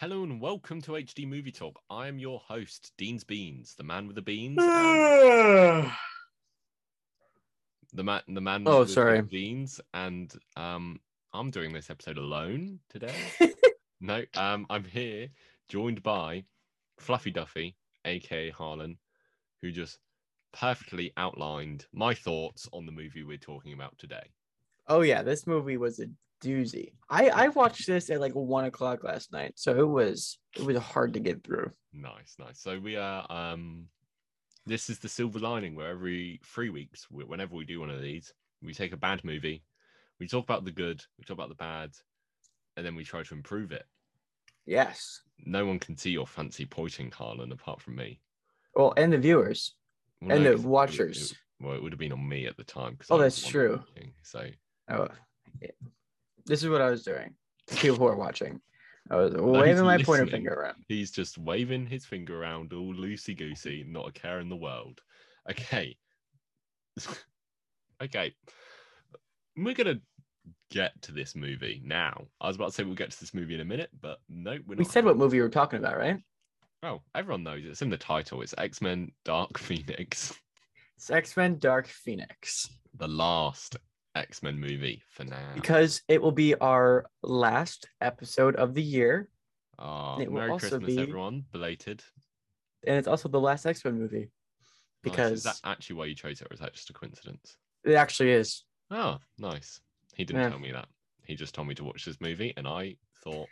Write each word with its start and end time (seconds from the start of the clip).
Hello 0.00 0.22
and 0.22 0.40
welcome 0.40 0.80
to 0.80 0.92
HD 0.92 1.28
Movie 1.28 1.52
Talk. 1.52 1.78
I 1.90 2.08
am 2.08 2.18
your 2.18 2.40
host, 2.40 2.92
Dean's 2.96 3.22
Beans, 3.22 3.74
the 3.74 3.84
man 3.84 4.06
with 4.06 4.16
the 4.16 4.22
beans. 4.22 4.56
And 4.62 5.90
the 7.92 8.02
man, 8.02 8.22
the 8.26 8.40
man. 8.40 8.62
Oh, 8.64 8.78
with 8.78 8.88
the 8.88 8.94
sorry. 8.94 9.20
beans. 9.20 9.78
And 9.92 10.32
um, 10.56 11.00
I'm 11.34 11.50
doing 11.50 11.74
this 11.74 11.90
episode 11.90 12.16
alone 12.16 12.78
today. 12.88 13.12
no, 14.00 14.24
um, 14.38 14.64
I'm 14.70 14.84
here 14.84 15.28
joined 15.68 16.02
by 16.02 16.44
Fluffy 16.98 17.30
Duffy, 17.30 17.76
aka 18.06 18.48
Harlan, 18.48 18.96
who 19.60 19.70
just 19.70 19.98
perfectly 20.54 21.12
outlined 21.18 21.84
my 21.92 22.14
thoughts 22.14 22.66
on 22.72 22.86
the 22.86 22.92
movie 22.92 23.22
we're 23.22 23.36
talking 23.36 23.74
about 23.74 23.98
today. 23.98 24.30
oh 24.88 25.02
yeah, 25.02 25.20
this 25.20 25.46
movie 25.46 25.76
was 25.76 26.00
a 26.00 26.06
doozy. 26.40 26.92
I 27.08 27.28
I 27.28 27.48
watched 27.48 27.86
this 27.86 28.10
at 28.10 28.20
like 28.20 28.32
one 28.34 28.64
o'clock 28.64 29.04
last 29.04 29.32
night, 29.32 29.52
so 29.56 29.78
it 29.78 29.86
was 29.88 30.38
it 30.56 30.62
was 30.64 30.76
hard 30.78 31.14
to 31.14 31.20
get 31.20 31.44
through. 31.44 31.70
Nice, 31.92 32.36
nice. 32.38 32.60
So 32.60 32.78
we 32.78 32.96
are. 32.96 33.26
Um, 33.30 33.86
this 34.66 34.90
is 34.90 34.98
the 34.98 35.08
silver 35.08 35.38
lining 35.38 35.74
where 35.74 35.88
every 35.88 36.40
three 36.44 36.68
weeks, 36.70 37.06
whenever 37.10 37.54
we 37.56 37.64
do 37.64 37.80
one 37.80 37.90
of 37.90 38.02
these, 38.02 38.32
we 38.62 38.74
take 38.74 38.92
a 38.92 38.96
bad 38.96 39.24
movie, 39.24 39.64
we 40.20 40.28
talk 40.28 40.44
about 40.44 40.64
the 40.64 40.70
good, 40.70 41.02
we 41.18 41.24
talk 41.24 41.34
about 41.34 41.48
the 41.48 41.54
bad, 41.54 41.90
and 42.76 42.84
then 42.84 42.94
we 42.94 43.02
try 43.04 43.22
to 43.22 43.34
improve 43.34 43.72
it. 43.72 43.84
Yes. 44.66 45.22
No 45.46 45.64
one 45.64 45.78
can 45.78 45.96
see 45.96 46.10
your 46.10 46.26
fancy 46.26 46.66
pointing, 46.66 47.10
Harlan, 47.10 47.50
apart 47.52 47.80
from 47.80 47.96
me. 47.96 48.20
Well, 48.74 48.92
and 48.96 49.12
the 49.12 49.18
viewers. 49.18 49.74
Well, 50.20 50.32
And 50.36 50.44
no, 50.44 50.50
the 50.50 50.56
'cause 50.56 50.64
it- 50.64 50.68
watchers. 50.68 51.32
it- 51.32 51.38
well, 51.58 51.74
it 51.74 51.82
would 51.82 51.92
have 51.92 51.98
been 51.98 52.12
on 52.12 52.28
me 52.28 52.46
at 52.46 52.56
the 52.58 52.62
time. 52.64 52.98
Oh, 53.08 53.16
I 53.18 53.22
that's 53.22 53.44
true. 53.44 53.78
pointing, 53.94 54.14
So 54.22 54.46
Oh, 54.90 55.08
yeah. 55.60 55.70
This 56.46 56.62
is 56.62 56.68
what 56.68 56.80
I 56.80 56.90
was 56.90 57.02
doing. 57.02 57.34
People 57.76 57.98
who 57.98 58.06
are 58.06 58.16
watching, 58.16 58.60
I 59.10 59.16
was 59.16 59.32
waving 59.36 59.84
my 59.84 60.02
pointer 60.02 60.26
finger 60.26 60.52
around. 60.52 60.76
he's 60.88 61.10
just 61.10 61.38
waving 61.38 61.86
his 61.86 62.04
finger 62.04 62.40
around 62.42 62.72
all 62.72 62.94
loosey 62.94 63.36
goosey, 63.36 63.84
not 63.86 64.08
a 64.08 64.12
care 64.12 64.40
in 64.40 64.48
the 64.48 64.56
world. 64.56 65.00
Okay. 65.50 65.96
okay. 68.02 68.34
We're 69.56 69.74
gonna 69.74 70.00
get 70.70 71.00
to 71.02 71.12
this 71.12 71.34
movie 71.34 71.82
now. 71.84 72.26
I 72.40 72.46
was 72.48 72.56
about 72.56 72.66
to 72.68 72.72
say 72.72 72.84
we'll 72.84 72.94
get 72.94 73.10
to 73.10 73.20
this 73.20 73.34
movie 73.34 73.54
in 73.54 73.60
a 73.60 73.64
minute, 73.64 73.90
but 74.00 74.18
no, 74.28 74.58
we're. 74.66 74.76
We 74.76 74.84
said 74.84 75.04
what 75.04 75.16
movie 75.16 75.38
we 75.38 75.42
were 75.42 75.48
talking 75.48 75.78
about, 75.78 75.98
right? 75.98 76.18
Oh, 76.82 77.02
everyone 77.14 77.42
knows 77.42 77.62
it's 77.64 77.82
in 77.82 77.90
the 77.90 77.96
title. 77.98 78.42
It's 78.42 78.54
X 78.56 78.80
Men 78.80 79.10
Dark 79.24 79.58
Phoenix, 79.58 80.34
It's 80.96 81.10
X 81.10 81.36
Men 81.36 81.58
Dark 81.58 81.86
Phoenix. 81.86 82.68
the 82.96 83.08
last 83.08 83.76
X 84.14 84.42
Men 84.42 84.58
movie 84.58 85.02
for 85.08 85.24
now. 85.24 85.52
Because 85.54 86.02
it 86.08 86.20
will 86.20 86.32
be 86.32 86.54
our 86.56 87.06
last 87.22 87.88
episode 88.00 88.56
of 88.56 88.74
the 88.74 88.82
year, 88.82 89.28
Ah, 89.78 90.18
it 90.18 90.30
will 90.30 90.40
Merry 90.40 90.50
also 90.50 90.68
Christmas, 90.78 90.94
be- 90.96 91.00
everyone. 91.02 91.44
Belated. 91.52 92.02
and 92.86 92.96
it's 92.96 93.08
also 93.08 93.28
the 93.28 93.40
last 93.40 93.66
X 93.66 93.84
Men 93.84 93.98
movie. 93.98 94.18
Nice. 94.18 94.30
Because 95.02 95.32
is 95.32 95.42
that 95.44 95.60
actually 95.64 95.96
why 95.96 96.04
you 96.06 96.14
chose 96.14 96.40
it, 96.40 96.48
or 96.50 96.54
is 96.54 96.60
that 96.60 96.74
just 96.74 96.90
a 96.90 96.92
coincidence? 96.92 97.56
it 97.84 97.94
actually 97.94 98.32
is. 98.32 98.64
Oh, 98.90 99.18
nice. 99.38 99.80
He 100.14 100.24
didn't 100.24 100.42
Yeah. 100.42 100.48
tell 100.50 100.58
me 100.58 100.72
that. 100.72 100.88
He 101.24 101.34
just 101.36 101.54
told 101.54 101.68
me 101.68 101.74
to 101.76 101.84
watch 101.84 102.04
this 102.04 102.20
movie, 102.20 102.52
and 102.56 102.66
I 102.68 102.96
thought, 103.22 103.48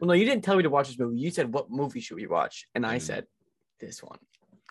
Well, 0.00 0.08
no, 0.08 0.14
you 0.14 0.24
didn't 0.24 0.42
tell 0.42 0.56
me 0.56 0.64
to 0.64 0.70
watch 0.70 0.88
this 0.88 0.98
movie. 0.98 1.20
You 1.20 1.30
said, 1.30 1.52
"What 1.52 1.70
movie 1.70 2.00
should 2.00 2.16
we 2.16 2.26
watch?" 2.26 2.66
And 2.74 2.84
I 2.84 2.96
Mm. 2.96 3.02
said, 3.02 3.26
"This 3.78 4.02
one." 4.02 4.18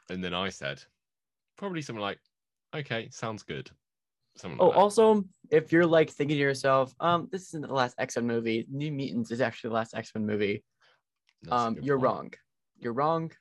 and 0.09 0.21
then 0.21 0.33
I 0.33 0.49
said, 0.49 0.83
probably 1.55 1.81
something 1.81 2.01
like, 2.01 2.19
okay, 2.73 3.09
sounds 3.11 3.43
good. 3.43 3.71
Something 4.37 4.59
Oh, 4.61 4.67
like 4.69 4.77
also, 4.77 5.23
if 5.49 5.71
you're 5.71 5.85
like 5.85 6.09
thinking 6.09 6.35
to 6.37 6.41
yourself, 6.41 6.93
"Um, 6.99 7.27
this 7.31 7.47
isn't 7.49 7.67
the 7.67 7.73
last 7.73 7.95
X 7.97 8.15
Men 8.15 8.27
movie. 8.27 8.65
New 8.71 8.91
Mutants 8.91 9.31
is 9.31 9.41
actually 9.41 9.69
the 9.69 9.75
last 9.75 9.93
X 9.93 10.11
Men 10.15 10.25
movie," 10.25 10.63
That's 11.43 11.53
um, 11.53 11.77
you're 11.81 11.97
point. 11.97 12.03
wrong. 12.05 12.33
You're 12.79 12.93
wrong, 12.93 13.31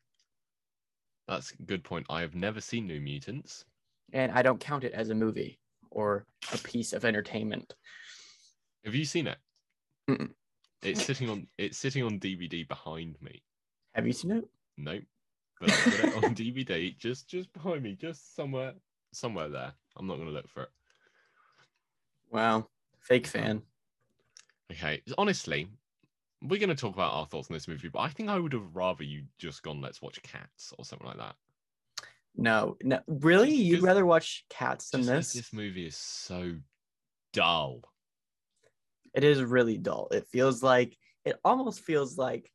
That's 1.28 1.52
a 1.52 1.62
good 1.62 1.84
point. 1.84 2.06
I 2.10 2.20
have 2.20 2.34
never 2.34 2.60
seen 2.60 2.86
New 2.86 3.00
Mutants. 3.00 3.64
and 4.12 4.32
I 4.32 4.42
don't 4.42 4.58
count 4.60 4.84
it 4.84 4.92
as 4.92 5.10
a 5.10 5.14
movie 5.14 5.60
or 5.90 6.26
a 6.52 6.58
piece 6.58 6.92
of 6.92 7.04
entertainment. 7.04 7.74
Have 8.84 8.94
you 8.94 9.04
seen 9.04 9.26
it? 9.28 9.38
Mm-mm. 10.08 10.30
It's 10.82 11.04
sitting 11.04 11.28
on 11.30 11.46
it's 11.58 11.78
sitting 11.78 12.02
on 12.02 12.18
DVD 12.18 12.66
behind 12.66 13.16
me. 13.22 13.42
Have 13.94 14.06
you 14.06 14.12
seen 14.12 14.32
it? 14.32 14.44
Nope. 14.76 15.04
But 15.60 15.70
I've 15.72 15.84
got 16.00 16.08
it 16.08 16.24
on 16.24 16.34
DVD 16.42 16.96
just 16.98 17.28
just 17.28 17.52
behind 17.52 17.82
me, 17.82 17.94
just 17.94 18.34
somewhere 18.34 18.74
somewhere 19.12 19.48
there. 19.48 19.72
I'm 19.96 20.06
not 20.06 20.18
gonna 20.18 20.30
look 20.30 20.48
for 20.48 20.64
it. 20.64 20.70
Wow, 22.30 22.68
fake 23.00 23.26
fan. 23.26 23.62
Okay. 24.72 25.02
Honestly, 25.18 25.68
we're 26.42 26.60
gonna 26.60 26.74
talk 26.74 26.94
about 26.94 27.12
our 27.12 27.26
thoughts 27.26 27.50
on 27.50 27.54
this 27.54 27.68
movie, 27.68 27.88
but 27.88 28.00
I 28.00 28.08
think 28.08 28.28
I 28.28 28.38
would 28.38 28.52
have 28.52 28.74
rather 28.74 29.04
you 29.04 29.24
just 29.38 29.62
gone 29.62 29.80
let's 29.80 30.00
watch 30.00 30.22
cats 30.22 30.72
or 30.78 30.84
something 30.84 31.06
like 31.06 31.18
that. 31.18 31.36
No, 32.36 32.76
no, 32.82 33.00
really, 33.06 33.52
you'd 33.52 33.82
rather 33.82 34.06
watch 34.06 34.44
Cats 34.48 34.90
than 34.90 35.04
this? 35.04 35.32
this 35.32 35.52
movie 35.52 35.86
is 35.86 35.96
so 35.96 36.56
dull. 37.32 37.82
It 39.14 39.24
is 39.24 39.42
really 39.42 39.76
dull. 39.76 40.08
It 40.12 40.26
feels 40.28 40.62
like 40.62 40.96
it 41.24 41.36
almost 41.44 41.80
feels 41.80 42.16
like 42.16 42.50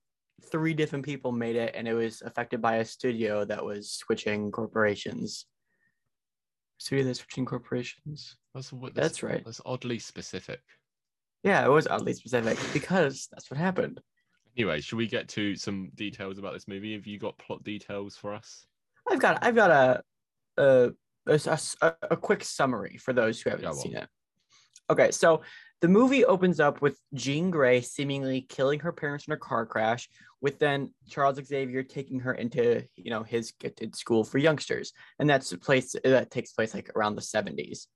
three 0.49 0.73
different 0.73 1.05
people 1.05 1.31
made 1.31 1.55
it, 1.55 1.75
and 1.75 1.87
it 1.87 1.93
was 1.93 2.21
affected 2.21 2.61
by 2.61 2.77
a 2.77 2.85
studio 2.85 3.43
that 3.45 3.63
was 3.63 3.91
switching 3.91 4.51
corporations. 4.51 5.45
Studio 6.77 7.05
that's 7.05 7.19
switching 7.19 7.45
corporations. 7.45 8.37
That's 8.53 8.71
what 8.73 8.93
That's 8.95 9.23
right. 9.23 9.43
That's 9.43 9.61
oddly 9.65 9.99
specific. 9.99 10.61
Yeah, 11.43 11.65
it 11.65 11.69
was 11.69 11.87
oddly 11.87 12.13
specific 12.13 12.57
because 12.73 13.27
that's 13.31 13.49
what 13.51 13.57
happened. 13.59 14.01
Anyway, 14.57 14.81
should 14.81 14.97
we 14.97 15.07
get 15.07 15.27
to 15.29 15.55
some 15.55 15.91
details 15.95 16.37
about 16.37 16.53
this 16.53 16.67
movie? 16.67 16.93
Have 16.93 17.05
you 17.05 17.19
got 17.19 17.37
plot 17.37 17.63
details 17.63 18.15
for 18.15 18.33
us? 18.33 18.65
I've 19.09 19.19
got 19.19 19.43
I've 19.43 19.55
got 19.55 19.71
a 19.71 20.01
a, 20.57 20.91
a, 21.27 21.59
a, 21.81 21.93
a 22.11 22.17
quick 22.17 22.43
summary 22.43 22.97
for 22.97 23.13
those 23.13 23.41
who 23.41 23.49
haven't 23.49 23.65
Go 23.65 23.71
on. 23.71 23.77
seen 23.77 23.95
it. 23.95 24.07
Okay, 24.89 25.11
so 25.11 25.41
the 25.81 25.87
movie 25.87 26.25
opens 26.25 26.59
up 26.59 26.81
with 26.81 26.99
Jean 27.13 27.51
Grey 27.51 27.81
seemingly 27.81 28.41
killing 28.41 28.79
her 28.79 28.91
parents 28.91 29.27
in 29.27 29.33
a 29.33 29.37
car 29.37 29.65
crash, 29.65 30.09
with 30.41 30.59
then 30.59 30.93
Charles 31.09 31.43
Xavier 31.43 31.83
taking 31.83 32.19
her 32.21 32.33
into 32.33 32.83
you 32.95 33.09
know 33.09 33.23
his 33.23 33.51
gifted 33.59 33.95
school 33.95 34.23
for 34.23 34.37
youngsters, 34.37 34.93
and 35.19 35.29
that's 35.29 35.51
a 35.51 35.57
place 35.57 35.95
that 36.03 36.31
takes 36.31 36.53
place 36.53 36.73
like 36.73 36.91
around 36.95 37.15
the 37.15 37.21
seventies. 37.21 37.87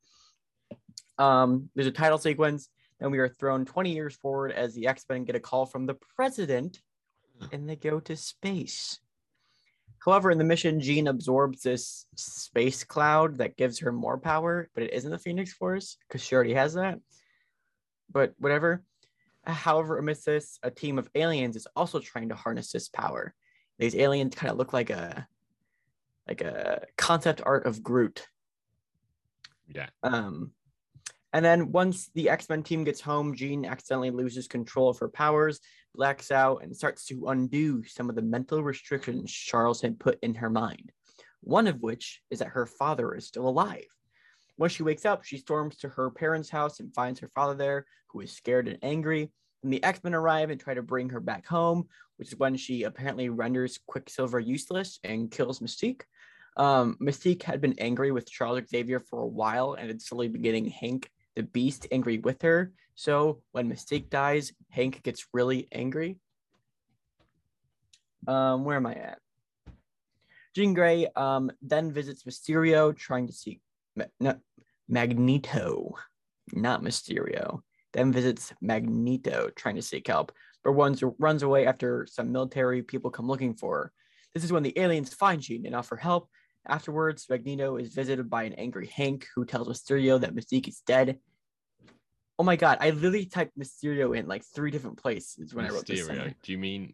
Um, 1.18 1.70
there's 1.76 1.88
a 1.88 1.92
title 1.92 2.18
sequence, 2.18 2.70
and 3.00 3.12
we 3.12 3.20
are 3.20 3.30
thrown 3.30 3.66
20 3.66 3.94
years 3.94 4.16
forward 4.16 4.52
as 4.52 4.74
the 4.74 4.88
X 4.88 5.06
Men 5.10 5.26
get 5.26 5.36
a 5.36 5.40
call 5.40 5.66
from 5.66 5.86
the 5.86 5.98
president, 6.16 6.80
and 7.52 7.70
they 7.70 7.76
go 7.76 8.00
to 8.02 8.16
space. 8.16 9.00
However, 10.04 10.32
in 10.32 10.38
the 10.38 10.44
mission, 10.44 10.80
Jean 10.80 11.08
absorbs 11.08 11.62
this 11.62 12.06
space 12.16 12.84
cloud 12.84 13.38
that 13.38 13.58
gives 13.58 13.80
her 13.80 13.92
more 13.92 14.18
power, 14.18 14.70
but 14.74 14.84
it 14.84 14.94
isn't 14.94 15.12
the 15.12 15.20
Phoenix 15.20 15.54
Force 15.54 15.98
because 16.08 16.24
she 16.24 16.36
already 16.36 16.54
has 16.54 16.74
that. 16.76 17.00
But 18.12 18.34
whatever. 18.40 18.84
However, 19.46 19.98
amidst 19.98 20.26
this, 20.26 20.60
a 20.64 20.72
team 20.72 21.00
of 21.00 21.10
aliens 21.16 21.56
is 21.56 21.68
also 21.76 22.00
trying 22.00 22.30
to 22.30 22.36
harness 22.36 22.72
this 22.72 22.88
power. 22.88 23.34
These 23.78 23.96
aliens 23.96 24.36
kind 24.36 24.52
of 24.52 24.58
look 24.58 24.74
like 24.74 24.90
a 24.90 25.28
like 26.28 26.42
a 26.42 26.84
concept 26.96 27.42
art 27.44 27.66
of 27.66 27.82
Groot. 27.82 28.28
Yeah. 29.68 29.88
Um, 30.04 30.52
and 31.34 31.46
then 31.46 31.72
once 31.72 32.10
the 32.16 32.30
X 32.30 32.50
Men 32.50 32.64
team 32.64 32.84
gets 32.84 33.02
home, 33.02 33.36
Jean 33.36 33.66
accidentally 33.66 34.10
loses 34.10 34.48
control 34.48 34.90
of 34.90 34.98
her 35.00 35.10
powers, 35.10 35.60
blacks 35.94 36.32
out, 36.32 36.64
and 36.64 36.76
starts 36.76 37.06
to 37.06 37.28
undo 37.28 37.84
some 37.84 38.10
of 38.10 38.16
the 38.16 38.22
mental 38.22 38.64
restrictions 38.64 39.32
Charles 39.32 39.82
had 39.82 40.00
put 40.00 40.18
in 40.24 40.36
her 40.36 40.50
mind. 40.50 40.92
One 41.42 41.68
of 41.68 41.82
which 41.82 42.22
is 42.32 42.40
that 42.40 42.50
her 42.50 42.66
father 42.66 43.14
is 43.14 43.28
still 43.28 43.48
alive. 43.48 43.86
When 44.56 44.70
she 44.70 44.84
wakes 44.84 45.06
up, 45.06 45.24
she 45.24 45.38
storms 45.38 45.78
to 45.78 45.90
her 45.90 46.10
parents' 46.10 46.50
house 46.50 46.80
and 46.80 46.94
finds 46.94 47.20
her 47.20 47.30
father 47.30 47.54
there, 47.54 47.86
who 48.08 48.22
is 48.22 48.32
scared 48.32 48.68
and 48.68 48.80
angry. 48.82 49.32
And 49.64 49.72
the 49.72 49.84
X 49.84 50.04
Men 50.04 50.16
arrive 50.16 50.50
and 50.50 50.60
try 50.60 50.74
to 50.74 50.82
bring 50.82 51.10
her 51.10 51.20
back 51.20 51.46
home, 51.46 51.88
which 52.18 52.30
is 52.30 52.40
when 52.40 52.58
she 52.58 52.84
apparently 52.84 53.30
renders 53.30 53.80
Quicksilver 53.86 54.40
useless 54.40 55.00
and 55.04 55.30
kills 55.30 55.60
Mystique. 55.60 56.02
Um, 56.58 56.98
Mystique 57.00 57.44
had 57.44 57.62
been 57.62 57.76
angry 57.78 58.12
with 58.12 58.30
Charles 58.30 58.68
Xavier 58.68 59.00
for 59.00 59.22
a 59.22 59.28
while 59.28 59.76
and 59.76 59.88
had 59.88 60.02
slowly 60.02 60.28
been 60.28 60.42
getting 60.42 60.66
Hank 60.66 61.10
the 61.40 61.44
Beast 61.44 61.88
angry 61.90 62.18
with 62.18 62.42
her. 62.42 62.74
So 62.96 63.42
when 63.54 63.70
Mystique 63.70 64.10
dies, 64.10 64.52
Hank 64.70 65.02
gets 65.04 65.26
really 65.34 65.70
angry. 65.72 66.18
Um, 68.28 68.66
where 68.66 68.76
am 68.76 68.86
I 68.86 68.96
at? 68.96 69.20
Jean 70.54 70.74
Grey 70.74 71.08
um, 71.16 71.50
then 71.62 71.94
visits 71.94 72.24
Mysterio, 72.24 72.94
trying 72.94 73.28
to 73.28 73.34
see 73.34 73.62
Ma- 73.96 74.12
no, 74.20 74.36
Magneto, 74.90 75.96
not 76.52 76.84
Mysterio. 76.84 77.62
Then 77.94 78.12
visits 78.12 78.54
Magneto, 78.60 79.50
trying 79.56 79.76
to 79.76 79.82
seek 79.82 80.08
help, 80.08 80.34
but 80.66 80.72
runs 80.72 81.02
runs 81.20 81.44
away 81.44 81.68
after 81.68 82.06
some 82.06 82.34
military 82.34 82.82
people 82.82 83.12
come 83.12 83.28
looking 83.28 83.54
for 83.54 83.78
her. 83.78 83.92
This 84.34 84.44
is 84.44 84.52
when 84.52 84.64
the 84.64 84.78
aliens 84.78 85.14
find 85.14 85.42
Jean 85.42 85.66
and 85.66 85.74
offer 85.74 85.96
help. 85.96 86.28
Afterwards, 86.68 87.28
Magneto 87.30 87.78
is 87.78 87.94
visited 87.94 88.30
by 88.30 88.44
an 88.44 88.54
angry 88.54 88.88
Hank 88.88 89.26
who 89.34 89.46
tells 89.46 89.70
Mysterio 89.70 90.20
that 90.20 90.36
Mystique 90.36 90.68
is 90.68 90.82
dead. 90.86 91.18
Oh 92.40 92.44
my 92.44 92.56
god, 92.56 92.78
I 92.80 92.92
literally 92.92 93.26
typed 93.26 93.60
Mysterio 93.60 94.18
in 94.18 94.26
like 94.26 94.46
three 94.46 94.72
different 94.72 94.98
places 94.98 95.54
when 95.54 95.66
I 95.66 95.70
wrote 95.70 95.86
this. 95.86 96.08
Mysterio. 96.08 96.34
Do 96.42 96.52
you 96.54 96.58
mean 96.58 96.94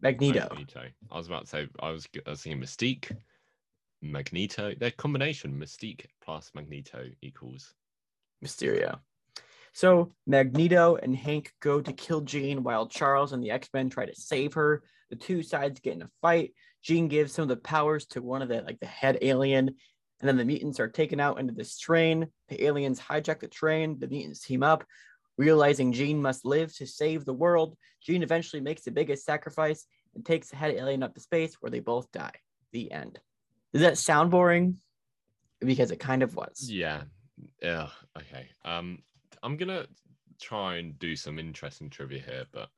Magneto. 0.00 0.48
Magneto? 0.50 0.84
I 1.10 1.16
was 1.16 1.26
about 1.26 1.42
to 1.42 1.46
say 1.46 1.68
I 1.78 1.90
was 1.90 2.08
I 2.26 2.30
was 2.30 2.40
thinking 2.40 2.62
Mystique, 2.62 3.14
Magneto. 4.00 4.74
Their 4.74 4.90
combination 4.92 5.52
Mystique 5.52 6.06
plus 6.22 6.50
Magneto 6.54 7.04
equals 7.20 7.74
Mysterio. 8.42 8.98
So 9.74 10.14
Magneto 10.26 10.96
and 10.96 11.14
Hank 11.14 11.52
go 11.60 11.82
to 11.82 11.92
kill 11.92 12.22
Jean 12.22 12.62
while 12.62 12.86
Charles 12.88 13.34
and 13.34 13.44
the 13.44 13.50
X-Men 13.50 13.90
try 13.90 14.06
to 14.06 14.14
save 14.14 14.54
her. 14.54 14.82
The 15.10 15.16
two 15.16 15.42
sides 15.42 15.80
get 15.80 15.94
in 15.96 16.02
a 16.02 16.10
fight. 16.22 16.54
Jean 16.82 17.08
gives 17.08 17.32
some 17.32 17.42
of 17.42 17.48
the 17.48 17.56
powers 17.56 18.06
to 18.06 18.22
one 18.22 18.40
of 18.40 18.48
the 18.48 18.62
like 18.62 18.80
the 18.80 18.86
head 18.86 19.18
alien, 19.20 19.74
and 20.20 20.28
then 20.28 20.36
the 20.36 20.44
mutants 20.44 20.80
are 20.80 20.88
taken 20.88 21.20
out 21.20 21.38
into 21.38 21.52
this 21.52 21.78
train. 21.78 22.28
The 22.48 22.64
aliens 22.64 23.00
hijack 23.00 23.40
the 23.40 23.48
train. 23.48 23.98
The 23.98 24.08
mutants 24.08 24.40
team 24.40 24.62
up. 24.62 24.84
Realizing 25.36 25.92
Jean 25.92 26.20
must 26.20 26.44
live 26.44 26.74
to 26.76 26.86
save 26.86 27.24
the 27.24 27.32
world, 27.32 27.76
Jean 28.02 28.24
eventually 28.24 28.60
makes 28.60 28.82
the 28.82 28.90
biggest 28.90 29.24
sacrifice 29.24 29.86
and 30.14 30.26
takes 30.26 30.48
the 30.48 30.56
head 30.56 30.74
alien 30.74 31.04
up 31.04 31.14
to 31.14 31.20
space 31.20 31.54
where 31.60 31.70
they 31.70 31.78
both 31.78 32.10
die. 32.10 32.34
The 32.72 32.90
end. 32.90 33.20
Does 33.72 33.82
that 33.82 33.98
sound 33.98 34.32
boring? 34.32 34.78
Because 35.60 35.92
it 35.92 36.00
kind 36.00 36.24
of 36.24 36.34
was. 36.34 36.68
Yeah. 36.68 37.02
Yeah. 37.62 37.88
Okay. 38.16 38.48
Um, 38.64 39.02
I'm 39.42 39.56
gonna 39.56 39.86
try 40.40 40.76
and 40.76 40.98
do 40.98 41.14
some 41.14 41.38
interesting 41.38 41.90
trivia 41.90 42.20
here, 42.20 42.44
but 42.52 42.68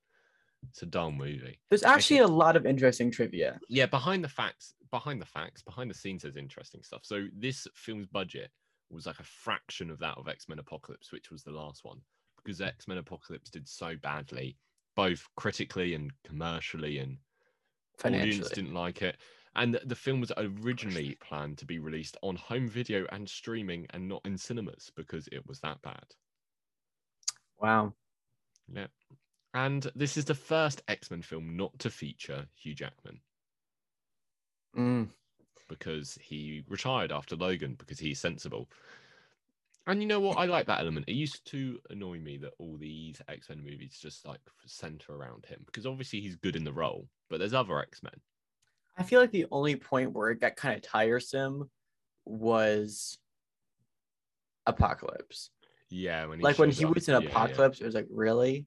it's 0.68 0.82
a 0.82 0.86
dull 0.86 1.10
movie. 1.10 1.58
There's 1.70 1.82
actually 1.82 2.18
a 2.18 2.28
lot 2.28 2.56
of 2.56 2.66
interesting 2.66 3.10
trivia. 3.10 3.58
Yeah, 3.68 3.86
behind 3.86 4.22
the 4.22 4.28
facts, 4.28 4.74
behind 4.90 5.20
the 5.20 5.26
facts, 5.26 5.62
behind 5.62 5.90
the 5.90 5.94
scenes, 5.94 6.22
there's 6.22 6.36
interesting 6.36 6.82
stuff. 6.82 7.02
So 7.04 7.26
this 7.36 7.66
film's 7.74 8.06
budget 8.06 8.50
was 8.90 9.06
like 9.06 9.20
a 9.20 9.24
fraction 9.24 9.90
of 9.90 9.98
that 10.00 10.18
of 10.18 10.28
X 10.28 10.48
Men 10.48 10.58
Apocalypse, 10.58 11.12
which 11.12 11.30
was 11.30 11.42
the 11.42 11.52
last 11.52 11.84
one, 11.84 12.00
because 12.42 12.58
hmm. 12.58 12.64
X 12.64 12.88
Men 12.88 12.98
Apocalypse 12.98 13.50
did 13.50 13.68
so 13.68 13.96
badly, 13.96 14.56
both 14.96 15.26
critically 15.36 15.94
and 15.94 16.12
commercially, 16.24 16.98
and 16.98 17.18
audience 18.04 18.50
didn't 18.50 18.74
like 18.74 19.02
it. 19.02 19.16
And 19.56 19.74
the- 19.74 19.84
the 19.84 19.96
film 19.96 20.20
was 20.20 20.32
originally 20.36 21.16
planned 21.16 21.58
to 21.58 21.66
be 21.66 21.80
released 21.80 22.16
on 22.22 22.36
home 22.36 22.68
video 22.68 23.06
and 23.10 23.28
streaming, 23.28 23.86
and 23.90 24.08
not 24.08 24.22
in 24.24 24.38
cinemas 24.38 24.90
because 24.94 25.28
it 25.32 25.46
was 25.46 25.60
that 25.60 25.82
bad. 25.82 26.14
Wow. 27.58 27.94
Yeah. 28.72 28.86
And 29.52 29.90
this 29.96 30.16
is 30.16 30.24
the 30.24 30.34
first 30.34 30.82
X 30.86 31.10
Men 31.10 31.22
film 31.22 31.56
not 31.56 31.76
to 31.80 31.90
feature 31.90 32.48
Hugh 32.54 32.74
Jackman 32.74 33.20
Mm. 34.76 35.08
because 35.68 36.18
he 36.22 36.62
retired 36.68 37.12
after 37.12 37.36
Logan 37.36 37.74
because 37.78 37.98
he's 37.98 38.20
sensible. 38.20 38.68
And 39.86 40.00
you 40.00 40.06
know 40.06 40.20
what? 40.20 40.38
I 40.38 40.44
like 40.44 40.66
that 40.66 40.80
element. 40.80 41.08
It 41.08 41.14
used 41.14 41.44
to 41.46 41.80
annoy 41.90 42.18
me 42.18 42.36
that 42.38 42.52
all 42.58 42.76
these 42.76 43.20
X 43.28 43.48
Men 43.48 43.64
movies 43.64 43.98
just 44.00 44.26
like 44.26 44.40
center 44.66 45.14
around 45.14 45.46
him 45.46 45.62
because 45.66 45.86
obviously 45.86 46.20
he's 46.20 46.36
good 46.36 46.54
in 46.54 46.64
the 46.64 46.72
role, 46.72 47.08
but 47.28 47.38
there's 47.38 47.54
other 47.54 47.78
X 47.80 48.02
Men. 48.02 48.12
I 48.96 49.02
feel 49.02 49.20
like 49.20 49.32
the 49.32 49.46
only 49.50 49.76
point 49.76 50.12
where 50.12 50.30
it 50.30 50.40
got 50.40 50.56
kind 50.56 50.76
of 50.76 50.82
tiresome 50.82 51.70
was 52.24 53.18
Apocalypse. 54.66 55.50
Yeah, 55.88 56.26
when 56.26 56.38
he 56.38 56.44
like 56.44 56.58
when 56.58 56.70
he 56.70 56.84
up. 56.84 56.94
was 56.94 57.08
in 57.08 57.14
Yeah, 57.14 57.20
yeah. 57.20 57.28
Apocalypse, 57.30 57.80
it 57.80 57.86
was 57.86 57.94
like, 57.94 58.06
really? 58.10 58.66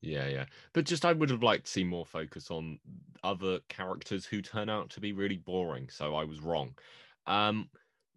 Yeah, 0.00 0.26
yeah. 0.28 0.46
But 0.72 0.86
just 0.86 1.04
I 1.04 1.12
would 1.12 1.30
have 1.30 1.42
liked 1.42 1.66
to 1.66 1.72
see 1.72 1.84
more 1.84 2.06
focus 2.06 2.50
on 2.50 2.78
other 3.24 3.60
characters 3.68 4.26
who 4.26 4.42
turn 4.42 4.68
out 4.68 4.90
to 4.90 5.00
be 5.00 5.12
really 5.12 5.38
boring. 5.38 5.88
So 5.90 6.14
I 6.14 6.24
was 6.24 6.40
wrong. 6.40 6.76
Um 7.26 7.70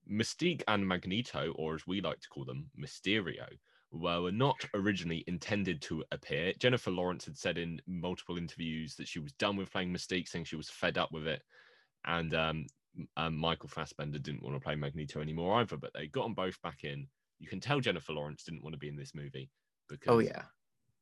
Mystique 0.09 0.63
and 0.67 0.87
Magneto, 0.87 1.51
or 1.53 1.75
as 1.75 1.85
we 1.87 2.01
like 2.01 2.19
to 2.21 2.29
call 2.29 2.45
them, 2.45 2.71
Mysterio, 2.79 3.47
were 3.91 4.31
not 4.31 4.63
originally 4.73 5.23
intended 5.27 5.81
to 5.83 6.03
appear. 6.11 6.53
Jennifer 6.59 6.91
Lawrence 6.91 7.25
had 7.25 7.37
said 7.37 7.57
in 7.57 7.81
multiple 7.87 8.37
interviews 8.37 8.95
that 8.95 9.07
she 9.07 9.19
was 9.19 9.33
done 9.33 9.57
with 9.57 9.71
playing 9.71 9.93
Mystique, 9.93 10.27
saying 10.29 10.45
she 10.45 10.55
was 10.55 10.69
fed 10.69 10.97
up 10.97 11.11
with 11.11 11.27
it. 11.27 11.43
And 12.05 12.33
um, 12.33 12.67
um, 13.17 13.35
Michael 13.37 13.69
Fassbender 13.69 14.19
didn't 14.19 14.43
want 14.43 14.55
to 14.55 14.61
play 14.61 14.75
Magneto 14.75 15.21
anymore 15.21 15.59
either, 15.59 15.77
but 15.77 15.91
they 15.93 16.07
got 16.07 16.23
them 16.23 16.33
both 16.33 16.61
back 16.61 16.83
in. 16.83 17.09
You 17.39 17.47
can 17.47 17.59
tell 17.59 17.79
Jennifer 17.81 18.13
Lawrence 18.13 18.43
didn't 18.43 18.63
want 18.63 18.73
to 18.73 18.79
be 18.79 18.87
in 18.89 18.95
this 18.95 19.13
movie 19.13 19.51
because 19.89 20.07
Oh 20.07 20.19
yeah. 20.19 20.45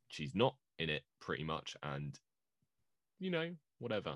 she's 0.07 0.35
not 0.35 0.55
in 0.79 0.89
it 0.89 1.03
pretty 1.19 1.43
much 1.43 1.75
and 1.83 2.19
you 3.19 3.29
know 3.31 3.55
whatever 3.79 4.15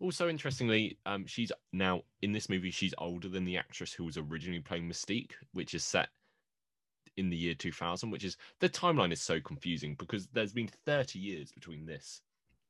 also 0.00 0.28
interestingly 0.28 0.98
um 1.06 1.26
she's 1.26 1.50
now 1.72 2.02
in 2.22 2.32
this 2.32 2.48
movie 2.48 2.70
she's 2.70 2.94
older 2.98 3.28
than 3.28 3.44
the 3.44 3.56
actress 3.56 3.92
who 3.92 4.04
was 4.04 4.16
originally 4.18 4.60
playing 4.60 4.88
mystique 4.88 5.32
which 5.52 5.74
is 5.74 5.84
set 5.84 6.08
in 7.16 7.30
the 7.30 7.36
year 7.36 7.54
2000 7.54 8.10
which 8.10 8.24
is 8.24 8.36
the 8.60 8.68
timeline 8.68 9.12
is 9.12 9.22
so 9.22 9.40
confusing 9.40 9.94
because 9.98 10.26
there's 10.28 10.52
been 10.52 10.68
30 10.84 11.18
years 11.18 11.50
between 11.50 11.86
this 11.86 12.20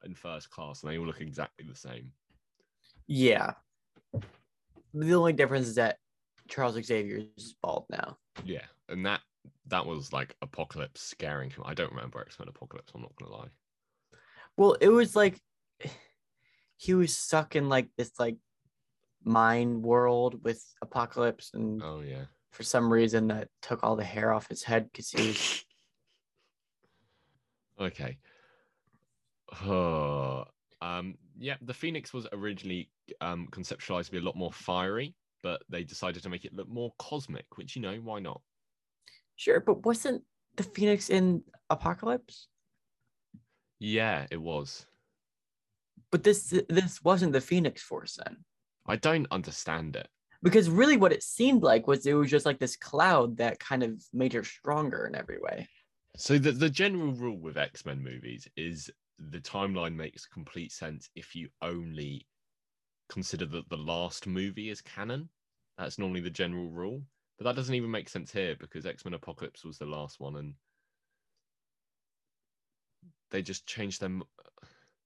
and 0.05 0.17
first 0.17 0.51
class 0.51 0.83
and 0.83 0.93
they 0.93 0.99
all 0.99 1.07
look 1.07 1.21
exactly 1.21 1.67
the 1.69 1.75
same 1.75 2.13
Yeah. 3.09 3.53
The 4.95 5.15
only 5.15 5.33
difference 5.33 5.67
is 5.67 5.75
that 5.75 5.99
Charles 6.49 6.77
Xavier 6.81 7.23
is 7.37 7.55
bald 7.61 7.87
now. 7.91 8.19
yeah 8.45 8.65
and 8.89 9.05
that 9.05 9.21
that 9.67 9.85
was 9.85 10.13
like 10.13 10.37
apocalypse 10.43 11.01
scaring 11.03 11.51
him 11.51 11.65
i 11.67 11.75
don't 11.75 11.91
remember 11.93 12.21
x-men 12.21 12.49
apocalypse 12.49 12.93
i'm 12.95 13.03
not 13.03 13.13
gonna 13.17 13.33
lie 13.33 13.49
Well, 14.57 14.75
it 14.81 14.89
was 14.91 15.17
like 15.17 15.41
he 16.77 16.95
was 16.95 17.17
stuck 17.17 17.57
in 17.57 17.69
like 17.69 17.89
this 17.97 18.13
like 18.19 18.37
mind 19.25 19.83
world 19.83 20.43
with 20.45 20.65
Apocalypse, 20.83 21.51
and 21.55 21.83
oh 21.83 22.01
yeah 22.01 22.25
for 22.53 22.63
some 22.63 22.91
reason 22.91 23.29
that 23.29 23.49
took 23.61 23.85
all 23.85 23.97
the 23.97 24.05
hair 24.05 24.33
off 24.33 24.49
his 24.49 24.63
head 24.63 24.89
because 24.91 25.11
he 25.11 25.29
was 25.29 25.65
Okay. 27.79 28.17
Oh, 29.65 30.45
um, 30.81 31.17
yeah, 31.39 31.57
the 31.61 31.75
Phoenix 31.75 32.13
was 32.15 32.27
originally 32.33 32.91
um, 33.21 33.49
conceptualized 33.51 34.07
to 34.07 34.13
be 34.13 34.19
a 34.19 34.23
lot 34.23 34.35
more 34.37 34.53
fiery, 34.53 35.15
but 35.43 35.63
they 35.69 35.85
decided 35.85 36.23
to 36.23 36.29
make 36.29 36.45
it 36.45 36.55
look 36.55 36.69
more 36.69 36.93
cosmic, 36.99 37.45
which 37.57 37.77
you 37.77 37.83
know 37.83 37.95
why 37.97 38.19
not? 38.19 38.41
sure, 39.37 39.61
but 39.61 39.85
wasn't 39.85 40.23
the 40.57 40.63
Phoenix 40.63 41.11
in 41.11 41.43
Apocalypse? 41.69 42.49
Yeah, 43.79 44.27
it 44.31 44.41
was. 44.41 44.87
But 46.13 46.23
this 46.25 46.55
this 46.69 47.03
wasn't 47.03 47.33
the 47.33 47.41
Phoenix 47.41 47.83
Force 47.83 48.19
then. 48.25 48.45
I 48.87 48.97
don't 48.97 49.27
understand 49.31 49.97
it. 49.97 50.09
because 50.43 50.71
really 50.71 50.97
what 50.97 51.13
it 51.13 51.23
seemed 51.23 51.63
like 51.63 51.87
was 51.87 52.07
it 52.07 52.15
was 52.15 52.31
just 52.31 52.47
like 52.47 52.59
this 52.61 52.77
cloud 52.77 53.37
that 53.39 53.59
kind 53.59 53.83
of 53.83 54.03
made 54.13 54.33
her 54.33 54.45
stronger 54.45 55.07
in 55.07 55.15
every 55.17 55.39
way 55.41 55.69
So 56.17 56.39
the 56.39 56.53
the 56.53 56.71
general 56.71 57.13
rule 57.13 57.39
with 57.39 57.57
X 57.59 57.85
Men 57.85 58.03
movies 58.03 58.49
is 58.57 58.91
the 59.19 59.41
timeline 59.41 59.95
makes 59.95 60.27
complete 60.27 60.73
sense 60.73 61.09
if 61.15 61.35
you 61.35 61.49
only 61.63 62.27
consider 63.09 63.47
that 63.47 63.69
the 63.69 63.77
last 63.77 64.27
movie 64.27 64.71
is 64.71 64.81
canon. 64.83 65.29
That's 65.79 65.99
normally 65.99 66.21
the 66.21 66.31
general 66.31 66.71
rule, 66.71 67.03
but 67.37 67.45
that 67.45 67.57
doesn't 67.57 67.75
even 67.75 67.91
make 67.91 68.09
sense 68.09 68.33
here 68.33 68.57
because 68.59 68.87
X 68.87 69.05
Men 69.05 69.15
Apocalypse 69.15 69.65
was 69.65 69.79
the 69.79 69.87
last 69.87 70.21
one, 70.21 70.37
and 70.37 70.55
they 73.31 73.43
just 73.43 73.67
changed 73.67 74.01
them. 74.01 74.23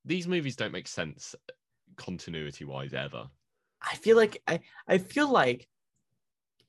These 0.05 0.27
movies 0.27 0.57
don't 0.57 0.73
make 0.73 0.89
sense 0.89 1.35
continuity 1.97 2.65
wise 2.65 2.95
ever. 2.95 3.29
i 3.83 3.95
feel 3.97 4.17
like 4.17 4.41
i 4.47 4.61
i 4.89 4.97
feel 4.97 5.29
like 5.31 5.69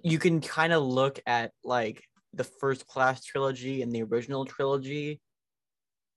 you 0.04 0.18
can 0.20 0.42
kind 0.42 0.74
of 0.74 0.84
look 0.84 1.20
at 1.26 1.52
like 1.64 2.04
the 2.34 2.44
first 2.44 2.86
class 2.88 3.24
trilogy 3.24 3.82
and 3.82 3.94
the 3.94 4.02
original 4.04 4.44
trilogy 4.46 5.22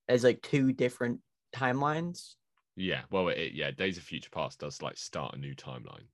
as 0.09 0.25
like 0.25 0.41
two 0.43 0.73
different 0.73 1.21
timelines 1.55 2.35
Yeah, 2.77 3.03
well, 3.11 3.29
it, 3.29 3.53
yeah, 3.53 3.71
Days 3.71 3.99
of 3.99 4.03
Future 4.03 4.31
Past 4.33 4.59
does 4.61 4.83
like 4.83 4.97
start 4.97 5.35
a 5.35 5.39
new 5.39 5.55
timeline. 5.55 6.09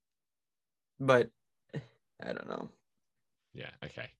but 0.98 1.30
i 1.74 2.32
don't 2.32 2.48
know 2.48 2.68
Yeah, 3.54 3.70
okay. 3.84 4.10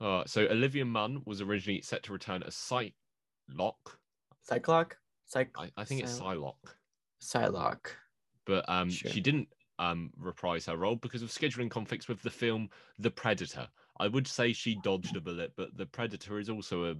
Uh, 0.00 0.24
so 0.26 0.46
Olivia 0.48 0.84
Munn 0.84 1.22
was 1.24 1.40
originally 1.40 1.82
set 1.82 2.02
to 2.04 2.12
return 2.12 2.42
as 2.42 2.54
Psylocke. 2.54 3.96
I, 5.56 5.70
I 5.76 5.84
think 5.84 6.02
it's 6.02 6.12
Psy- 6.12 6.34
Psylocke, 6.36 6.74
psylocke 7.22 7.90
but 8.46 8.68
um, 8.68 8.90
Sure. 8.90 9.10
she 9.10 9.20
didn't 9.20 9.48
um 9.80 10.12
reprise 10.16 10.66
her 10.66 10.76
role 10.76 10.94
because 10.94 11.22
of 11.22 11.30
scheduling 11.30 11.68
conflicts 11.68 12.06
with 12.06 12.22
the 12.22 12.30
film 12.30 12.70
The 12.98 13.10
Predator. 13.10 13.68
I 13.98 14.06
would 14.08 14.26
say 14.28 14.52
she 14.52 14.76
dodged 14.76 15.16
a 15.16 15.20
bullet, 15.20 15.52
but 15.56 15.76
The 15.76 15.86
Predator 15.86 16.38
is 16.38 16.48
also 16.48 16.84
a 16.84 16.96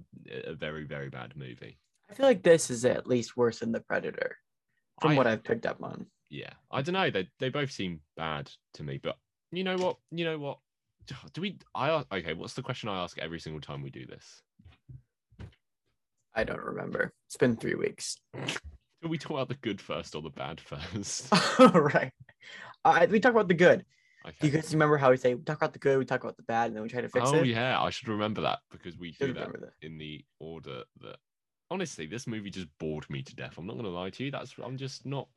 a 0.49 0.53
very 0.55 0.83
very 0.85 1.09
bad 1.09 1.35
movie. 1.37 1.79
i 2.09 2.13
feel 2.13 2.25
like 2.25 2.43
this 2.43 2.69
is 2.69 2.83
at 2.85 3.07
least 3.07 3.37
worse 3.37 3.59
than 3.59 3.71
the 3.71 3.79
predator 3.79 4.37
from 5.01 5.11
I- 5.11 5.15
what 5.15 5.27
i've 5.27 5.43
picked 5.43 5.65
up 5.65 5.81
on 5.81 6.05
Yeah, 6.29 6.53
I 6.71 6.81
don't 6.81 6.93
know. 6.93 7.09
They 7.09 7.29
they 7.39 7.49
both 7.49 7.71
seem 7.71 8.01
bad 8.17 8.51
to 8.73 8.83
me, 8.83 8.99
but 9.01 9.17
you 9.51 9.63
know 9.63 9.77
what? 9.77 9.97
You 10.11 10.25
know 10.25 10.37
what? 10.39 10.59
Do 11.33 11.41
we? 11.41 11.59
I 11.75 12.03
okay. 12.11 12.33
What's 12.33 12.55
the 12.55 12.63
question 12.63 12.89
I 12.89 13.01
ask 13.03 13.17
every 13.19 13.39
single 13.39 13.61
time 13.61 13.81
we 13.83 13.89
do 13.91 14.05
this? 14.05 14.41
I 16.35 16.43
don't 16.43 16.61
remember 16.61 17.13
it's 17.27 17.37
been 17.37 17.55
three 17.55 17.75
weeks 17.75 18.17
Do 19.01 19.09
we 19.09 19.17
talk 19.19 19.31
about 19.33 19.49
the 19.49 19.55
good 19.55 19.79
first 19.79 20.15
or 20.15 20.23
the 20.23 20.31
bad 20.31 20.59
first? 20.59 21.31
All 21.59 21.69
right. 21.69 22.11
Uh, 22.83 23.05
we 23.07 23.19
talk 23.19 23.33
about 23.33 23.47
the 23.47 23.53
good. 23.53 23.85
Do 24.23 24.29
Okay. 24.29 24.47
you 24.47 24.49
guys 24.51 24.73
remember 24.73 24.97
how 24.97 25.11
we 25.11 25.17
say 25.17 25.35
we 25.35 25.43
talk 25.43 25.57
about 25.57 25.73
the 25.73 25.79
good, 25.79 25.99
we 25.99 26.05
talk 26.05 26.23
about 26.23 26.37
the 26.37 26.43
bad, 26.43 26.67
and 26.67 26.75
then 26.75 26.81
we 26.81 26.89
try 26.89 27.01
to 27.01 27.09
fix 27.09 27.29
oh 27.29 27.35
it? 27.35 27.39
Oh 27.41 27.43
yeah, 27.43 27.79
I 27.79 27.91
should 27.91 28.07
remember 28.07 28.41
that 28.41 28.59
because 28.71 28.97
we 28.97 29.11
do 29.11 29.31
that 29.33 29.51
that. 29.53 29.73
in 29.83 29.99
the 29.99 30.25
order 30.39 30.83
that. 31.01 31.17
Honestly, 31.69 32.07
this 32.07 32.25
movie 32.25 32.49
just 32.49 32.67
bored 32.79 33.07
me 33.09 33.21
to 33.21 33.35
death. 33.35 33.59
I'm 33.59 33.67
not 33.67 33.75
gonna 33.75 33.89
lie 33.89 34.09
to 34.09 34.23
you. 34.23 34.31
That's 34.31 34.55
I'm 34.63 34.77
just 34.77 35.05
not. 35.05 35.27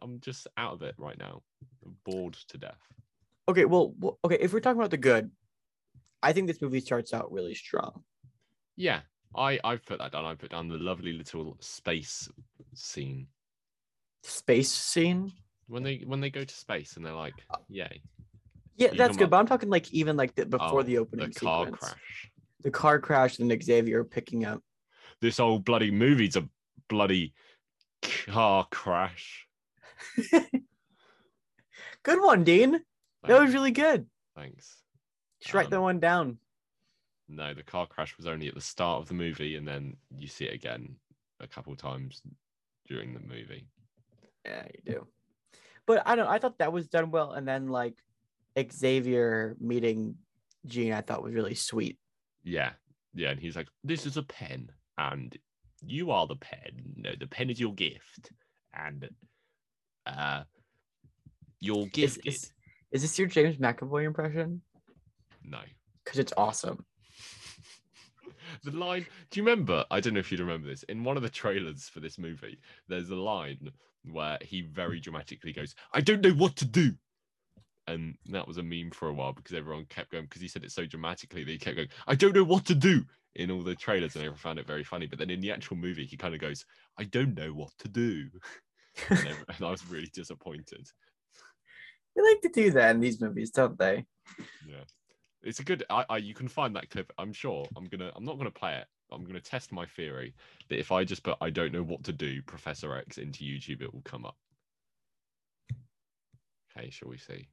I'm 0.00 0.18
just 0.18 0.48
out 0.56 0.72
of 0.72 0.82
it 0.82 0.96
right 0.98 1.18
now. 1.18 1.42
I'm 1.84 1.96
bored 2.04 2.34
to 2.48 2.58
death. 2.58 2.80
Okay, 3.48 3.66
well, 3.66 3.94
well, 4.00 4.18
okay, 4.24 4.38
if 4.40 4.52
we're 4.52 4.60
talking 4.60 4.80
about 4.80 4.90
the 4.90 4.96
good, 4.96 5.30
I 6.24 6.32
think 6.32 6.48
this 6.48 6.60
movie 6.60 6.80
starts 6.80 7.14
out 7.14 7.30
really 7.30 7.54
strong. 7.54 8.02
Yeah, 8.74 9.02
I 9.34 9.58
I've 9.64 9.84
put 9.86 9.98
that 9.98 10.12
down. 10.12 10.24
I 10.24 10.34
put 10.34 10.50
down 10.50 10.68
the 10.68 10.76
lovely 10.78 11.12
little 11.12 11.56
space 11.60 12.28
scene 12.74 13.26
Space 14.22 14.70
scene. 14.70 15.32
when 15.68 15.82
they 15.82 16.02
when 16.06 16.20
they 16.20 16.30
go 16.30 16.44
to 16.44 16.54
space 16.54 16.96
and 16.96 17.04
they're 17.04 17.12
like, 17.14 17.34
yay, 17.68 18.02
Yeah, 18.76 18.92
You 18.92 18.98
that's 18.98 19.16
good. 19.16 19.24
up- 19.24 19.30
But 19.30 19.38
I'm 19.38 19.46
talking 19.46 19.68
like 19.70 19.92
even 19.92 20.16
like 20.16 20.34
the, 20.34 20.46
before 20.46 20.80
Oh, 20.80 20.82
the 20.82 20.98
opening 20.98 21.30
the 21.30 21.34
car 21.40 21.64
sequence. 21.66 21.80
crash. 21.80 22.30
The 22.62 22.70
car 22.70 23.00
crash 23.00 23.38
and 23.38 23.62
Xavier 23.62 24.04
picking 24.04 24.44
up. 24.44 24.62
This 25.20 25.40
old 25.40 25.64
bloody 25.64 25.90
movie's 25.90 26.36
a 26.36 26.48
bloody 26.88 27.32
car 28.02 28.66
crash. 28.70 29.46
Good 32.02 32.20
one, 32.20 32.44
Dean. 32.44 32.80
That 33.24 33.40
was 33.40 33.54
really 33.54 33.70
good. 33.70 34.06
Thanks. 34.34 34.76
Just 35.40 35.54
write 35.54 35.70
that 35.70 35.76
Um, 35.76 35.82
one 35.82 36.00
down. 36.00 36.38
No, 37.34 37.54
the 37.54 37.62
car 37.62 37.86
crash 37.86 38.16
was 38.18 38.26
only 38.26 38.48
at 38.48 38.54
the 38.54 38.60
start 38.60 39.00
of 39.00 39.08
the 39.08 39.14
movie, 39.14 39.56
and 39.56 39.66
then 39.66 39.96
you 40.14 40.28
see 40.28 40.44
it 40.44 40.54
again 40.54 40.96
a 41.40 41.46
couple 41.46 41.74
times 41.74 42.20
during 42.86 43.14
the 43.14 43.20
movie. 43.20 43.66
Yeah, 44.44 44.64
you 44.74 44.92
do. 44.92 45.06
But 45.86 46.02
I 46.06 46.14
don't. 46.14 46.28
I 46.28 46.38
thought 46.38 46.58
that 46.58 46.72
was 46.72 46.88
done 46.88 47.10
well, 47.10 47.32
and 47.32 47.48
then 47.48 47.68
like 47.68 47.94
Xavier 48.70 49.56
meeting 49.60 50.16
Jean, 50.66 50.92
I 50.92 51.00
thought 51.00 51.22
was 51.22 51.34
really 51.34 51.54
sweet. 51.54 51.98
Yeah, 52.44 52.72
yeah, 53.14 53.30
and 53.30 53.40
he's 53.40 53.56
like, 53.56 53.68
"This 53.82 54.04
is 54.04 54.18
a 54.18 54.22
pen, 54.22 54.70
and 54.98 55.36
you 55.84 56.10
are 56.10 56.26
the 56.26 56.36
pen. 56.36 56.94
No, 56.96 57.12
the 57.18 57.26
pen 57.26 57.48
is 57.48 57.58
your 57.58 57.72
gift, 57.72 58.30
and 58.74 59.08
uh, 60.06 60.42
you're 61.60 61.86
Is, 61.86 61.90
gifted." 61.92 62.26
is, 62.26 62.52
is 62.92 63.02
this 63.02 63.18
your 63.18 63.28
James 63.28 63.56
McAvoy 63.56 64.04
impression? 64.04 64.60
No. 65.42 65.60
Because 66.04 66.18
it's 66.18 66.32
awesome. 66.36 66.84
The 68.64 68.70
line 68.70 69.06
do 69.30 69.40
you 69.40 69.46
remember 69.46 69.84
i 69.90 70.00
don't 70.00 70.14
know 70.14 70.20
if 70.20 70.30
you'd 70.30 70.40
remember 70.40 70.68
this 70.68 70.82
in 70.84 71.04
one 71.04 71.16
of 71.16 71.22
the 71.22 71.28
trailers 71.28 71.88
for 71.88 72.00
this 72.00 72.18
movie 72.18 72.58
there's 72.88 73.10
a 73.10 73.16
line 73.16 73.70
where 74.10 74.38
he 74.40 74.62
very 74.62 75.00
dramatically 75.00 75.52
goes 75.52 75.74
i 75.92 76.00
don't 76.00 76.22
know 76.22 76.32
what 76.32 76.56
to 76.56 76.64
do. 76.64 76.92
And 77.88 78.16
that 78.26 78.46
was 78.46 78.58
a 78.58 78.62
meme 78.62 78.92
for 78.92 79.08
a 79.08 79.12
while 79.12 79.32
because 79.32 79.56
everyone 79.56 79.86
kept 79.86 80.12
going 80.12 80.24
because 80.24 80.40
he 80.40 80.46
said 80.46 80.62
it 80.62 80.70
so 80.70 80.86
dramatically 80.86 81.42
that 81.42 81.50
he 81.50 81.58
kept 81.58 81.76
going 81.76 81.88
i 82.06 82.14
don't 82.14 82.34
know 82.34 82.44
what 82.44 82.64
to 82.66 82.74
do 82.74 83.04
in 83.34 83.50
all 83.50 83.62
the 83.62 83.74
trailers 83.74 84.14
and 84.14 84.22
everyone 84.22 84.38
found 84.38 84.58
it 84.58 84.66
very 84.66 84.84
funny. 84.84 85.06
But 85.06 85.18
then 85.18 85.30
in 85.30 85.40
the 85.40 85.50
actual 85.50 85.76
movie 85.76 86.06
he 86.06 86.16
kind 86.16 86.34
of 86.34 86.40
goes 86.40 86.64
i 86.98 87.04
don't 87.04 87.36
know 87.36 87.50
what 87.50 87.72
to 87.80 87.88
do. 87.88 88.28
And, 89.10 89.18
and 89.48 89.66
i 89.66 89.70
was 89.70 89.84
really 89.90 90.10
disappointed. 90.14 90.86
They 92.14 92.22
like 92.22 92.40
to 92.42 92.50
do 92.50 92.70
that 92.72 92.94
in 92.94 93.00
these 93.00 93.20
movies, 93.20 93.50
don't 93.50 93.78
they? 93.78 94.06
yeah 94.68 94.84
it's 95.42 95.60
a 95.60 95.64
good 95.64 95.84
I, 95.90 96.04
I 96.08 96.16
you 96.18 96.34
can 96.34 96.48
find 96.48 96.74
that 96.76 96.90
clip 96.90 97.12
i'm 97.18 97.32
sure. 97.32 97.66
I'm 97.76 97.86
gonna 97.86 98.10
i'm 98.16 98.24
not 98.24 98.38
gonna 98.38 98.50
play 98.50 98.76
it 98.76 98.86
i'm 99.10 99.24
gonna 99.24 99.40
test 99.40 99.72
my 99.72 99.86
theory 99.86 100.34
that 100.68 100.78
if 100.78 100.92
i 100.92 101.04
just 101.04 101.22
put 101.22 101.36
i 101.40 101.50
don't 101.50 101.72
know 101.72 101.82
what 101.82 102.04
to 102.04 102.12
do 102.12 102.42
professor 102.42 102.96
x 102.96 103.18
into 103.18 103.44
youtube 103.44 103.82
it 103.82 103.92
will 103.92 104.02
come 104.02 104.24
up. 104.24 104.36
Okay 106.76 106.90
shall 106.90 107.08
we 107.08 107.18
see? 107.18 107.48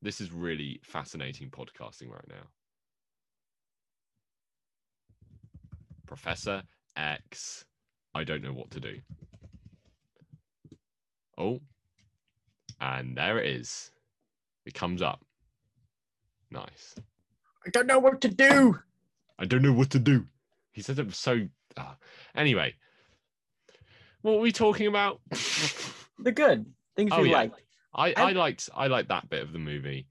This 0.00 0.20
is 0.20 0.32
really 0.32 0.80
fascinating 0.84 1.50
podcasting 1.50 2.10
right 2.10 2.28
now. 2.28 2.46
Professor 6.06 6.62
x 6.96 7.64
i 8.14 8.24
don't 8.24 8.42
know 8.42 8.52
what 8.52 8.70
to 8.70 8.80
do. 8.80 8.98
Oh 11.36 11.60
and 12.80 13.16
there 13.16 13.38
it 13.38 13.46
is. 13.46 13.90
It 14.64 14.74
comes 14.74 15.02
up 15.02 15.24
nice 16.50 16.94
I 17.66 17.70
don't 17.70 17.86
know 17.86 17.98
what 17.98 18.20
to 18.22 18.28
do. 18.28 18.78
I 19.38 19.44
don't 19.44 19.62
know 19.62 19.72
what 19.72 19.90
to 19.90 19.98
do. 19.98 20.26
He 20.72 20.80
said 20.82 20.98
it 20.98 21.06
was 21.06 21.18
so. 21.18 21.46
ah. 21.76 21.96
Anyway, 22.34 22.74
what 24.22 24.34
were 24.36 24.40
we 24.40 24.52
talking 24.52 24.86
about? 24.86 25.20
The 26.20 26.32
good 26.32 26.66
things 26.96 27.10
Oh, 27.14 27.22
we 27.22 27.30
yeah. 27.30 27.36
liked. 27.36 27.62
I, 27.94 28.08
I- 28.08 28.14
I 28.16 28.32
liked 28.32 28.68
I 28.74 28.86
liked 28.88 29.08
that 29.10 29.30
bit 29.30 29.42
of 29.42 29.52
the 29.52 29.58
movie. 29.60 30.08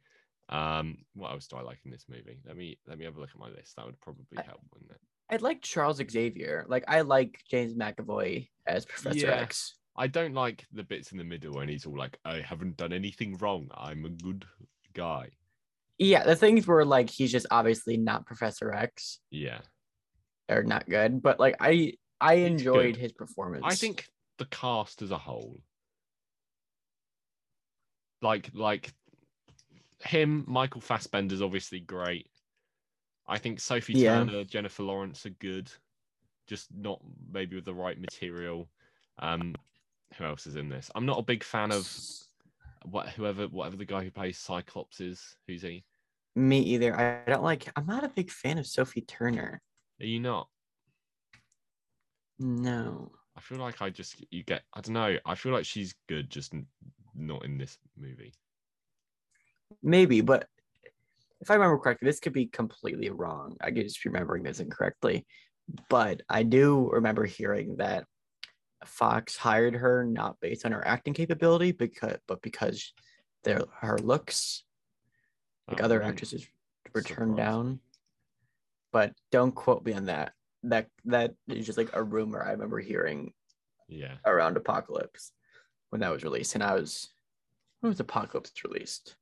Um, 0.50 1.00
what 1.15 1.32
else 1.32 1.48
do 1.48 1.58
I 1.58 1.62
like 1.62 1.79
in 1.84 1.91
this 1.91 2.06
movie? 2.08 2.39
Let 2.46 2.56
me 2.56 2.77
let 2.88 2.98
me 2.98 3.03
have 3.03 3.17
a 3.17 3.20
look 3.20 3.32
at 3.34 3.39
my 3.39 3.50
list. 3.50 3.75
That 3.75 3.86
would 3.86 4.00
probably 4.00 4.38
I- 4.38 4.44
help, 4.44 4.62
wouldn't 4.74 4.91
it? 4.91 5.01
I 5.29 5.36
like 5.38 5.62
Charles 5.62 5.98
Xavier. 6.10 6.65
Like 6.70 6.86
I 6.88 7.01
like 7.01 7.41
James 7.51 7.74
McAvoy 7.74 8.48
as 8.65 8.86
Professor 8.86 9.17
Yeah. 9.27 9.36
X. 9.36 9.75
I 9.98 10.08
don't 10.08 10.34
like 10.34 10.65
the 10.72 10.84
bits 10.84 11.12
in 11.12 11.17
the 11.17 11.24
middle 11.25 11.53
when 11.56 11.67
he's 11.67 11.86
all 11.86 11.98
like, 11.98 12.17
"I 12.24 12.39
haven't 12.39 12.77
done 12.77 12.94
anything 12.94 13.36
wrong. 13.38 13.67
I'm 13.75 14.06
a 14.06 14.10
good 14.10 14.46
guy." 14.94 15.32
Yeah, 16.00 16.24
the 16.24 16.36
things 16.36 16.68
were 16.68 16.86
like 16.86 17.10
he's 17.10 17.32
just 17.32 17.48
obviously 17.51 17.98
not 17.98 18.25
Professor 18.25 18.72
X 18.72 19.20
Yeah, 19.32 19.60
or 20.50 20.63
not 20.63 20.88
good, 20.88 21.22
but 21.22 21.39
like 21.39 21.56
I 21.60 21.94
I 22.22 22.38
He's 22.38 22.48
enjoyed 22.48 22.96
good. 22.96 23.01
his 23.01 23.12
performance. 23.13 23.63
I 23.66 23.75
think 23.75 24.08
the 24.38 24.46
cast 24.46 25.01
as 25.01 25.12
a 25.12 25.18
whole, 25.18 25.60
like 28.22 28.50
like 28.54 28.94
him, 30.04 30.44
Michael 30.48 30.82
Fassbender's 30.82 31.42
obviously 31.42 31.80
great. 31.80 32.30
I 33.27 33.39
think 33.39 33.60
Sophie 33.60 33.94
Yeah. 33.94 34.20
Turner, 34.20 34.44
Jennifer 34.44 34.84
Lawrence 34.84 35.25
are 35.25 35.32
good, 35.32 35.72
just 36.48 36.68
not 36.74 37.01
maybe 37.32 37.56
with 37.56 37.66
the 37.66 37.74
right 37.74 38.00
material. 38.00 38.70
Um, 39.20 39.56
who 40.13 40.24
else 40.24 40.48
is 40.48 40.56
in 40.56 40.70
this? 40.70 40.89
I'm 40.96 41.06
not 41.06 41.20
a 41.20 41.24
big 41.24 41.44
fan 41.44 41.72
of 41.72 41.92
what 42.89 43.10
whoever 43.10 43.48
whatever 43.48 43.75
the 43.75 43.86
guy 43.86 44.03
who 44.03 44.12
plays 44.12 44.38
Cyclops 44.38 45.00
is. 45.00 45.36
Who's 45.48 45.62
he? 45.62 45.84
me 46.38 46.60
either. 46.60 46.98
I 46.98 47.29
don't 47.29 47.44
like. 47.44 47.67
I'm 47.75 47.88
not 47.88 48.03
a 48.03 48.10
big 48.10 48.29
fan 48.29 48.58
of 48.58 48.67
Sophie 48.67 49.01
Turner. 49.01 49.62
Are 50.00 50.06
you 50.06 50.20
not? 50.20 50.48
No. 52.39 53.12
I 53.36 53.41
feel 53.41 53.58
like 53.58 53.82
I 53.82 53.89
just 53.89 54.24
you 54.32 54.44
get 54.44 54.62
I 54.74 54.82
don't 54.82 54.94
know. 54.94 55.17
I 55.25 55.36
feel 55.36 55.51
like 55.51 55.65
she's 55.65 55.96
good, 56.08 56.29
just 56.29 56.53
not 57.15 57.44
in 57.44 57.58
this 57.58 57.77
movie. 57.98 58.34
Maybe, 59.84 60.22
but 60.22 60.48
if 61.41 61.51
I 61.51 61.56
remember 61.56 61.77
correctly, 61.77 62.08
this 62.08 62.20
could 62.20 62.34
be 62.34 62.46
completely 62.46 63.10
wrong. 63.10 63.58
I 63.60 63.72
could 63.72 63.84
just 63.84 64.01
be 64.01 64.10
remembering 64.10 64.44
this 64.44 64.60
incorrectly. 64.60 65.25
But 65.89 66.22
I 66.29 66.44
do 66.44 66.89
remember 66.91 67.25
hearing 67.25 67.77
that 67.77 68.06
Fox 68.86 69.36
hired 69.36 69.74
her 69.75 70.03
not 70.05 70.39
based 70.39 70.65
on 70.65 70.72
her 70.72 70.86
acting 70.86 71.13
capability, 71.13 71.72
because 71.72 72.17
but 72.27 72.41
because 72.41 72.93
their 73.43 73.62
her 73.81 73.98
looks, 73.98 74.63
like 75.67 75.77
That 75.77 75.84
other 75.86 76.01
actresses 76.01 76.48
were 76.93 77.01
turned 77.01 77.38
down. 77.38 77.79
But 78.91 79.13
don't 79.31 79.53
quote 79.53 79.86
me 79.86 79.93
on 79.93 80.05
that. 80.05 80.34
That 80.63 80.88
that 81.05 81.34
is 81.48 81.65
just 81.65 81.77
like 81.77 81.89
a 81.93 82.03
rumor 82.03 82.43
I 82.43 82.51
remember 82.51 82.79
hearing 82.79 83.34
Yeah. 83.88 84.17
around 84.25 84.57
Apocalypse 84.57 85.31
when 85.89 86.01
that 86.01 86.12
was 86.12 86.24
released. 86.24 86.55
And 86.55 86.63
I 86.63 86.74
was 86.75 87.10
when 87.79 87.89
was 87.91 88.00
Apocalypse 88.00 88.51
released? 88.63 89.15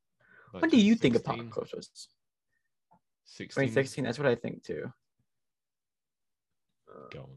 Like 0.53 0.62
when 0.62 0.71
do 0.71 0.77
you 0.77 0.95
think 0.95 1.15
Apocalypse 1.15 1.74
was? 1.74 2.07
16? 3.25 3.63
2016. 3.67 4.03
That's 4.03 4.19
what 4.19 4.27
I 4.27 4.35
think 4.35 4.63
too. 4.63 4.91
Uh, 6.89 7.07
Go 7.12 7.19
on. 7.21 7.29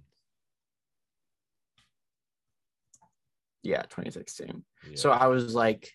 Yeah, 3.68 3.82
2016. 3.82 4.64
Yeah. 4.88 4.96
So 4.96 5.10
I 5.10 5.26
was 5.26 5.54
like, 5.54 5.92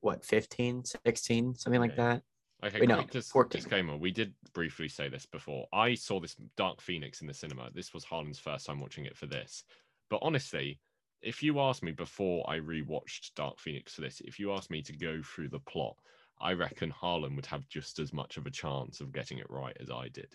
what, 0.00 0.24
15, 0.24 0.84
16, 0.84 1.54
something 1.54 1.80
like 1.80 1.92
Yeah. 1.96 2.14
that. 2.14 2.22
Okay, 2.62 2.80
Wait, 2.80 2.88
no, 2.90 3.02
dis- 3.04 3.30
14. 3.30 3.58
disclaimer. 3.58 3.96
We 3.96 4.10
did 4.10 4.34
briefly 4.52 4.88
say 4.88 5.08
this 5.08 5.24
before. 5.24 5.66
I 5.72 5.94
saw 5.94 6.20
this 6.20 6.36
Dark 6.56 6.82
Phoenix 6.82 7.22
in 7.22 7.26
the 7.26 7.32
cinema. 7.32 7.70
This 7.74 7.94
was 7.94 8.04
Harlan's 8.04 8.38
first 8.38 8.66
time 8.66 8.80
watching 8.80 9.06
it 9.06 9.16
for 9.16 9.26
this. 9.26 9.64
But 10.10 10.20
honestly, 10.20 10.78
if 11.22 11.42
you 11.42 11.58
asked 11.60 11.82
me 11.82 11.92
before 11.92 12.48
I 12.48 12.58
rewatched 12.58 13.34
Dark 13.34 13.58
Phoenix 13.58 13.94
for 13.94 14.02
this, 14.02 14.20
if 14.20 14.38
you 14.38 14.52
asked 14.52 14.70
me 14.70 14.82
to 14.82 14.96
go 14.96 15.22
through 15.22 15.48
the 15.48 15.60
plot, 15.60 15.96
I 16.38 16.52
reckon 16.52 16.90
Harlan 16.90 17.34
would 17.36 17.46
have 17.46 17.66
just 17.68 17.98
as 17.98 18.12
much 18.12 18.36
of 18.36 18.46
a 18.46 18.50
chance 18.50 19.00
of 19.00 19.12
getting 19.12 19.38
it 19.38 19.50
right 19.50 19.76
as 19.80 19.90
I 19.90 20.08
did. 20.08 20.34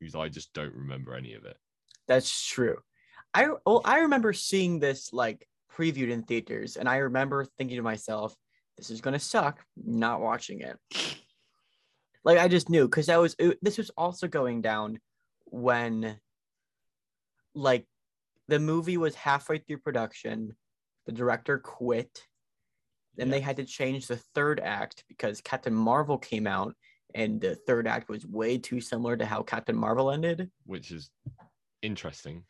Because 0.00 0.14
I 0.14 0.28
just 0.28 0.52
don't 0.54 0.74
remember 0.74 1.14
any 1.14 1.34
of 1.34 1.44
it. 1.44 1.58
That's 2.06 2.46
true. 2.46 2.78
I 3.34 3.48
well, 3.66 3.82
I 3.84 4.00
remember 4.00 4.32
seeing 4.32 4.78
this 4.78 5.12
like 5.12 5.46
previewed 5.78 6.10
in 6.10 6.22
theaters, 6.22 6.76
and 6.76 6.88
I 6.88 6.96
remember 6.96 7.44
thinking 7.44 7.76
to 7.76 7.82
myself, 7.82 8.34
"This 8.76 8.90
is 8.90 9.00
gonna 9.00 9.18
suck." 9.18 9.64
Not 9.76 10.20
watching 10.20 10.60
it. 10.60 10.78
Like 12.24 12.38
I 12.38 12.48
just 12.48 12.68
knew 12.68 12.86
because 12.86 13.06
that 13.06 13.16
was 13.18 13.36
it, 13.38 13.58
this 13.62 13.78
was 13.78 13.90
also 13.90 14.26
going 14.28 14.60
down 14.60 14.98
when, 15.46 16.20
like, 17.54 17.86
the 18.48 18.58
movie 18.58 18.96
was 18.96 19.14
halfway 19.14 19.58
through 19.58 19.78
production, 19.78 20.56
the 21.06 21.12
director 21.12 21.58
quit, 21.58 22.26
and 23.18 23.32
they 23.32 23.40
had 23.40 23.56
to 23.56 23.64
change 23.64 24.06
the 24.06 24.20
third 24.34 24.60
act 24.60 25.04
because 25.08 25.40
Captain 25.40 25.74
Marvel 25.74 26.18
came 26.18 26.46
out 26.46 26.74
and 27.14 27.40
the 27.40 27.54
third 27.54 27.86
act 27.86 28.08
was 28.08 28.26
way 28.26 28.58
too 28.58 28.80
similar 28.80 29.16
to 29.16 29.24
how 29.24 29.42
Captain 29.42 29.76
Marvel 29.76 30.10
ended. 30.10 30.50
which 30.64 30.90
is 30.90 31.10
interesting. 31.82 32.44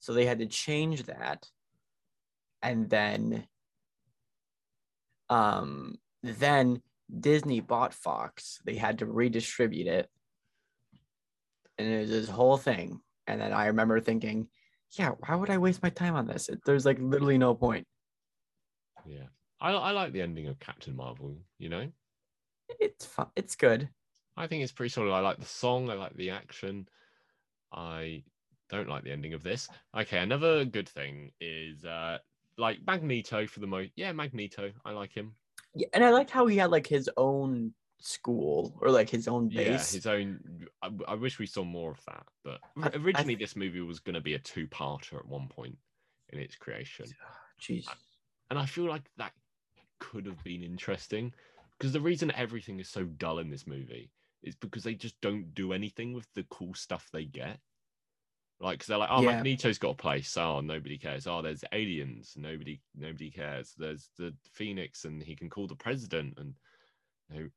So 0.00 0.12
they 0.12 0.26
had 0.26 0.40
to 0.40 0.46
change 0.46 1.04
that. 1.04 1.48
And 2.66 2.90
then 2.90 3.46
um 5.30 5.98
then 6.24 6.82
Disney 7.20 7.60
bought 7.60 7.94
Fox. 7.94 8.58
They 8.64 8.74
had 8.74 8.98
to 8.98 9.06
redistribute 9.06 9.86
it. 9.86 10.10
And 11.78 11.86
it 11.88 12.00
was 12.00 12.10
this 12.10 12.28
whole 12.28 12.56
thing. 12.56 13.00
And 13.28 13.40
then 13.40 13.52
I 13.52 13.66
remember 13.66 14.00
thinking, 14.00 14.48
yeah, 14.98 15.10
why 15.10 15.36
would 15.36 15.50
I 15.50 15.58
waste 15.58 15.82
my 15.82 15.90
time 15.90 16.16
on 16.16 16.26
this? 16.26 16.48
It, 16.48 16.60
there's 16.66 16.84
like 16.84 16.98
literally 17.00 17.38
no 17.38 17.54
point. 17.54 17.86
Yeah, 19.06 19.26
I 19.60 19.70
I 19.70 19.92
like 19.92 20.12
the 20.12 20.22
ending 20.22 20.48
of 20.48 20.58
Captain 20.58 20.96
Marvel. 20.96 21.36
You 21.58 21.68
know, 21.68 21.88
It's 22.80 23.06
fun. 23.06 23.28
It's 23.36 23.54
good. 23.54 23.88
I 24.36 24.48
think 24.48 24.64
it's 24.64 24.72
pretty 24.72 24.90
solid. 24.90 25.12
I 25.12 25.20
like 25.20 25.38
the 25.38 25.46
song. 25.46 25.88
I 25.88 25.94
like 25.94 26.16
the 26.16 26.30
action. 26.30 26.88
I 27.72 28.24
don't 28.70 28.88
like 28.88 29.04
the 29.04 29.12
ending 29.12 29.34
of 29.34 29.44
this. 29.44 29.68
Okay, 29.96 30.18
another 30.18 30.64
good 30.64 30.88
thing 30.88 31.30
is 31.40 31.84
uh 31.84 32.18
like 32.58 32.78
Magneto 32.86 33.46
for 33.46 33.60
the 33.60 33.66
most. 33.66 33.90
Yeah, 33.96 34.12
Magneto. 34.12 34.72
I 34.84 34.92
like 34.92 35.12
him. 35.12 35.34
Yeah, 35.74 35.88
and 35.92 36.04
I 36.04 36.10
liked 36.10 36.30
how 36.30 36.46
he 36.46 36.56
had 36.56 36.70
like 36.70 36.86
his 36.86 37.10
own 37.16 37.72
school 37.98 38.76
or 38.80 38.90
like 38.90 39.10
his 39.10 39.28
own 39.28 39.48
base. 39.48 39.92
Yeah, 39.92 39.96
his 39.98 40.06
own. 40.06 40.66
I, 40.82 40.90
I 41.08 41.14
wish 41.14 41.38
we 41.38 41.46
saw 41.46 41.64
more 41.64 41.90
of 41.92 42.00
that. 42.06 42.26
But 42.44 42.60
I- 42.82 42.88
I 42.88 43.00
originally, 43.00 43.36
th- 43.36 43.38
this 43.40 43.56
movie 43.56 43.80
was 43.80 44.00
going 44.00 44.14
to 44.14 44.20
be 44.20 44.34
a 44.34 44.38
two-parter 44.38 45.14
at 45.18 45.26
one 45.26 45.48
point 45.48 45.76
in 46.30 46.38
its 46.38 46.56
creation, 46.56 47.06
Jeez. 47.60 47.86
and 48.50 48.58
I 48.58 48.66
feel 48.66 48.86
like 48.86 49.04
that 49.16 49.32
could 50.00 50.26
have 50.26 50.42
been 50.44 50.62
interesting 50.62 51.32
because 51.78 51.92
the 51.92 52.00
reason 52.00 52.32
everything 52.32 52.80
is 52.80 52.88
so 52.88 53.04
dull 53.04 53.38
in 53.38 53.48
this 53.50 53.66
movie 53.66 54.10
is 54.42 54.54
because 54.56 54.82
they 54.82 54.94
just 54.94 55.18
don't 55.20 55.54
do 55.54 55.72
anything 55.72 56.12
with 56.12 56.26
the 56.34 56.44
cool 56.50 56.74
stuff 56.74 57.08
they 57.12 57.24
get. 57.24 57.58
Like, 58.58 58.78
because 58.78 58.86
they're 58.88 58.96
like, 58.98 59.10
oh, 59.12 59.20
Yeah. 59.22 59.32
Magneto's 59.42 59.78
got 59.78 59.90
a 59.90 59.94
place. 59.94 60.34
Oh, 60.36 60.60
nobody 60.60 60.96
cares. 60.96 61.26
Oh, 61.26 61.42
there's 61.42 61.62
aliens. 61.72 62.34
Nobody, 62.36 62.80
nobody 62.96 63.30
cares. 63.30 63.74
There's 63.76 64.08
the 64.16 64.34
Phoenix, 64.52 65.04
and 65.04 65.22
he 65.22 65.36
can 65.36 65.50
call 65.50 65.66
the 65.66 65.74
president, 65.76 66.38
and 66.38 66.54
no, 67.30 67.48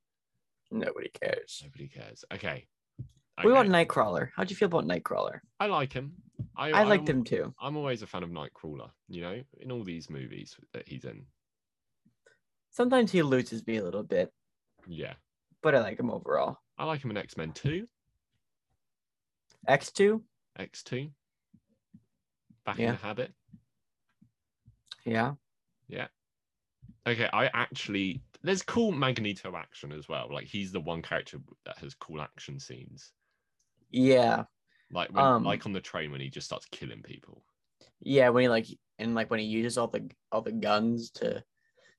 Nobody 0.71 1.09
cares. 1.09 1.61
nobody 1.63 1.87
cares. 1.87 2.25
Okay. 2.33 2.67
What 3.41 3.51
about 3.51 3.65
Okay. 3.67 3.85
Nightcrawler? 3.85 4.29
how 4.35 4.43
do 4.43 4.49
you 4.49 4.55
feel 4.57 4.65
about 4.65 4.85
Nightcrawler? 4.85 5.39
I 5.59 5.67
like 5.67 5.93
him. 5.93 6.11
I, 6.57 6.71
I 6.71 6.83
liked 6.83 7.07
I'm- 7.07 7.19
him 7.19 7.23
too. 7.23 7.53
I'm 7.61 7.77
always 7.77 8.01
a 8.01 8.07
fan 8.07 8.23
of 8.23 8.29
Nightcrawler. 8.29 8.89
You 9.07 9.21
know, 9.21 9.41
in 9.61 9.71
all 9.71 9.83
these 9.85 10.09
movies 10.09 10.57
that 10.73 10.85
he's 10.87 11.05
in. 11.05 11.25
Sometimes 12.71 13.11
he 13.13 13.21
loses 13.21 13.65
me 13.65 13.77
a 13.77 13.83
little 13.83 14.03
bit, 14.03 14.31
Yeah, 14.87 15.13
but 15.63 15.73
I 15.73 15.79
like 15.79 15.97
him 15.99 16.11
overall. 16.11 16.57
I 16.77 16.83
like 16.83 17.03
him 17.03 17.11
in 17.11 17.17
X 17.17 17.35
Men 17.37 17.51
Two, 17.53 17.87
X2? 20.59 21.11
Back 22.65 22.77
Yeah. 22.77 22.89
in 22.89 22.91
the 22.91 22.97
Habit. 22.97 23.33
Yeah. 25.05 25.33
Yeah. 25.87 26.07
Okay, 27.07 27.29
I 27.31 27.49
actually 27.53 28.21
there's 28.41 28.61
cool 28.61 28.91
Magneto 28.91 29.55
action 29.55 29.91
as 29.91 30.07
well. 30.07 30.29
Like 30.31 30.45
he's 30.45 30.71
the 30.71 30.79
one 30.79 31.01
character 31.01 31.39
that 31.65 31.77
has 31.79 31.93
cool 31.95 32.21
action 32.21 32.59
scenes. 32.59 33.11
Yeah. 33.91 34.43
Like 34.91 35.11
when, 35.11 35.23
Um, 35.23 35.43
like 35.43 35.65
on 35.65 35.73
the 35.73 35.81
train 35.81 36.11
when 36.11 36.21
he 36.21 36.29
just 36.29 36.47
starts 36.47 36.67
killing 36.71 37.01
people. 37.01 37.43
Yeah. 37.99 38.29
When 38.29 38.43
he 38.43 38.49
like 38.49 38.67
and 38.97 39.15
like 39.15 39.29
when 39.29 39.39
he 39.39 39.45
uses 39.45 39.77
all 39.77 39.87
the 39.87 40.09
all 40.31 40.41
the 40.41 40.51
guns 40.51 41.11
to 41.11 41.43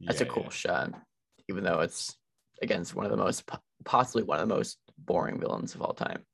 that's 0.00 0.20
a 0.20 0.26
cool 0.26 0.44
yeah. 0.44 0.50
shot. 0.50 1.02
Even 1.48 1.64
though 1.64 1.80
it's 1.80 2.16
against 2.62 2.94
one 2.94 3.04
of 3.06 3.10
the 3.10 3.16
most 3.16 3.48
possibly 3.84 4.22
one 4.22 4.38
of 4.40 4.48
the 4.48 4.54
most 4.54 4.78
boring 4.98 5.40
villains 5.40 5.74
of 5.74 5.82
all 5.82 5.94
time. 5.94 6.24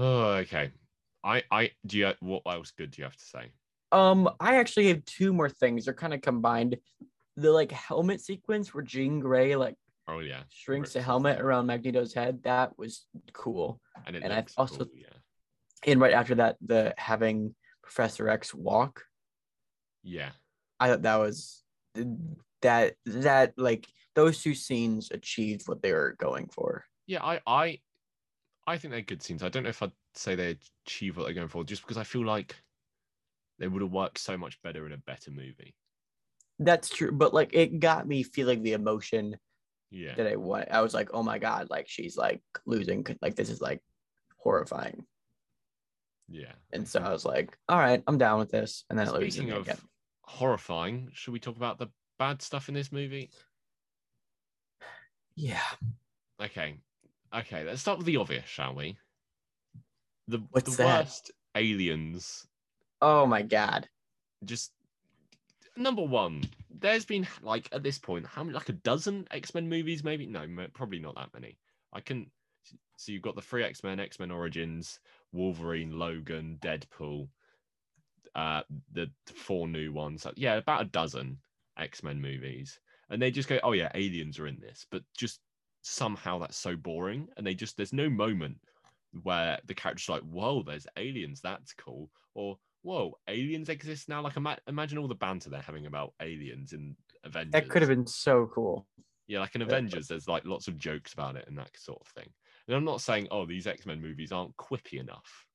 Oh, 0.00 0.32
okay. 0.42 0.70
I 1.22 1.42
I 1.50 1.70
do 1.84 1.98
you 1.98 2.12
what 2.20 2.42
else 2.46 2.70
good 2.70 2.90
do 2.90 3.02
you 3.02 3.04
have 3.04 3.16
to 3.16 3.24
say? 3.24 3.52
Um, 3.92 4.30
I 4.40 4.56
actually 4.56 4.88
have 4.88 5.04
two 5.04 5.32
more 5.32 5.50
things. 5.50 5.84
They're 5.84 5.94
kind 5.94 6.14
of 6.14 6.22
combined. 6.22 6.76
The 7.36 7.50
like 7.52 7.70
helmet 7.70 8.20
sequence 8.20 8.72
where 8.74 8.82
Jean 8.82 9.20
Grey 9.20 9.56
like 9.56 9.76
Oh 10.08 10.20
yeah, 10.20 10.42
shrinks 10.48 10.94
the 10.94 11.00
off 11.00 11.04
helmet 11.04 11.40
around 11.40 11.66
Magneto's 11.66 12.14
head. 12.14 12.42
That 12.44 12.76
was 12.78 13.06
cool. 13.32 13.80
and 14.06 14.16
and 14.16 14.32
I've 14.32 14.48
also- 14.56 14.84
cool, 14.84 14.94
yeah. 14.94 15.06
And 15.86 16.00
right 16.00 16.12
after 16.12 16.34
that, 16.36 16.56
the 16.64 16.94
having 16.98 17.54
Professor 17.82 18.28
X 18.28 18.54
walk. 18.54 19.02
Yeah. 20.02 20.30
I 20.78 20.88
thought 20.88 21.02
that 21.02 21.16
was 21.16 21.62
that 22.62 22.94
that 23.06 23.52
like 23.56 23.86
those 24.14 24.42
two 24.42 24.54
scenes 24.54 25.10
achieved 25.10 25.68
what 25.68 25.82
they 25.82 25.92
were 25.92 26.16
going 26.18 26.48
for. 26.48 26.84
Yeah, 27.06 27.22
I 27.22 27.40
I 27.46 27.78
I 28.70 28.78
think 28.78 28.92
they're 28.92 29.00
good 29.02 29.22
scenes. 29.22 29.42
I 29.42 29.48
don't 29.48 29.64
know 29.64 29.68
if 29.68 29.82
I'd 29.82 29.92
say 30.14 30.34
they 30.34 30.56
achieve 30.86 31.16
what 31.16 31.24
they're 31.24 31.34
going 31.34 31.48
for, 31.48 31.64
just 31.64 31.82
because 31.82 31.96
I 31.96 32.04
feel 32.04 32.24
like 32.24 32.56
they 33.58 33.68
would 33.68 33.82
have 33.82 33.92
worked 33.92 34.18
so 34.18 34.36
much 34.36 34.60
better 34.62 34.86
in 34.86 34.92
a 34.92 34.96
better 34.96 35.30
movie. 35.30 35.74
That's 36.58 36.88
true, 36.88 37.10
but 37.12 37.34
like 37.34 37.50
it 37.52 37.80
got 37.80 38.06
me 38.06 38.22
feeling 38.22 38.62
the 38.62 38.74
emotion 38.74 39.36
Yeah. 39.90 40.14
that 40.14 40.26
I 40.26 40.36
want. 40.36 40.68
I 40.70 40.82
was 40.82 40.94
like, 40.94 41.10
oh 41.12 41.22
my 41.22 41.38
god, 41.38 41.68
like 41.70 41.88
she's 41.88 42.16
like 42.16 42.42
losing. 42.66 43.04
Like 43.20 43.34
this 43.34 43.50
is 43.50 43.60
like 43.60 43.82
horrifying. 44.36 45.04
Yeah. 46.28 46.52
And 46.72 46.86
so 46.86 47.00
I 47.00 47.10
was 47.10 47.24
like, 47.24 47.56
all 47.68 47.78
right, 47.78 48.02
I'm 48.06 48.18
down 48.18 48.38
with 48.38 48.50
this. 48.50 48.84
And 48.88 48.98
then 48.98 49.08
it 49.08 49.32
Speaking 49.32 49.50
of 49.50 49.62
again. 49.62 49.78
horrifying, 50.22 51.10
should 51.12 51.32
we 51.32 51.40
talk 51.40 51.56
about 51.56 51.78
the 51.78 51.88
bad 52.18 52.40
stuff 52.40 52.68
in 52.68 52.74
this 52.74 52.92
movie? 52.92 53.30
Yeah. 55.34 55.60
Okay. 56.42 56.76
Okay, 57.34 57.64
let's 57.64 57.80
start 57.80 57.98
with 57.98 58.06
the 58.06 58.16
obvious, 58.16 58.46
shall 58.46 58.74
we? 58.74 58.98
The 60.28 60.42
What's 60.50 60.76
the 60.76 60.82
that? 60.82 60.86
worst 60.86 61.30
aliens 61.56 62.46
Oh 63.02 63.26
my 63.26 63.42
god. 63.42 63.88
just 64.44 64.72
number 65.76 66.02
one 66.02 66.42
there's 66.70 67.04
been 67.04 67.26
like 67.42 67.68
at 67.72 67.82
this 67.82 67.98
point 67.98 68.26
how 68.26 68.42
many 68.42 68.54
like 68.54 68.68
a 68.68 68.72
dozen 68.72 69.26
x-men 69.30 69.68
movies 69.68 70.04
maybe 70.04 70.26
no 70.26 70.46
probably 70.74 70.98
not 70.98 71.14
that 71.14 71.32
many 71.32 71.56
i 71.92 72.00
can 72.00 72.30
so 72.96 73.12
you've 73.12 73.22
got 73.22 73.34
the 73.34 73.42
three 73.42 73.64
x-men 73.64 73.98
x-men 74.00 74.30
origins 74.30 75.00
wolverine 75.32 75.98
logan 75.98 76.58
deadpool 76.60 77.28
uh 78.34 78.62
the 78.92 79.10
four 79.26 79.68
new 79.68 79.92
ones 79.92 80.26
yeah 80.36 80.54
about 80.54 80.82
a 80.82 80.86
dozen 80.86 81.38
x-men 81.78 82.20
movies 82.20 82.78
and 83.08 83.20
they 83.22 83.30
just 83.30 83.48
go 83.48 83.58
oh 83.62 83.72
yeah 83.72 83.90
aliens 83.94 84.38
are 84.38 84.46
in 84.46 84.58
this 84.60 84.86
but 84.90 85.02
just 85.16 85.40
somehow 85.82 86.38
that's 86.38 86.56
so 86.56 86.76
boring 86.76 87.28
and 87.36 87.46
they 87.46 87.54
just 87.54 87.76
there's 87.76 87.92
no 87.92 88.10
moment 88.10 88.56
where 89.22 89.58
the 89.66 89.74
character's 89.74 90.08
like 90.08 90.22
whoa 90.22 90.62
there's 90.62 90.86
aliens 90.96 91.40
that's 91.40 91.72
cool 91.72 92.10
or 92.34 92.58
whoa, 92.82 93.18
aliens 93.28 93.68
exist 93.68 94.08
now. 94.08 94.22
Like, 94.22 94.36
ima- 94.36 94.58
imagine 94.66 94.98
all 94.98 95.08
the 95.08 95.14
banter 95.14 95.50
they're 95.50 95.60
having 95.60 95.86
about 95.86 96.14
aliens 96.20 96.72
in 96.72 96.96
Avengers. 97.24 97.52
That 97.52 97.68
could 97.68 97.82
have 97.82 97.88
been 97.88 98.06
so 98.06 98.50
cool. 98.52 98.86
yeah, 99.26 99.40
like 99.40 99.54
in 99.54 99.62
Avengers, 99.62 100.08
there's 100.08 100.28
like 100.28 100.44
lots 100.44 100.68
of 100.68 100.78
jokes 100.78 101.12
about 101.12 101.36
it 101.36 101.46
and 101.48 101.58
that 101.58 101.70
sort 101.76 102.00
of 102.00 102.08
thing. 102.08 102.28
And 102.66 102.76
I'm 102.76 102.84
not 102.84 103.00
saying, 103.00 103.28
oh, 103.30 103.46
these 103.46 103.66
X 103.66 103.86
Men 103.86 104.00
movies 104.00 104.32
aren't 104.32 104.56
quippy 104.56 105.00
enough. 105.00 105.46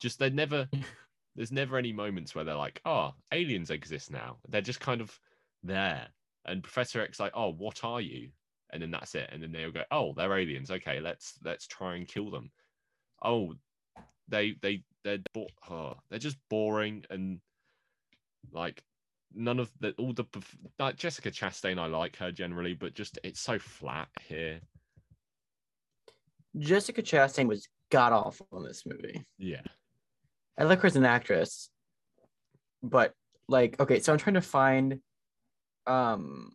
Just 0.00 0.18
they're 0.18 0.30
never, 0.30 0.68
there's 1.36 1.52
never 1.52 1.78
any 1.78 1.92
moments 1.92 2.34
where 2.34 2.44
they're 2.44 2.54
like, 2.54 2.80
oh, 2.84 3.12
aliens 3.32 3.70
exist 3.70 4.10
now. 4.10 4.36
They're 4.48 4.60
just 4.60 4.80
kind 4.80 5.00
of 5.00 5.18
there. 5.62 6.08
And 6.44 6.62
Professor 6.62 7.00
X 7.00 7.18
like, 7.18 7.32
oh, 7.34 7.52
what 7.52 7.82
are 7.84 8.00
you? 8.00 8.30
And 8.72 8.82
then 8.82 8.90
that's 8.90 9.14
it. 9.14 9.30
And 9.32 9.42
then 9.42 9.52
they'll 9.52 9.72
go, 9.72 9.84
oh, 9.90 10.12
they're 10.16 10.38
aliens. 10.38 10.70
Okay, 10.70 11.00
let's 11.00 11.34
let's 11.44 11.66
try 11.66 11.96
and 11.96 12.08
kill 12.08 12.30
them. 12.30 12.50
Oh, 13.24 13.54
they 14.28 14.56
they 14.60 14.82
they're 15.04 15.18
bo- 15.32 15.46
oh, 15.70 15.94
they're 16.10 16.18
just 16.18 16.38
boring 16.50 17.04
and 17.10 17.40
like 18.52 18.82
none 19.34 19.60
of 19.60 19.70
the 19.80 19.92
all 19.98 20.12
the 20.12 20.24
like 20.78 20.96
Jessica 20.96 21.30
Chastain. 21.30 21.78
I 21.78 21.86
like 21.86 22.16
her 22.16 22.32
generally, 22.32 22.74
but 22.74 22.94
just 22.94 23.18
it's 23.22 23.40
so 23.40 23.58
flat 23.58 24.08
here. 24.28 24.60
Jessica 26.58 27.02
Chastain 27.02 27.46
was 27.46 27.68
god 27.90 28.12
awful 28.12 28.48
in 28.54 28.64
this 28.64 28.84
movie. 28.86 29.24
Yeah, 29.38 29.62
I 30.58 30.64
like 30.64 30.80
her 30.80 30.86
as 30.86 30.96
an 30.96 31.04
actress, 31.04 31.70
but 32.82 33.12
like, 33.48 33.78
okay, 33.78 34.00
so 34.00 34.12
I'm 34.12 34.18
trying 34.18 34.34
to 34.34 34.40
find, 34.40 35.00
um, 35.86 36.52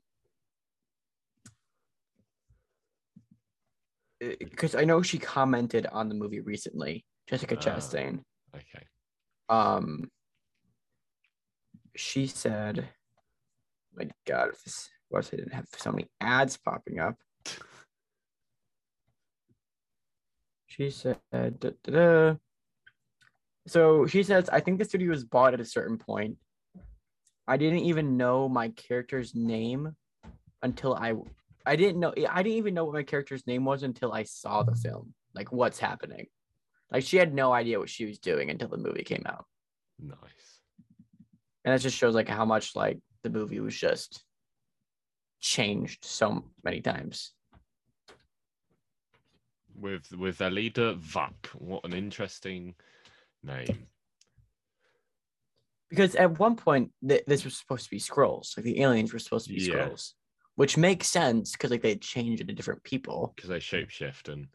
because 4.22 4.76
I 4.76 4.84
know 4.84 5.02
she 5.02 5.18
commented 5.18 5.88
on 5.92 6.08
the 6.10 6.16
movie 6.16 6.42
recently, 6.42 7.06
Jessica 7.28 7.56
Ah. 7.58 7.62
Chastain. 7.62 8.24
okay. 8.56 8.86
Um, 9.50 10.10
she 11.96 12.28
said, 12.28 12.88
"My 13.94 14.08
God, 14.26 14.50
if 14.50 14.64
this 14.64 14.90
website 15.12 15.38
didn't 15.38 15.54
have 15.54 15.68
so 15.78 15.92
many 15.92 16.08
ads 16.22 16.58
popping 16.58 17.00
up." 17.00 17.16
She 20.68 20.90
said, 20.90 21.20
da, 21.34 21.50
da, 21.60 21.72
da. 21.84 22.36
so 23.68 24.08
she 24.08 24.24
says, 24.24 24.48
I 24.48 24.62
think 24.62 24.80
the 24.80 24.86
studio 24.86 25.10
was 25.10 25.26
bought 25.26 25.54
at 25.54 25.60
a 25.60 25.66
certain 25.66 25.98
point. 25.98 26.38
I 27.46 27.58
didn't 27.58 27.80
even 27.80 28.16
know 28.16 28.48
my 28.48 28.70
character's 28.70 29.36
name 29.36 29.98
until 30.62 30.96
I 30.96 31.16
I 31.66 31.76
didn't 31.76 32.00
know 32.00 32.14
I 32.30 32.44
didn't 32.44 32.58
even 32.58 32.74
know 32.74 32.86
what 32.86 32.94
my 32.94 33.04
character's 33.04 33.46
name 33.48 33.66
was 33.66 33.84
until 33.84 34.12
I 34.12 34.24
saw 34.24 34.64
the 34.64 34.76
film. 34.76 35.14
Like 35.34 35.52
what's 35.52 35.80
happening. 35.80 36.28
Like 36.92 37.04
she 37.04 37.18
had 37.18 37.34
no 37.34 37.54
idea 37.54 37.80
what 37.80 37.90
she 37.90 38.06
was 38.06 38.20
doing 38.20 38.50
until 38.50 38.68
the 38.68 38.78
movie 38.78 39.04
came 39.04 39.24
out. 39.26 39.46
Nice. 40.00 40.18
And 41.64 41.74
that 41.74 41.82
just 41.82 41.98
shows 41.98 42.16
like 42.16 42.28
how 42.28 42.46
much 42.46 42.76
like 42.76 43.00
the 43.24 43.30
movie 43.30 43.60
was 43.60 43.76
just 43.76 44.24
changed 45.40 46.04
so 46.04 46.44
many 46.64 46.82
times. 46.82 47.32
With 49.76 50.12
with 50.18 50.38
their 50.38 50.52
leader 50.52 50.96
What 51.58 51.86
an 51.86 51.94
interesting 51.94 52.76
name. 53.44 53.88
Because 55.90 56.16
at 56.16 56.40
one 56.40 56.56
point 56.56 56.92
th- 57.08 57.24
this 57.28 57.44
was 57.44 57.58
supposed 57.58 57.86
to 57.86 57.90
be 57.90 58.00
Skrulls. 58.00 58.56
Like 58.58 58.64
the 58.64 58.82
aliens 58.82 59.14
were 59.14 59.20
supposed 59.20 59.48
to 59.48 59.54
be 59.54 59.62
Yeah. 59.62 59.88
Skrulls. 59.88 60.14
Which 60.56 60.78
makes 60.78 61.08
sense 61.08 61.54
because 61.54 61.72
like 61.72 61.82
they 61.82 61.96
change 61.96 62.42
into 62.42 62.54
different 62.54 62.84
people. 62.84 63.34
because 63.36 63.50
they 63.50 63.60
shapeshift 63.60 64.28
and 64.32 64.48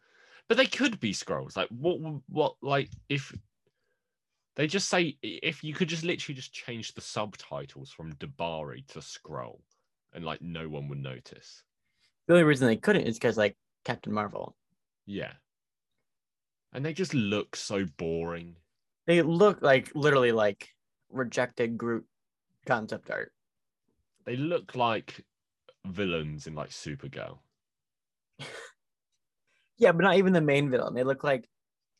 but 0.48 0.56
they 0.56 0.66
could 0.66 1.00
be 1.00 1.12
Skrulls 1.12 1.56
like 1.56 1.68
what 1.70 1.98
what 2.28 2.54
like 2.62 2.90
if 3.09 3.32
they 4.54 4.66
just 4.66 4.88
say 4.88 5.16
if 5.22 5.64
you 5.64 5.74
could 5.74 5.88
just 5.88 6.04
literally 6.04 6.37
just 6.37 6.52
change 6.52 6.94
the 6.94 7.00
subtitles 7.00 7.90
from 7.90 8.14
D'Bari 8.14 8.85
to 8.88 9.00
Skrull 9.00 9.61
and 10.12 10.24
like 10.24 10.40
no 10.40 10.68
one 10.68 10.88
would 10.88 11.02
notice 11.02 11.62
The 12.26 12.35
only 12.35 12.44
reason 12.44 12.68
they 12.68 12.76
couldn't 12.76 13.06
is 13.06 13.16
because 13.16 13.37
like 13.37 13.56
Captain 13.85 14.12
Marvel. 14.12 14.56
yeah 15.06 15.32
and 16.72 16.85
they 16.85 16.92
just 16.92 17.14
look 17.14 17.56
so 17.56 17.85
boring 17.96 18.54
They 19.06 19.22
look 19.22 19.62
like 19.62 19.90
literally 19.94 20.32
like 20.32 20.68
rejected 21.11 21.76
Groot 21.76 22.04
concept 22.66 23.11
art. 23.11 23.32
they 24.24 24.37
look 24.37 24.74
like 24.76 25.24
villains 25.88 26.46
in 26.46 26.55
like 26.55 26.70
Supergirl 26.70 27.38
Yeah, 29.79 29.92
but 29.92 30.03
not 30.05 30.16
even 30.16 30.33
the 30.33 30.40
main 30.40 30.70
villain. 30.70 30.94
They 30.94 31.05
look 31.05 31.22
like 31.25 31.49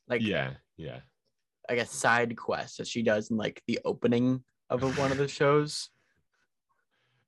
like 0.07 0.21
yeah 0.21 0.53
yeah 0.77 0.99
like 1.69 1.79
a 1.79 1.85
side 1.85 2.35
quest 2.37 2.77
that 2.77 2.87
she 2.87 3.03
does 3.03 3.29
in 3.29 3.37
like 3.37 3.61
the 3.67 3.79
opening 3.85 4.43
of 4.69 4.83
a- 4.83 4.91
one 4.93 5.11
of 5.11 5.17
the 5.17 5.27
shows. 5.39 5.89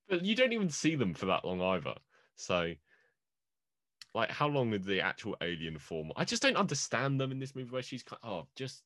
but 0.07 0.23
you 0.25 0.33
don't 0.35 0.53
even 0.53 0.69
see 0.69 0.95
them 0.95 1.13
for 1.13 1.25
that 1.27 1.43
long 1.45 1.61
either 1.61 1.93
so 2.35 2.73
like 4.15 4.31
how 4.31 4.47
long 4.47 4.71
did 4.71 4.83
the 4.85 5.01
actual 5.01 5.35
alien 5.41 5.77
form 5.77 6.11
i 6.15 6.23
just 6.23 6.41
don't 6.41 6.55
understand 6.55 7.19
them 7.19 7.31
in 7.33 7.39
this 7.39 7.53
movie 7.53 7.69
where 7.69 7.81
she's 7.83 8.01
kind 8.03 8.19
oh 8.23 8.47
just 8.55 8.81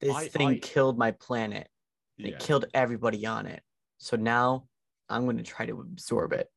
This 0.00 0.14
I- 0.14 0.28
thing 0.28 0.48
I- 0.48 0.58
killed 0.58 0.96
my 0.98 1.10
planet. 1.10 1.68
yeah 2.16 2.28
It 2.28 2.38
killed 2.38 2.66
everybody 2.74 3.26
on 3.26 3.46
it. 3.46 3.62
So 4.04 4.18
now 4.18 4.68
I'm 5.08 5.24
going 5.24 5.38
to 5.38 5.42
try 5.42 5.64
to 5.64 5.80
absorb 5.80 6.34
it. 6.34 6.50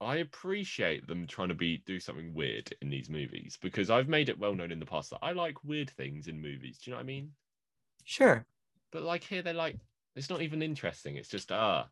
i 0.00 0.16
appreciate 0.16 1.06
them 1.06 1.26
trying 1.28 1.48
to 1.48 1.54
be 1.54 1.78
do 1.78 2.00
something 2.00 2.34
weird 2.34 2.72
in 2.82 2.90
these 2.90 3.08
movies 3.08 3.56
because 3.60 3.88
i've 3.90 4.08
made 4.08 4.28
it 4.28 4.38
well 4.38 4.54
known 4.54 4.72
in 4.72 4.80
the 4.80 4.86
past 4.86 5.10
that 5.10 5.18
i 5.22 5.30
like 5.32 5.62
weird 5.64 5.90
things 5.90 6.26
in 6.28 6.40
movies 6.40 6.78
do 6.78 6.90
you 6.90 6.92
know 6.92 6.96
what 6.98 7.02
i 7.02 7.06
mean 7.06 7.30
Sure. 8.04 8.44
but 8.90 9.02
like 9.02 9.22
here 9.22 9.42
they're 9.42 9.54
like 9.54 9.76
it's 10.16 10.30
not 10.30 10.42
even 10.42 10.60
interesting 10.62 11.16
it's 11.16 11.28
just 11.28 11.52
ah 11.52 11.88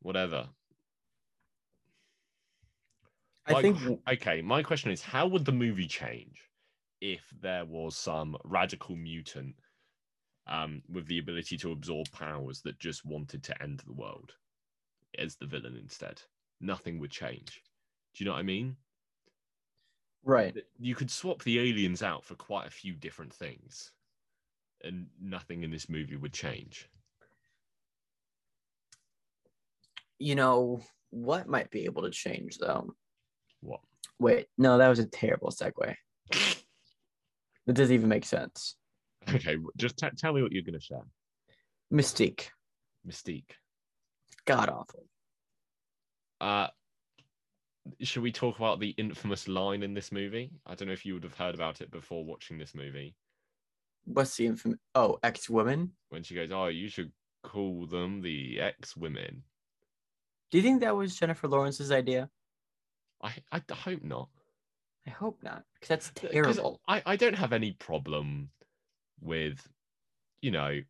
whatever 0.00 0.48
I 3.48 3.52
Like, 3.52 3.62
think 3.62 4.00
okay 4.08 4.42
my 4.42 4.62
question 4.62 4.90
is 4.90 5.02
how 5.02 5.26
would 5.28 5.44
the 5.44 5.52
movie 5.52 5.86
change 5.88 6.50
if 7.00 7.22
there 7.40 7.64
was 7.64 7.96
some 7.96 8.36
radical 8.44 8.96
mutant 8.96 9.56
um, 10.48 10.82
with 10.88 11.06
the 11.06 11.18
ability 11.18 11.56
to 11.58 11.72
absorb 11.72 12.10
powers 12.12 12.60
that 12.62 12.78
just 12.78 13.04
wanted 13.04 13.42
to 13.42 13.62
end 13.62 13.82
the 13.86 13.92
world 13.92 14.32
as 15.18 15.36
the 15.36 15.46
villain 15.46 15.76
instead 15.76 16.20
nothing 16.60 16.98
would 16.98 17.10
change 17.10 17.62
do 18.14 18.22
you 18.22 18.26
know 18.26 18.32
what 18.32 18.40
i 18.40 18.42
mean 18.42 18.76
right. 20.24 20.56
You 20.78 20.94
could 20.94 21.10
swap 21.10 21.42
the 21.42 21.58
aliens 21.58 22.02
out 22.02 22.24
for 22.24 22.34
quite 22.34 22.66
a 22.66 22.70
few 22.70 22.94
different 22.94 23.32
things 23.32 23.92
and 24.84 25.06
nothing 25.20 25.62
in 25.62 25.70
this 25.70 25.88
movie 25.88 26.16
would 26.16 26.32
change 26.32 26.88
You 30.18 30.34
know 30.34 30.80
what 31.10 31.48
might 31.48 31.70
be 31.70 31.84
able 31.84 32.02
to 32.02 32.10
change 32.10 32.58
though? 32.58 32.94
what 33.60 33.80
Wait, 34.18 34.46
no, 34.56 34.78
that 34.78 34.88
was 34.88 34.98
a 34.98 35.06
terrible 35.06 35.50
segue. 35.50 35.94
It 37.68 37.74
doesn't 37.74 37.94
even 37.94 38.08
make 38.08 38.24
sense. 38.24 38.76
okay 39.34 39.56
just 39.76 39.96
t- 39.96 40.08
tell 40.16 40.32
me 40.32 40.42
what 40.42 40.52
you're 40.52 40.62
going 40.62 40.78
to 40.78 40.80
share 40.80 41.04
Mystique, 41.92 42.48
mystique 43.06 43.52
god 44.44 44.68
awful. 44.68 45.04
Uh, 46.40 46.68
should 48.00 48.22
we 48.22 48.32
talk 48.32 48.56
about 48.56 48.80
the 48.80 48.90
infamous 48.90 49.48
line 49.48 49.82
in 49.82 49.94
this 49.94 50.12
movie? 50.12 50.50
I 50.66 50.74
don't 50.74 50.88
know 50.88 50.94
if 50.94 51.06
you 51.06 51.14
would 51.14 51.24
have 51.24 51.34
heard 51.34 51.54
about 51.54 51.80
it 51.80 51.90
before 51.90 52.24
watching 52.24 52.58
this 52.58 52.74
movie. 52.74 53.14
What's 54.04 54.36
the 54.36 54.46
infamous? 54.46 54.78
Oh, 54.94 55.18
ex 55.22 55.48
women. 55.48 55.92
When 56.10 56.22
she 56.22 56.34
goes, 56.34 56.50
"Oh, 56.52 56.66
you 56.66 56.88
should 56.88 57.12
call 57.42 57.86
them 57.86 58.20
the 58.20 58.60
ex-women." 58.60 59.42
Do 60.50 60.58
you 60.58 60.62
think 60.62 60.80
that 60.80 60.96
was 60.96 61.16
Jennifer 61.16 61.48
Lawrence's 61.48 61.90
idea? 61.90 62.30
I 63.22 63.34
I 63.50 63.62
hope 63.72 64.04
not. 64.04 64.28
I 65.06 65.10
hope 65.10 65.42
not, 65.42 65.64
because 65.74 65.88
that's 65.88 66.10
terrible. 66.14 66.80
I 66.86 67.02
I 67.04 67.16
don't 67.16 67.34
have 67.34 67.52
any 67.52 67.72
problem 67.72 68.50
with, 69.20 69.66
you 70.40 70.50
know, 70.50 70.80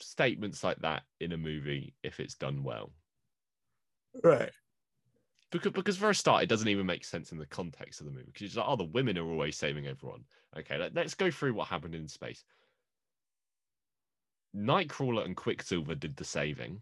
statements 0.00 0.62
like 0.62 0.78
that 0.78 1.02
in 1.20 1.32
a 1.32 1.36
movie 1.36 1.94
if 2.02 2.20
it's 2.20 2.34
done 2.34 2.62
well. 2.62 2.92
Right. 4.22 4.50
Because, 5.50 5.72
because 5.72 5.96
for 5.96 6.10
a 6.10 6.14
start, 6.14 6.42
it 6.42 6.48
doesn't 6.48 6.68
even 6.68 6.86
make 6.86 7.04
sense 7.04 7.32
in 7.32 7.38
the 7.38 7.46
context 7.46 8.00
of 8.00 8.06
the 8.06 8.12
movie. 8.12 8.26
Because 8.26 8.48
it's 8.48 8.56
like, 8.56 8.66
oh, 8.68 8.76
the 8.76 8.84
women 8.84 9.16
are 9.16 9.28
always 9.28 9.56
saving 9.56 9.86
everyone. 9.86 10.24
Okay, 10.58 10.76
let, 10.78 10.94
let's 10.94 11.14
go 11.14 11.30
through 11.30 11.54
what 11.54 11.68
happened 11.68 11.94
in 11.94 12.08
space. 12.08 12.44
Nightcrawler 14.54 15.24
and 15.24 15.36
Quicksilver 15.36 15.94
did 15.94 16.16
the 16.16 16.24
saving. 16.24 16.80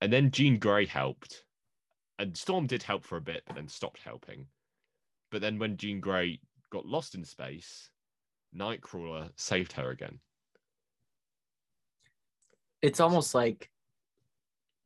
And 0.00 0.12
then 0.12 0.30
Jean 0.30 0.58
Grey 0.58 0.86
helped. 0.86 1.44
And 2.18 2.36
Storm 2.36 2.66
did 2.66 2.82
help 2.82 3.04
for 3.04 3.16
a 3.16 3.22
bit, 3.22 3.42
but 3.46 3.56
then 3.56 3.68
stopped 3.68 4.00
helping. 4.04 4.46
But 5.30 5.40
then 5.40 5.58
when 5.58 5.76
Jean 5.76 6.00
Grey 6.00 6.40
got 6.70 6.84
lost 6.84 7.14
in 7.14 7.24
space, 7.24 7.88
Nightcrawler 8.56 9.30
saved 9.36 9.72
her 9.72 9.90
again. 9.90 10.18
It's 12.82 13.00
almost 13.00 13.34
like 13.34 13.70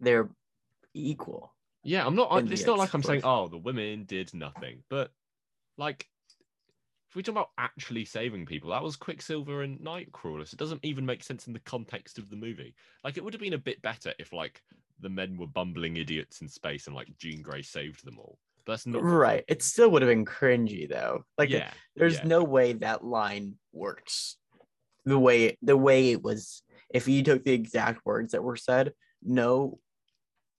they're 0.00 0.28
equal. 0.94 1.52
Yeah, 1.84 2.06
I'm 2.06 2.16
not. 2.16 2.30
I- 2.32 2.40
It's 2.40 2.66
not 2.66 2.78
like 2.78 2.94
I'm 2.94 3.02
saying, 3.02 3.20
oh, 3.24 3.48
the 3.48 3.58
women 3.58 4.04
did 4.04 4.32
nothing, 4.34 4.82
but 4.88 5.12
like, 5.76 6.08
if 7.08 7.14
we 7.16 7.22
talk 7.22 7.32
about 7.34 7.50
actually 7.58 8.04
saving 8.04 8.46
people, 8.46 8.70
that 8.70 8.82
was 8.82 8.96
Quicksilver 8.96 9.62
and 9.62 9.78
Nightcrawler. 9.80 10.46
So 10.48 10.54
it 10.54 10.58
doesn't 10.58 10.84
even 10.84 11.06
make 11.06 11.22
sense 11.22 11.46
in 11.46 11.52
the 11.52 11.60
context 11.60 12.18
of 12.18 12.28
the 12.30 12.36
movie. 12.36 12.74
Like, 13.04 13.16
it 13.16 13.24
would 13.24 13.34
have 13.34 13.40
been 13.40 13.52
a 13.54 13.58
bit 13.58 13.80
better 13.82 14.12
if 14.18 14.32
like 14.32 14.62
the 15.00 15.08
men 15.08 15.36
were 15.36 15.46
bumbling 15.46 15.96
idiots 15.96 16.40
in 16.40 16.48
space 16.48 16.86
and 16.86 16.96
like 16.96 17.16
Jean 17.18 17.42
Grey 17.42 17.62
saved 17.62 18.04
them 18.04 18.18
all. 18.18 18.38
That's 18.66 18.86
not 18.86 19.02
Right. 19.02 19.44
It 19.48 19.62
still 19.62 19.90
would 19.90 20.02
have 20.02 20.08
been 20.08 20.24
cringy 20.24 20.88
though. 20.88 21.24
Like 21.36 21.50
yeah, 21.50 21.70
there's 21.96 22.16
yeah. 22.18 22.24
no 22.24 22.44
way 22.44 22.72
that 22.74 23.04
line 23.04 23.54
works. 23.72 24.36
The 25.04 25.18
way 25.18 25.58
the 25.60 25.76
way 25.76 26.12
it 26.12 26.22
was 26.22 26.62
if 26.88 27.08
you 27.08 27.22
took 27.22 27.44
the 27.44 27.52
exact 27.52 28.06
words 28.06 28.32
that 28.32 28.42
were 28.42 28.56
said, 28.56 28.92
no 29.22 29.78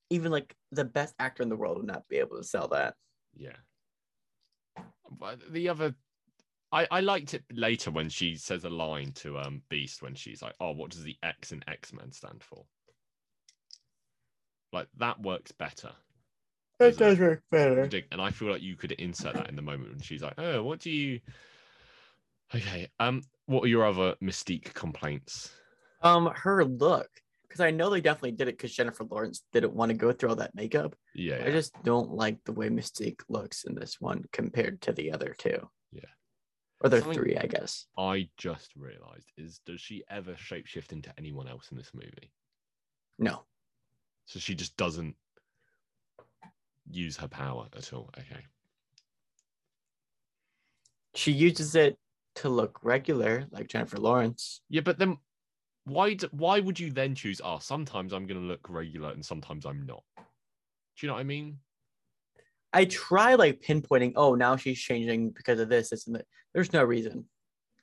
even 0.10 0.32
like 0.32 0.56
the 0.72 0.86
best 0.86 1.15
actor 1.20 1.44
in 1.44 1.50
the 1.50 1.56
world 1.56 1.78
would 1.78 1.88
not 1.88 2.08
be 2.10 2.18
able 2.18 2.38
to 2.38 2.44
sell 2.44 2.68
that. 2.70 2.94
Yeah. 3.36 3.58
But 5.10 5.52
the 5.52 5.70
other, 5.70 5.96
I 6.72 6.88
I 6.91 7.00
liked 7.00 7.34
it 7.34 7.44
later 7.52 7.91
when 7.91 8.10
she 8.10 8.36
says 8.36 8.65
a 8.65 8.70
line 8.70 9.13
to 9.13 9.39
um 9.39 9.62
Beast 9.70 10.02
when 10.02 10.15
she's 10.15 10.41
like, 10.41 10.56
"Oh, 10.60 10.72
what 10.72 10.91
does 10.91 11.04
the 11.04 11.18
X 11.24 11.52
in 11.52 11.63
X 11.68 11.94
Men 11.94 12.12
stand 12.12 12.44
for?" 12.44 12.65
Like 14.72 14.88
that 14.98 15.22
works 15.22 15.52
better. 15.52 15.91
That 16.79 16.97
does 16.97 17.19
work 17.19 17.41
better. 17.51 17.89
And 18.11 18.21
I 18.21 18.31
feel 18.31 18.51
like 18.51 18.61
you 18.61 18.75
could 18.75 18.91
insert 18.93 19.35
that 19.35 19.49
in 19.49 19.55
the 19.55 19.61
moment 19.61 19.91
when 19.91 20.01
she's 20.01 20.21
like, 20.21 20.35
"Oh, 20.38 20.63
what 20.63 20.79
do 20.79 20.89
you?" 20.91 21.19
Okay. 22.53 22.89
Um, 22.99 23.21
what 23.45 23.63
are 23.63 23.67
your 23.67 23.85
other 23.85 24.15
Mystique 24.21 24.73
complaints? 24.73 25.51
Um, 26.01 26.31
her 26.35 26.63
look, 26.65 27.09
because 27.47 27.61
I 27.61 27.71
know 27.71 27.89
they 27.89 28.01
definitely 28.01 28.33
did 28.33 28.47
it 28.47 28.57
because 28.57 28.73
Jennifer 28.73 29.03
Lawrence 29.05 29.43
didn't 29.53 29.73
want 29.73 29.89
to 29.89 29.97
go 29.97 30.11
through 30.11 30.29
all 30.29 30.35
that 30.35 30.53
makeup. 30.55 30.95
Yeah. 31.13 31.41
I 31.45 31.51
just 31.51 31.73
don't 31.83 32.11
like 32.11 32.43
the 32.43 32.51
way 32.51 32.69
Mystique 32.69 33.21
looks 33.29 33.63
in 33.63 33.73
this 33.75 33.99
one 33.99 34.23
compared 34.31 34.81
to 34.81 34.91
the 34.93 35.11
other 35.11 35.33
two. 35.38 35.69
Yeah. 35.91 36.01
Or 36.81 36.89
the 36.89 36.99
Something- 36.99 37.17
three, 37.17 37.38
I 37.38 37.45
guess. 37.47 37.88
I 37.97 38.29
just 38.38 38.75
realized 38.75 39.31
is 39.38 39.59
does 39.65 39.81
she 39.81 40.03
ever 40.09 40.33
shapeshift 40.33 40.91
into 40.91 41.13
anyone 41.17 41.47
else 41.47 41.71
in 41.71 41.77
this 41.77 41.91
movie? 41.93 42.31
No. 43.17 43.45
So 44.25 44.39
she 44.39 44.53
just 44.55 44.75
doesn't 44.77 45.15
use 46.89 47.17
her 47.17 47.28
power 47.28 47.67
at 47.76 47.93
all. 47.93 48.10
Okay. 48.17 48.45
She 51.13 51.32
uses 51.32 51.76
it 51.76 51.98
to 52.36 52.50
look 52.50 52.80
regular, 52.84 53.45
like 53.52 53.67
Jennifer 53.67 53.98
Lawrence. 53.98 54.62
Yeah, 54.69 54.82
but 54.82 55.00
then 55.00 55.17
why 55.86 56.15
d- 56.15 56.28
why 56.32 56.60
would 56.60 56.80
you 56.80 56.91
then 56.91 57.15
choose? 57.15 57.39
Oh, 57.43 57.60
sometimes 57.60 58.12
I'm 58.12 58.28
going 58.28 58.41
to 58.41 58.48
look 58.48 58.67
regular 58.69 59.12
and 59.12 59.26
sometimes 59.26 59.65
I'm 59.65 59.86
not. 59.86 60.04
Do 60.17 60.24
you 61.00 61.08
know 61.08 61.13
what 61.13 61.21
I 61.21 61.24
mean? 61.24 61.60
I 62.74 62.86
try 62.86 63.36
like 63.36 63.62
pinpointing, 63.62 64.13
oh, 64.17 64.36
now 64.36 64.58
she's 64.58 64.80
changing 64.80 65.30
because 65.30 65.60
of 65.60 65.69
this, 65.69 65.89
this, 65.89 66.08
and 66.08 66.15
that. 66.17 66.26
There's 66.54 66.74
no 66.74 66.84
reason. 66.84 67.26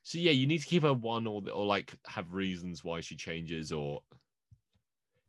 So 0.03 0.19
yeah, 0.19 0.33
you 0.33 0.47
need 0.47 0.61
to 0.61 0.69
give 0.69 0.83
her 0.83 0.93
one 0.93 1.27
or 1.27 1.43
or 1.53 1.65
like 1.65 1.93
have 2.07 2.33
reasons 2.33 2.83
why 2.85 3.01
she 3.01 3.17
changes, 3.17 3.73
or 3.73 4.03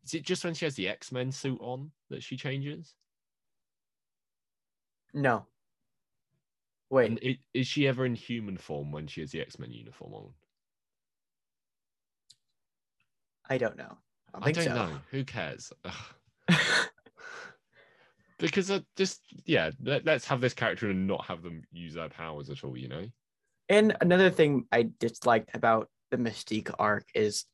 is 0.04 0.16
it 0.16 0.24
just 0.24 0.44
when 0.44 0.54
she 0.54 0.66
has 0.66 0.76
the 0.76 0.90
X 0.90 1.12
Men 1.12 1.32
suit 1.32 1.60
on 1.62 1.92
that 2.10 2.24
she 2.24 2.36
changes? 2.36 2.96
No. 5.13 5.45
Wait, 6.89 7.10
And 7.10 7.19
i- 7.23 7.39
is 7.54 7.67
she 7.67 7.88
ever 7.88 8.06
in 8.06 8.15
human 8.15 8.58
form 8.58 8.91
when 8.91 9.08
she 9.08 9.21
has 9.21 9.32
the 9.32 9.41
X 9.41 9.58
Men 9.60 9.71
uniform 9.71 10.13
on? 10.13 10.34
I 13.49 13.58
don't 13.58 13.78
know. 13.78 13.97
I 14.34 14.52
don't 14.52 14.67
I 14.67 14.73
don't 14.76 14.76
know. 14.91 14.99
Who 15.12 15.23
cares? 15.26 15.71
Ugh. 15.86 15.93
because 18.39 18.71
I 18.71 18.82
just 18.95 19.21
yeah, 19.45 19.71
let, 19.82 20.06
let's 20.06 20.26
have 20.28 20.41
this 20.41 20.54
character 20.54 20.89
and 20.89 21.08
not 21.08 21.26
have 21.26 21.41
them 21.43 21.63
use 21.71 21.93
their 21.93 22.10
powers 22.10 22.49
at 22.49 22.63
all. 22.63 22.78
You 22.78 22.88
know? 22.88 23.06
And 23.69 23.95
another 24.02 24.30
thing 24.30 24.65
I 24.71 24.89
disliked 24.99 25.56
about 25.56 25.89
the 26.12 26.17
Mystique 26.17 26.73
arc 26.80 27.06
is 27.15 27.45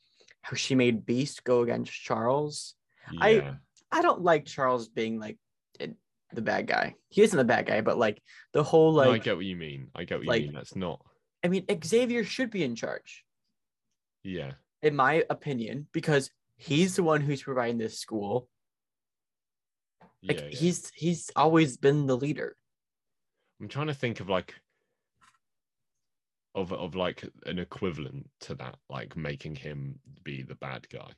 how 0.42 0.56
she 0.56 0.76
made 0.76 1.06
Beast 1.06 1.44
go 1.44 1.62
against 1.62 1.92
Charles. 1.94 2.76
I- 3.20 3.30
Yeah. 3.32 3.54
I 3.92 4.02
don't 4.04 4.22
like 4.22 4.46
Charles 4.46 4.88
being 4.88 5.18
like 5.20 5.38
the 6.34 6.42
bad 6.42 6.68
guy. 6.68 6.96
He 7.10 7.22
isn't 7.22 7.38
the 7.38 7.44
bad 7.44 7.66
guy, 7.66 7.82
but 7.82 7.98
like 7.98 8.22
the 8.54 8.64
whole 8.64 8.94
No, 8.94 9.12
I 9.12 9.18
get 9.18 9.36
what 9.36 9.46
you 9.46 9.56
mean. 9.56 9.90
I 9.96 10.04
get 10.04 10.20
what 10.24 10.26
you 10.38 10.46
mean. 10.46 10.54
That's 10.54 10.76
not. 10.76 11.04
I 11.44 11.48
mean 11.48 11.66
Xavier 11.84 12.24
should 12.24 12.52
be 12.52 12.64
in 12.64 12.76
charge, 12.76 13.24
Yeah. 14.24 14.54
in 14.82 14.96
my 14.96 15.24
opinion, 15.30 15.88
because 15.94 16.30
he's 16.58 16.96
the 16.96 17.04
one 17.04 17.22
who's 17.22 17.42
providing 17.42 17.78
this 17.78 17.98
school. 18.00 18.50
Like 20.22 20.40
yeah, 20.40 20.48
yeah. 20.48 20.58
he's 20.58 20.92
he's 20.94 21.32
always 21.36 21.78
been 21.78 22.06
the 22.06 22.18
leader. 22.18 22.56
I'm 23.62 23.70
trying 23.70 23.88
to 23.88 23.94
think 23.94 24.20
of 24.20 24.30
like 24.30 24.54
of 26.56 26.74
of 26.74 26.96
like 26.96 27.24
an 27.46 27.58
equivalent 27.58 28.30
to 28.42 28.56
that, 28.56 28.76
like 28.90 29.16
making 29.16 29.56
him 29.56 30.00
be 30.24 30.44
the 30.44 30.56
bad 30.56 30.88
guy. 30.90 31.12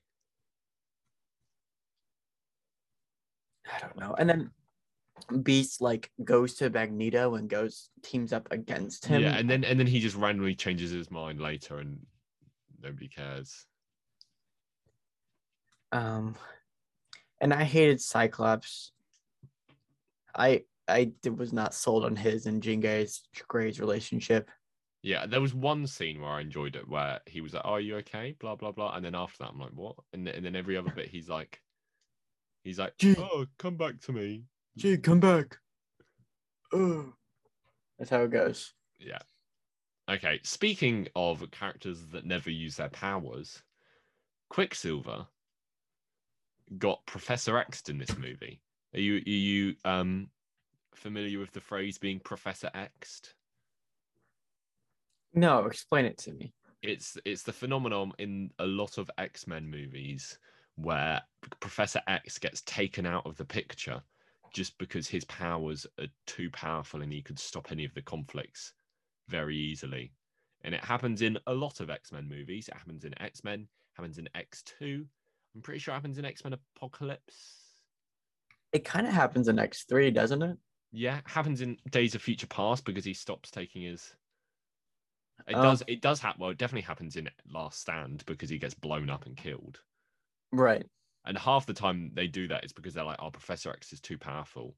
I 3.74 3.80
don't 3.80 3.98
know. 3.98 4.16
And 4.18 4.30
then 4.30 4.52
Beast 5.44 5.82
like 5.82 6.12
goes 6.24 6.56
to 6.56 6.70
Magneto 6.70 7.36
and 7.36 7.50
goes 7.50 7.90
teams 8.04 8.34
up 8.34 8.48
against 8.52 9.06
him. 9.06 9.22
Yeah, 9.22 9.38
and 9.38 9.50
then 9.50 9.64
and 9.64 9.80
then 9.80 9.88
he 9.88 10.00
just 10.00 10.16
randomly 10.16 10.56
changes 10.56 10.92
his 10.92 11.12
mind 11.12 11.40
later, 11.40 11.78
and 11.78 12.00
nobody 12.82 13.08
cares. 13.08 13.66
Um, 15.92 16.36
and 17.40 17.54
I 17.54 17.64
hated 17.64 18.02
Cyclops. 18.02 18.92
I 20.36 20.64
I 20.88 21.12
was 21.36 21.54
not 21.54 21.74
sold 21.74 22.06
on 22.06 22.16
his 22.16 22.46
and 22.46 22.62
Jean 22.62 22.82
Grey's, 22.82 23.22
Grey's 23.48 23.80
relationship. 23.80 24.50
Yeah, 25.04 25.26
there 25.26 25.42
was 25.42 25.54
one 25.54 25.88
scene 25.88 26.22
where 26.22 26.32
I 26.32 26.42
enjoyed 26.42 26.76
it 26.76 26.88
where 26.88 27.22
he 27.26 27.42
was 27.42 27.54
like, 27.54 27.64
"Oh, 27.66 27.72
are 27.72 27.80
you 27.80 27.98
okay?" 27.98 28.36
Blah 28.40 28.56
blah 28.56 28.72
blah, 28.72 28.96
and 28.96 29.04
then 29.04 29.16
after 29.16 29.40
that, 29.40 29.50
I'm 29.50 29.60
like, 29.60 29.72
"What?" 29.72 29.96
And 30.14 30.28
then, 30.28 30.36
and 30.36 30.46
then 30.46 30.56
every 30.56 30.78
other 30.78 30.92
bit, 30.92 31.10
he's 31.10 31.28
like, 31.28 31.60
he's 32.64 32.78
like, 32.78 32.94
"Oh, 33.18 33.48
come 33.58 33.78
back 33.78 34.00
to 34.02 34.14
me." 34.14 34.44
Gee, 34.78 34.98
come 34.98 35.20
back. 35.20 35.58
Oh, 36.74 37.14
that's 37.98 38.10
how 38.10 38.24
it 38.24 38.32
goes. 38.32 38.74
Yeah. 39.00 39.20
Okay. 40.10 40.40
Speaking 40.44 41.08
of 41.16 41.50
characters 41.52 42.06
that 42.12 42.26
never 42.26 42.50
use 42.50 42.78
their 42.78 42.90
powers, 42.90 43.62
Quicksilver 44.50 45.28
got 46.78 47.06
Professor 47.06 47.58
X 47.58 47.82
in 47.90 47.98
this 47.98 48.18
movie. 48.18 48.62
Are 48.94 49.00
you 49.00 49.18
are 49.18 49.30
you 49.30 49.76
um 49.86 50.30
familiar 50.96 51.40
with 51.40 51.52
the 51.52 51.62
phrase 51.62 51.98
being 51.98 52.20
Professor 52.20 52.70
X'd? 52.74 53.34
No, 55.34 55.66
explain 55.66 56.06
it 56.06 56.18
to 56.20 56.34
me. 56.34 56.54
It's 56.82 57.18
it's 57.26 57.44
the 57.44 57.54
phenomenon 57.54 58.14
in 58.18 58.52
a 58.60 58.66
lot 58.66 58.98
of 58.98 59.10
X-Men 59.18 59.70
movies 59.70 60.40
where 60.76 61.22
Professor 61.60 62.02
X 62.08 62.38
gets 62.40 62.62
taken 62.62 63.06
out 63.06 63.26
of 63.26 63.38
the 63.38 63.46
picture 63.46 64.02
just 64.54 64.78
because 64.78 65.08
his 65.08 65.26
powers 65.26 65.86
are 66.00 66.08
too 66.28 66.50
powerful 66.52 67.02
and 67.02 67.12
he 67.12 67.22
could 67.22 67.40
stop 67.40 67.72
any 67.72 67.86
of 67.86 67.94
the 67.94 68.02
conflicts 68.02 68.74
very 69.28 69.56
easily. 69.56 70.14
And 70.64 70.76
it 70.76 70.84
happens 70.84 71.22
in 71.22 71.38
a 71.48 71.54
lot 71.54 71.80
of 71.80 71.90
X-Men 71.90 72.28
movies. 72.28 72.68
It 72.68 72.76
happens 72.76 73.06
in 73.06 73.20
X-Men, 73.22 73.68
happens 73.94 74.18
in 74.18 74.30
X2. 74.36 75.06
I'm 75.56 75.62
pretty 75.62 75.80
sure 75.80 75.94
it 75.94 75.96
happens 75.96 76.18
in 76.18 76.26
X-Men 76.26 76.54
Apocalypse. 76.54 77.58
It 78.72 78.86
kind 78.86 79.08
of 79.08 79.14
happens 79.14 79.48
in 79.48 79.60
X 79.60 79.84
three, 79.84 80.12
doesn't 80.12 80.42
it? 80.42 80.58
Yeah, 80.92 81.18
it 81.20 81.28
happens 81.28 81.62
in 81.62 81.78
Days 81.90 82.16
of 82.16 82.22
Future 82.22 82.48
Past 82.48 82.86
because 82.86 83.06
he 83.06 83.14
stops 83.14 83.52
taking 83.52 83.84
his. 83.84 84.16
It 85.48 85.56
Oh. 85.56 85.64
does. 85.64 85.84
It 85.88 86.02
does 86.02 86.20
happen. 86.20 86.40
Well, 86.42 86.52
it 86.52 86.58
definitely 86.58 86.84
happens 86.84 87.16
in 87.16 87.30
Last 87.50 87.82
Stand 87.82 88.24
because 88.26 88.50
he 88.50 88.60
gets 88.60 88.74
blown 88.74 89.10
up 89.10 89.26
and 89.26 89.36
killed. 89.36 89.82
Right. 90.52 90.86
And 91.26 91.38
half 91.38 91.66
the 91.66 91.74
time 91.74 92.12
they 92.14 92.28
do 92.28 92.48
that 92.48 92.66
is 92.66 92.74
because 92.74 92.94
they're 92.94 93.04
like, 93.04 93.20
"Oh, 93.20 93.30
Professor 93.30 93.70
X 93.72 93.94
is 93.94 94.02
too 94.02 94.18
powerful. 94.18 94.76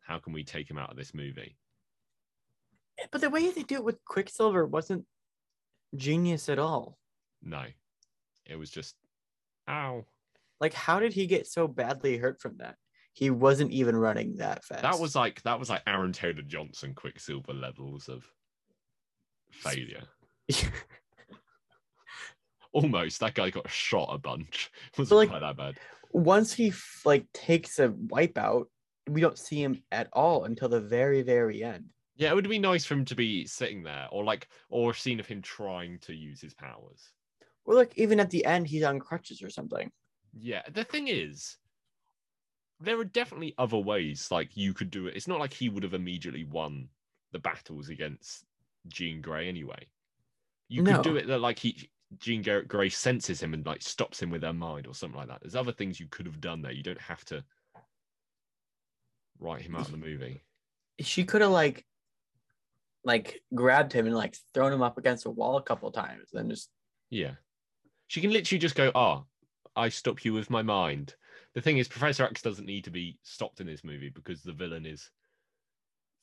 How 0.00 0.18
can 0.18 0.32
we 0.32 0.44
take 0.44 0.70
him 0.70 0.78
out 0.78 0.90
of 0.90 0.96
this 0.96 1.14
movie?" 1.14 1.56
But 3.10 3.20
the 3.20 3.30
way 3.30 3.50
they 3.50 3.62
do 3.62 3.76
it 3.76 3.84
with 3.84 4.04
Quicksilver 4.04 4.66
wasn't 4.66 5.06
genius 5.96 6.48
at 6.48 6.58
all. 6.58 6.98
No, 7.42 7.64
it 8.44 8.56
was 8.56 8.70
just, 8.70 8.96
"Ow." 9.68 10.06
Like, 10.60 10.74
how 10.74 11.00
did 11.00 11.12
he 11.12 11.26
get 11.26 11.46
so 11.46 11.66
badly 11.66 12.18
hurt 12.18 12.40
from 12.40 12.58
that? 12.58 12.76
He 13.14 13.30
wasn't 13.30 13.72
even 13.72 13.96
running 13.96 14.36
that 14.36 14.64
fast. 14.64 14.82
That 14.82 14.98
was 14.98 15.14
like 15.14 15.42
that 15.42 15.58
was 15.58 15.68
like 15.68 15.82
Aaron 15.86 16.12
Taylor 16.12 16.42
Johnson 16.42 16.94
Quicksilver 16.94 17.52
levels 17.52 18.08
of 18.08 18.30
failure. 19.50 20.04
Almost. 22.72 23.20
That 23.20 23.34
guy 23.34 23.50
got 23.50 23.70
shot 23.70 24.08
a 24.12 24.18
bunch. 24.18 24.70
It 24.92 24.98
wasn't 24.98 25.18
like- 25.18 25.28
quite 25.30 25.40
that 25.40 25.56
bad. 25.56 25.78
once 26.12 26.52
he 26.52 26.72
like 27.04 27.26
takes 27.32 27.78
a 27.78 27.88
wipeout, 27.88 28.64
we 29.08 29.20
don't 29.20 29.38
see 29.38 29.62
him 29.62 29.82
at 29.90 30.08
all 30.12 30.44
until 30.44 30.68
the 30.68 30.80
very, 30.80 31.22
very 31.22 31.62
end. 31.62 31.86
Yeah, 32.16 32.30
it 32.30 32.34
would 32.34 32.48
be 32.48 32.58
nice 32.58 32.84
for 32.84 32.94
him 32.94 33.04
to 33.06 33.14
be 33.14 33.46
sitting 33.46 33.82
there, 33.82 34.06
or 34.12 34.22
like, 34.22 34.48
or 34.68 34.90
a 34.90 34.94
scene 34.94 35.18
of 35.18 35.26
him 35.26 35.40
trying 35.42 35.98
to 36.00 36.14
use 36.14 36.40
his 36.40 36.54
powers. 36.54 37.10
Or 37.64 37.74
like 37.74 37.92
even 37.96 38.20
at 38.20 38.30
the 38.30 38.44
end, 38.44 38.66
he's 38.66 38.82
on 38.84 39.00
crutches 39.00 39.42
or 39.42 39.50
something. 39.50 39.90
Yeah, 40.38 40.62
the 40.72 40.84
thing 40.84 41.08
is, 41.08 41.56
there 42.80 42.98
are 42.98 43.04
definitely 43.04 43.54
other 43.58 43.78
ways 43.78 44.28
like 44.30 44.56
you 44.56 44.74
could 44.74 44.90
do 44.90 45.06
it. 45.06 45.16
It's 45.16 45.28
not 45.28 45.40
like 45.40 45.52
he 45.52 45.68
would 45.68 45.82
have 45.82 45.94
immediately 45.94 46.44
won 46.44 46.88
the 47.32 47.38
battles 47.38 47.88
against 47.88 48.44
Jean 48.88 49.20
Grey 49.20 49.48
anyway. 49.48 49.86
You 50.68 50.82
could 50.84 51.02
do 51.02 51.16
it 51.16 51.26
that 51.28 51.38
like 51.40 51.58
he 51.58 51.90
Jean 52.18 52.42
Gar- 52.42 52.62
Grey 52.62 52.88
senses 52.88 53.42
him 53.42 53.54
and 53.54 53.64
like 53.64 53.82
stops 53.82 54.20
him 54.20 54.30
with 54.30 54.42
her 54.42 54.52
mind 54.52 54.86
or 54.86 54.94
something 54.94 55.18
like 55.18 55.28
that. 55.28 55.40
There's 55.40 55.54
other 55.54 55.72
things 55.72 56.00
you 56.00 56.06
could 56.10 56.26
have 56.26 56.40
done 56.40 56.62
there. 56.62 56.72
You 56.72 56.82
don't 56.82 57.00
have 57.00 57.24
to 57.26 57.44
write 59.38 59.62
him 59.62 59.76
out 59.76 59.86
of 59.86 59.90
the 59.90 59.96
movie. 59.96 60.42
She 61.00 61.24
could 61.24 61.40
have 61.40 61.50
like, 61.50 61.84
like 63.04 63.42
grabbed 63.54 63.92
him 63.92 64.06
and 64.06 64.14
like 64.14 64.36
thrown 64.54 64.72
him 64.72 64.82
up 64.82 64.98
against 64.98 65.26
a 65.26 65.30
wall 65.30 65.56
a 65.56 65.62
couple 65.62 65.90
times, 65.90 66.28
then 66.32 66.50
just 66.50 66.70
Yeah. 67.10 67.32
She 68.06 68.20
can 68.20 68.30
literally 68.30 68.58
just 68.58 68.74
go, 68.74 68.92
Oh, 68.94 69.24
I 69.74 69.88
stop 69.88 70.24
you 70.24 70.32
with 70.32 70.50
my 70.50 70.62
mind. 70.62 71.14
The 71.54 71.60
thing 71.60 71.78
is, 71.78 71.88
Professor 71.88 72.24
X 72.24 72.42
doesn't 72.42 72.66
need 72.66 72.84
to 72.84 72.90
be 72.90 73.18
stopped 73.22 73.60
in 73.60 73.66
this 73.66 73.84
movie 73.84 74.10
because 74.10 74.42
the 74.42 74.52
villain 74.52 74.86
is 74.86 75.10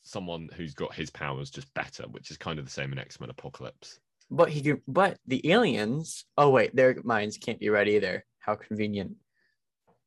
someone 0.02 0.50
who's 0.56 0.74
got 0.74 0.94
his 0.94 1.10
powers 1.10 1.50
just 1.50 1.72
better, 1.74 2.04
which 2.04 2.32
is 2.32 2.38
kind 2.38 2.60
of 2.60 2.66
the 2.66 2.72
same 2.72 2.92
in 2.92 3.00
X 3.00 3.20
Men 3.20 3.30
Apocalypse. 3.30 4.00
But 4.32 4.50
he 4.50 4.62
could, 4.62 4.82
but 4.88 5.18
the 5.26 5.52
aliens. 5.52 6.26
Oh 6.38 6.50
wait, 6.50 6.76
their 6.76 6.96
minds 7.04 7.38
can't 7.38 7.60
be 7.60 7.70
read 7.70 7.88
either. 7.88 8.26
How 8.40 8.56
convenient. 8.56 9.16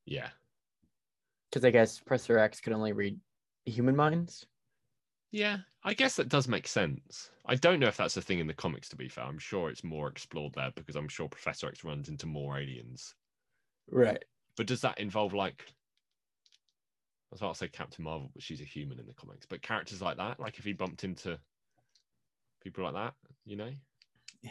Yeah. 0.07 0.29
Because 1.51 1.65
I 1.65 1.71
guess 1.71 2.01
Professor 2.01 2.39
X 2.39 2.61
could 2.61 2.73
only 2.73 2.93
read 2.93 3.19
human 3.65 3.97
minds. 3.97 4.47
Yeah, 5.33 5.59
I 5.83 5.95
guess 5.95 6.17
that 6.17 6.29
does 6.29 6.47
make 6.47 6.69
sense. 6.69 7.31
I 7.47 7.55
don't 7.55 7.81
know 7.81 7.87
if 7.87 7.97
that's 7.97 8.17
a 8.17 8.23
thing 8.23 8.39
in 8.39 8.47
the 8.47 8.55
comics, 8.55 8.89
to 8.91 8.97
be 8.97 9.09
fair. 9.09 9.25
I'm 9.25 9.39
sure 9.39 9.71
it's 9.71 9.83
more 9.83 10.09
explored 10.09 10.53
there 10.55 10.71
because 10.75 10.95
I'm 10.95 11.09
sure 11.09 11.29
Professor 11.29 11.69
X 11.69 11.85
runs 11.85 12.09
into 12.09 12.27
more 12.27 12.59
aliens. 12.59 13.15
Right. 13.91 14.23
But 14.57 14.67
does 14.67 14.83
that 14.83 14.99
involve 14.99 15.33
like 15.33 15.65
I 17.33 17.35
was 17.35 17.41
about 17.41 17.55
to 17.55 17.59
say 17.61 17.69
Captain 17.69 18.05
Marvel, 18.05 18.31
but 18.35 18.43
she's 18.43 18.61
a 18.61 18.65
human 18.65 18.99
in 18.99 19.07
the 19.07 19.15
comics. 19.15 19.47
But 19.47 19.63
characters 19.63 20.03
like 20.03 20.19
that, 20.19 20.39
like 20.39 20.59
if 20.59 20.67
he 20.67 20.75
bumped 20.75 21.03
into 21.03 21.39
people 22.63 22.85
like 22.85 22.93
that, 22.93 23.15
you 23.47 23.57
know? 23.57 23.71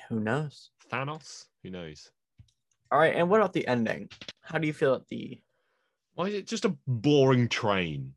Who 0.10 0.20
knows? 0.20 0.72
Thanos? 0.90 1.46
Who 1.64 1.70
knows? 1.70 2.12
All 2.92 3.00
right. 3.00 3.16
And 3.16 3.30
what 3.30 3.40
about 3.40 3.54
the 3.54 3.68
ending? 3.68 4.10
How 4.42 4.58
do 4.58 4.68
you 4.68 4.74
feel 4.74 4.94
at 4.94 5.08
the? 5.08 5.42
Why 6.16 6.28
is 6.28 6.34
it 6.34 6.48
just 6.48 6.66
a 6.66 6.76
boring 6.88 7.48
train? 7.48 8.14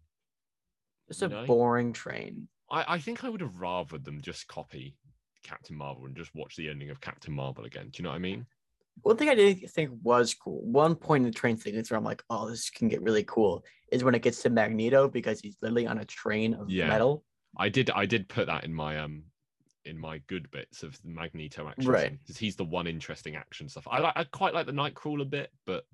Just 1.09 1.23
a 1.23 1.29
No. 1.29 1.47
boring 1.47 1.93
train. 1.93 2.49
I, 2.71 2.95
I 2.95 2.99
think 2.99 3.25
I 3.25 3.29
would 3.29 3.41
have 3.41 3.61
rather 3.61 3.99
them 3.99 4.21
just 4.21 4.49
copy 4.49 4.97
Captain 5.43 5.77
Marvel 5.77 6.07
and 6.07 6.17
just 6.17 6.35
watch 6.35 6.57
the 6.57 6.69
ending 6.69 6.91
of 6.91 7.01
Captain 7.01 7.33
Marvel 7.33 7.65
again. 7.65 7.91
Do 7.91 7.99
you 7.99 8.05
know 8.05 8.11
what 8.11 8.17
I 8.17 8.21
mean? 8.21 8.47
one 9.03 9.17
thing 9.17 9.29
I 9.29 9.35
didn't 9.35 9.69
think 9.71 9.91
was 10.03 10.35
cool. 10.35 10.63
One 10.65 10.95
point 10.95 11.25
in 11.27 11.31
the 11.31 11.37
train 11.37 11.57
sequence 11.57 11.91
where 11.91 11.99
I'm 11.99 12.05
like, 12.05 12.23
oh, 12.31 12.49
this 12.49 12.71
can 12.71 12.89
get 12.89 13.03
really 13.03 13.25
cool 13.25 13.65
is 13.91 14.05
when 14.05 14.15
it 14.15 14.23
gets 14.23 14.41
to 14.43 14.51
Magneto 14.51 15.09
because 15.09 15.41
he's 15.41 15.57
literally 15.61 15.87
on 15.87 15.99
a 15.99 16.05
train 16.05 16.55
of 16.55 16.69
Yeah. 16.71 16.89
metal. 16.89 17.25
I 17.57 17.69
did 17.69 17.91
I 17.91 18.07
did 18.07 18.29
put 18.29 18.47
that 18.47 18.65
in 18.65 18.73
my 18.73 18.99
um 18.99 19.25
in 19.85 19.99
my 19.99 20.19
good 20.27 20.51
bits 20.51 20.83
of 20.83 21.01
the 21.03 21.09
Magneto 21.09 21.69
action 21.69 21.91
Right. 21.91 22.19
because 22.21 22.37
he's 22.39 22.57
the 22.57 22.65
one 22.65 22.87
interesting 22.87 23.37
action 23.37 23.69
stuff. 23.69 23.87
I 23.91 23.99
like 24.01 24.13
I 24.17 24.25
quite 24.25 24.55
like 24.55 24.67
the 24.67 24.73
Nightcrawler 24.73 25.29
bit, 25.29 25.51
but 25.67 25.85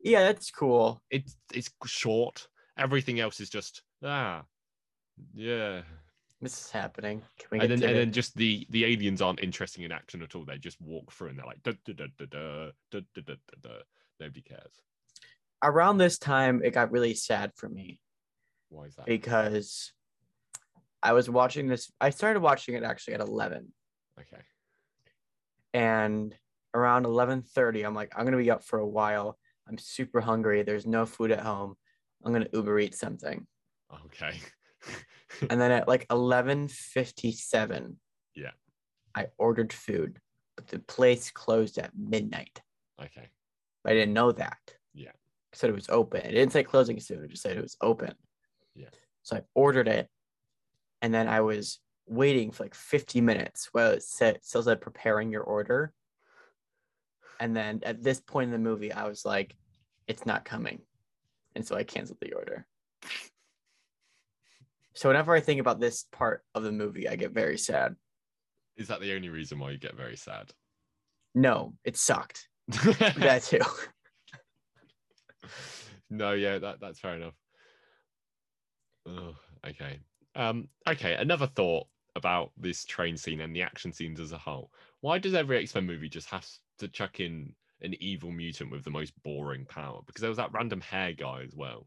Yeah, 0.00 0.22
that's 0.24 0.50
cool. 0.50 1.00
it's 1.10 1.36
it's 1.52 1.70
short. 1.86 2.48
Everything 2.76 3.20
else 3.20 3.40
is 3.40 3.50
just 3.50 3.82
ah 4.04 4.44
yeah. 5.34 5.82
This 6.40 6.60
is 6.66 6.70
happening. 6.70 7.22
Can 7.38 7.48
we 7.50 7.58
And 7.60 7.70
then 7.70 7.82
and 7.82 7.90
it? 7.92 7.94
then 8.00 8.12
just 8.12 8.36
the 8.36 8.66
the 8.70 8.84
aliens 8.84 9.20
aren't 9.22 9.42
interesting 9.42 9.84
in 9.84 9.92
action 9.92 10.22
at 10.22 10.34
all. 10.36 10.44
They 10.44 10.58
just 10.58 10.80
walk 10.80 11.10
through 11.12 11.28
and 11.30 11.38
they're 11.38 11.46
like 11.46 11.62
da 11.62 11.72
da 11.84 11.92
da 11.94 12.06
da 12.18 12.26
da 12.26 12.70
da 12.92 13.00
da 13.14 13.22
da 13.22 13.34
da. 13.34 13.34
da. 13.62 13.70
Nobody 14.20 14.42
cares. 14.42 14.82
around 15.62 15.98
this 15.98 16.18
time 16.18 16.60
it 16.64 16.72
got 16.72 16.90
really 16.92 17.14
sad 17.14 17.52
for 17.54 17.68
me 17.68 18.00
Why 18.68 18.84
is 18.86 18.94
that? 18.96 19.06
because 19.06 19.92
I 21.02 21.12
was 21.12 21.28
watching 21.30 21.68
this. 21.68 21.90
I 22.00 22.10
started 22.10 22.40
watching 22.40 22.74
it 22.74 22.82
actually 22.82 23.14
at 23.14 23.20
11, 23.20 23.72
Okay. 24.20 24.42
and 25.74 26.34
around 26.74 27.04
11:30, 27.06 27.84
I'm 27.84 27.94
like, 27.94 28.12
I'm 28.16 28.24
gonna 28.24 28.36
be 28.36 28.50
up 28.50 28.62
for 28.64 28.78
a 28.78 28.86
while. 28.86 29.38
I'm 29.68 29.78
super 29.78 30.20
hungry. 30.20 30.62
There's 30.62 30.86
no 30.86 31.06
food 31.06 31.30
at 31.30 31.40
home. 31.40 31.76
I'm 32.24 32.32
gonna 32.32 32.48
Uber 32.52 32.78
eat 32.80 32.94
something. 32.94 33.46
Okay. 34.06 34.38
And 35.50 35.60
then 35.60 35.70
at 35.70 35.86
like 35.86 36.06
11:57, 36.08 37.96
Yeah. 38.34 38.50
I 39.14 39.26
ordered 39.36 39.72
food, 39.74 40.18
but 40.56 40.66
the 40.68 40.78
place 40.78 41.30
closed 41.30 41.76
at 41.78 41.90
midnight. 41.96 42.60
okay. 43.00 43.28
I 43.84 43.92
didn't 43.92 44.14
know 44.14 44.32
that. 44.32 44.58
Yeah. 44.94 45.10
It 45.52 45.58
said 45.58 45.68
it 45.70 45.74
was 45.74 45.88
open. 45.90 46.22
It 46.22 46.32
didn't 46.32 46.52
say 46.52 46.62
closing 46.64 46.98
soon. 46.98 47.22
It 47.24 47.30
just 47.30 47.42
said 47.42 47.56
it 47.56 47.62
was 47.62 47.76
open. 47.82 48.14
Yeah. 48.74 48.88
So 49.22 49.36
I 49.36 49.42
ordered 49.54 49.86
it, 49.88 50.08
and 51.02 51.12
then 51.12 51.28
I 51.28 51.40
was 51.40 51.80
waiting 52.06 52.50
for 52.50 52.64
like 52.64 52.74
50 52.74 53.20
minutes 53.20 53.68
while 53.72 53.92
it 53.92 54.02
said 54.02 54.38
still 54.42 54.62
said 54.62 54.80
preparing 54.80 55.30
your 55.30 55.42
order. 55.42 55.92
And 57.40 57.56
then 57.56 57.80
at 57.84 58.02
this 58.02 58.20
point 58.20 58.46
in 58.46 58.52
the 58.52 58.70
movie, 58.70 58.92
I 58.92 59.06
was 59.06 59.24
like, 59.24 59.54
it's 60.06 60.26
not 60.26 60.44
coming. 60.44 60.80
And 61.54 61.66
so 61.66 61.76
I 61.76 61.84
canceled 61.84 62.18
the 62.20 62.32
order. 62.32 62.66
So 64.94 65.08
whenever 65.08 65.32
I 65.32 65.40
think 65.40 65.60
about 65.60 65.78
this 65.78 66.06
part 66.10 66.42
of 66.54 66.64
the 66.64 66.72
movie, 66.72 67.08
I 67.08 67.14
get 67.14 67.30
very 67.30 67.58
sad. 67.58 67.94
Is 68.76 68.88
that 68.88 69.00
the 69.00 69.14
only 69.14 69.28
reason 69.28 69.58
why 69.58 69.70
you 69.70 69.78
get 69.78 69.96
very 69.96 70.16
sad? 70.16 70.50
No, 71.34 71.74
it 71.84 71.96
sucked. 71.96 72.48
That 72.68 73.42
too. 73.44 73.60
no, 76.10 76.32
yeah, 76.32 76.58
that 76.58 76.80
that's 76.80 76.98
fair 76.98 77.14
enough. 77.14 77.34
Ugh, 79.06 79.34
okay. 79.66 80.00
Um, 80.34 80.68
okay, 80.86 81.14
another 81.14 81.46
thought 81.46 81.86
about 82.16 82.52
this 82.56 82.84
train 82.84 83.16
scene 83.16 83.40
and 83.40 83.54
the 83.54 83.62
action 83.62 83.92
scenes 83.92 84.20
as 84.20 84.32
a 84.32 84.38
whole. 84.38 84.72
Why 85.00 85.18
does 85.18 85.34
every 85.34 85.58
X-Men 85.58 85.86
movie 85.86 86.08
just 86.08 86.28
have 86.28 86.46
to 86.78 86.88
chuck 86.88 87.20
in 87.20 87.54
an 87.80 87.94
evil 88.00 88.30
mutant 88.30 88.70
with 88.70 88.84
the 88.84 88.90
most 88.90 89.12
boring 89.22 89.64
power? 89.66 90.00
Because 90.06 90.20
there 90.20 90.30
was 90.30 90.38
that 90.38 90.52
random 90.52 90.80
hair 90.80 91.12
guy 91.12 91.42
as 91.42 91.54
well. 91.54 91.86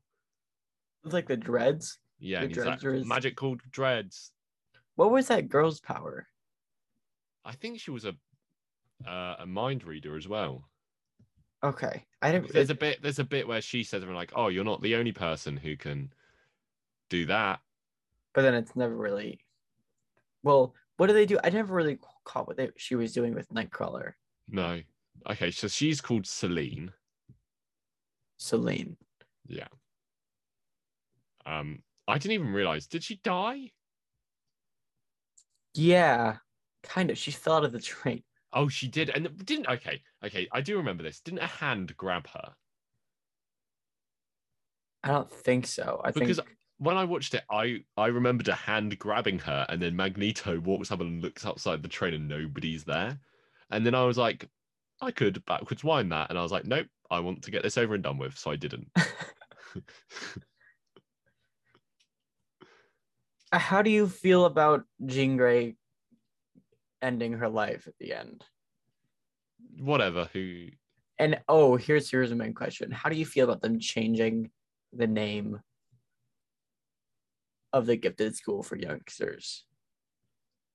It's 1.03 1.13
like 1.13 1.27
the 1.27 1.37
dreads. 1.37 1.99
Yeah, 2.19 2.39
The 2.39 2.45
and 2.45 2.55
he's 2.55 2.65
like 2.65 3.07
magic 3.07 3.35
called 3.35 3.61
Dreads. 3.71 4.31
What 4.95 5.11
was 5.11 5.27
that 5.27 5.49
girl's 5.49 5.79
power? 5.79 6.27
I 7.43 7.53
think 7.53 7.79
she 7.79 7.91
was 7.91 8.05
a 8.05 8.15
uh, 9.07 9.37
a 9.39 9.45
mind 9.47 9.83
reader 9.83 10.15
as 10.15 10.27
well. 10.27 10.69
Okay. 11.63 12.05
I 12.21 12.31
didn't 12.31 12.53
There's 12.53 12.69
a 12.69 12.75
bit 12.75 13.01
there's 13.01 13.19
a 13.19 13.23
bit 13.23 13.47
where 13.47 13.61
she 13.61 13.83
says 13.83 14.01
something 14.01 14.15
like, 14.15 14.31
"Oh, 14.35 14.47
you're 14.47 14.63
not 14.63 14.81
the 14.81 14.95
only 14.95 15.11
person 15.11 15.57
who 15.57 15.75
can 15.75 16.13
do 17.09 17.25
that." 17.25 17.61
But 18.33 18.43
then 18.43 18.53
it's 18.53 18.75
never 18.75 18.95
really 18.95 19.39
well 20.43 20.73
what 20.97 21.07
do 21.07 21.13
they 21.13 21.25
do 21.25 21.39
i 21.43 21.49
never 21.49 21.73
really 21.73 21.97
caught 22.25 22.47
what 22.47 22.57
they, 22.57 22.69
she 22.77 22.95
was 22.95 23.13
doing 23.13 23.33
with 23.33 23.49
nightcrawler 23.49 24.13
No. 24.47 24.81
Okay, 25.29 25.51
so 25.51 25.67
she's 25.67 26.01
called 26.01 26.25
Selene. 26.25 26.91
selene 28.37 28.97
Yeah. 29.47 29.67
Um, 31.45 31.83
I 32.07 32.17
didn't 32.17 32.33
even 32.33 32.53
realize. 32.53 32.87
Did 32.87 33.03
she 33.03 33.17
die? 33.23 33.71
yeah 35.73 36.37
kind 36.83 37.09
of 37.11 37.17
she 37.17 37.31
fell 37.31 37.55
out 37.57 37.63
of 37.65 37.71
the 37.71 37.79
train 37.79 38.23
Oh, 38.53 38.67
she 38.67 38.87
did, 38.89 39.09
and 39.09 39.45
didn't. 39.45 39.67
Okay, 39.67 40.01
okay, 40.25 40.47
I 40.51 40.59
do 40.59 40.75
remember 40.75 41.03
this. 41.03 41.21
Didn't 41.21 41.39
a 41.39 41.47
hand 41.47 41.95
grab 41.95 42.27
her? 42.27 42.53
i 45.03 45.07
don't 45.07 45.31
think 45.31 45.65
so 45.65 46.01
i 46.03 46.11
Because 46.11 46.37
think 46.37 46.49
when 46.81 46.97
I 46.97 47.03
watched 47.03 47.35
it, 47.35 47.43
I 47.51 47.83
I 47.95 48.07
remembered 48.07 48.47
a 48.47 48.55
hand 48.55 48.97
grabbing 48.97 49.37
her, 49.39 49.67
and 49.69 49.79
then 49.79 49.95
Magneto 49.95 50.59
walks 50.59 50.91
up 50.91 50.99
and 50.99 51.21
looks 51.21 51.45
outside 51.45 51.83
the 51.83 51.87
train, 51.87 52.15
and 52.15 52.27
nobody's 52.27 52.83
there. 52.83 53.19
And 53.69 53.85
then 53.85 53.93
I 53.93 54.03
was 54.03 54.17
like, 54.17 54.49
I 54.99 55.11
could 55.11 55.45
backwards 55.45 55.83
wind 55.83 56.11
that, 56.11 56.31
and 56.31 56.39
I 56.39 56.41
was 56.41 56.51
like, 56.51 56.65
nope, 56.65 56.87
I 57.11 57.19
want 57.19 57.43
to 57.43 57.51
get 57.51 57.61
this 57.61 57.77
over 57.77 57.93
and 57.93 58.03
done 58.03 58.17
with, 58.17 58.35
so 58.35 58.49
I 58.49 58.55
didn't. 58.55 58.87
How 63.53 63.83
do 63.83 63.91
you 63.91 64.07
feel 64.07 64.45
about 64.45 64.85
jean 65.05 65.37
grey 65.37 65.75
ending 66.99 67.33
her 67.33 67.49
life 67.49 67.87
at 67.87 67.93
the 67.99 68.13
end 68.13 68.43
Whatever. 69.77 70.29
Who? 70.33 70.69
and 71.19 71.39
oh 71.47 71.75
here's 71.75 72.09
here's 72.09 72.31
the 72.31 72.35
main 72.35 72.53
question 72.53 72.89
how 72.89 73.07
do 73.07 73.15
you 73.15 73.25
feel 73.25 73.45
about 73.45 73.61
them 73.61 73.79
changing 73.79 74.49
the 74.93 75.05
name 75.05 75.61
of 77.73 77.85
the 77.85 77.95
gifted 77.95 78.35
school 78.35 78.63
for 78.63 78.75
youngsters 78.75 79.65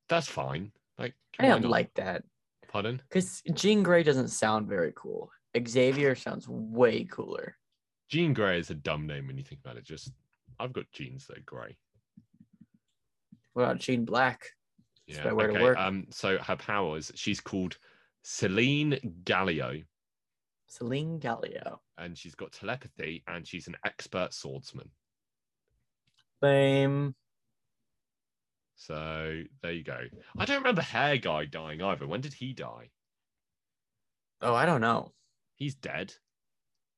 That's 0.09 0.29
fine. 0.29 0.73
Like 0.99 1.15
i 1.39 1.47
don't 1.47 1.65
like 1.65 1.93
that 1.95 2.23
Pardon? 2.69 3.01
Because 3.09 3.43
Jean 3.55 3.83
Grey 3.83 4.03
doesn't 4.03 4.29
sound 4.29 4.69
very 4.69 4.93
cool. 4.95 5.31
Xavier 5.67 6.15
sounds 6.15 6.49
way 6.49 7.05
cooler. 7.05 7.57
Jean 8.09 8.35
Grey 8.35 8.59
is 8.59 8.71
a 8.71 8.75
dumb 8.75 9.07
name 9.07 9.27
when 9.27 9.39
you 9.39 9.45
think 9.45 9.61
about 9.65 9.77
it. 9.77 9.85
Just 9.85 10.13
I've 10.59 10.73
got 10.73 10.91
jeans 10.93 11.27
that 11.27 11.39
are 11.39 11.43
grey. 11.47 11.77
What 13.55 13.63
about 13.63 13.79
Jean 13.79 14.05
Black? 14.05 14.51
Yeah. 15.07 15.23
better 15.23 15.35
way 15.35 15.47
to 15.47 15.53
okay. 15.53 15.63
work. 15.63 15.79
Um. 15.79 16.07
So 16.11 16.39
her 16.39 16.57
powers. 16.57 17.11
She's 17.15 17.41
called 17.41 17.79
Selene 18.23 19.23
Gallio, 19.25 19.81
Selene 20.67 21.19
Gallio. 21.19 21.81
and 21.97 22.17
she's 22.19 22.35
got 22.35 22.53
telepathy, 22.53 23.23
and 23.27 23.47
she's 23.47 23.69
an 23.69 23.77
expert 23.85 24.35
swordsman. 24.35 24.91
Fame. 26.41 27.15
So 28.77 29.43
there 29.63 29.73
you 29.73 29.83
go. 29.83 29.99
I 30.39 30.45
don't 30.45 30.59
remember 30.59 30.83
Hair 30.83 31.19
Guy 31.19 31.47
dying 31.47 31.83
either. 31.83 32.07
When 32.07 32.21
did 32.21 32.35
he 32.35 32.53
die? 32.53 32.91
Oh, 34.43 34.55
I 34.55 34.67
don't 34.67 34.81
know. 34.83 35.13
He's 35.55 35.75
dead. 35.75 36.13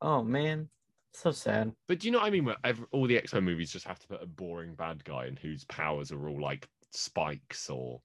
Oh 0.01 0.23
man, 0.23 0.69
so 1.13 1.31
sad. 1.31 1.73
But 1.87 2.01
do 2.01 2.09
you 2.09 2.13
know 2.13 2.19
what 2.19 2.27
I 2.27 2.31
mean? 2.31 2.45
Where 2.45 2.57
every, 2.65 2.87
all 2.91 3.07
the 3.07 3.17
X 3.17 3.33
Men 3.33 3.45
movies 3.45 3.73
just 3.73 3.87
have 3.87 3.99
to 4.01 4.09
put 4.09 4.23
a 4.23 4.27
boring 4.27 4.75
bad 4.75 5.05
guy 5.05 5.27
in 5.27 5.37
whose 5.37 5.65
powers 5.65 6.11
are 6.13 6.29
all 6.29 6.41
like 6.41 6.69
spikes 6.91 7.71
or 7.71 8.01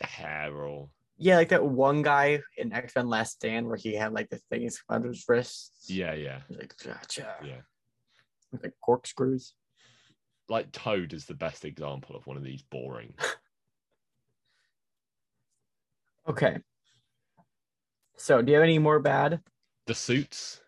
hair 0.00 0.54
or 0.54 0.88
Yeah, 1.16 1.36
like 1.36 1.48
that 1.48 1.64
one 1.64 2.02
guy 2.02 2.40
in 2.56 2.72
X 2.72 2.94
Men 2.94 3.08
Last 3.08 3.32
Stand 3.32 3.66
where 3.66 3.76
he 3.76 3.94
had 3.94 4.12
like 4.12 4.30
the 4.30 4.40
things 4.50 4.80
under 4.88 5.08
his 5.08 5.24
wrists. 5.28 5.90
yeah, 5.90 6.14
yeah, 6.14 6.40
like 6.50 6.74
gotcha. 6.84 7.34
yeah. 7.44 7.60
With 8.52 8.62
like 8.62 8.74
corkscrews. 8.80 9.54
Like 10.48 10.70
Toad 10.72 11.12
is 11.12 11.26
the 11.26 11.34
best 11.34 11.64
example 11.64 12.16
of 12.16 12.26
one 12.26 12.36
of 12.36 12.44
these 12.44 12.62
boring. 12.62 13.14
Okay. 16.28 16.58
So, 18.16 18.42
do 18.42 18.50
you 18.50 18.56
have 18.56 18.64
any 18.64 18.78
more 18.78 18.98
bad? 18.98 19.40
The 19.86 19.94
suits. 19.94 20.60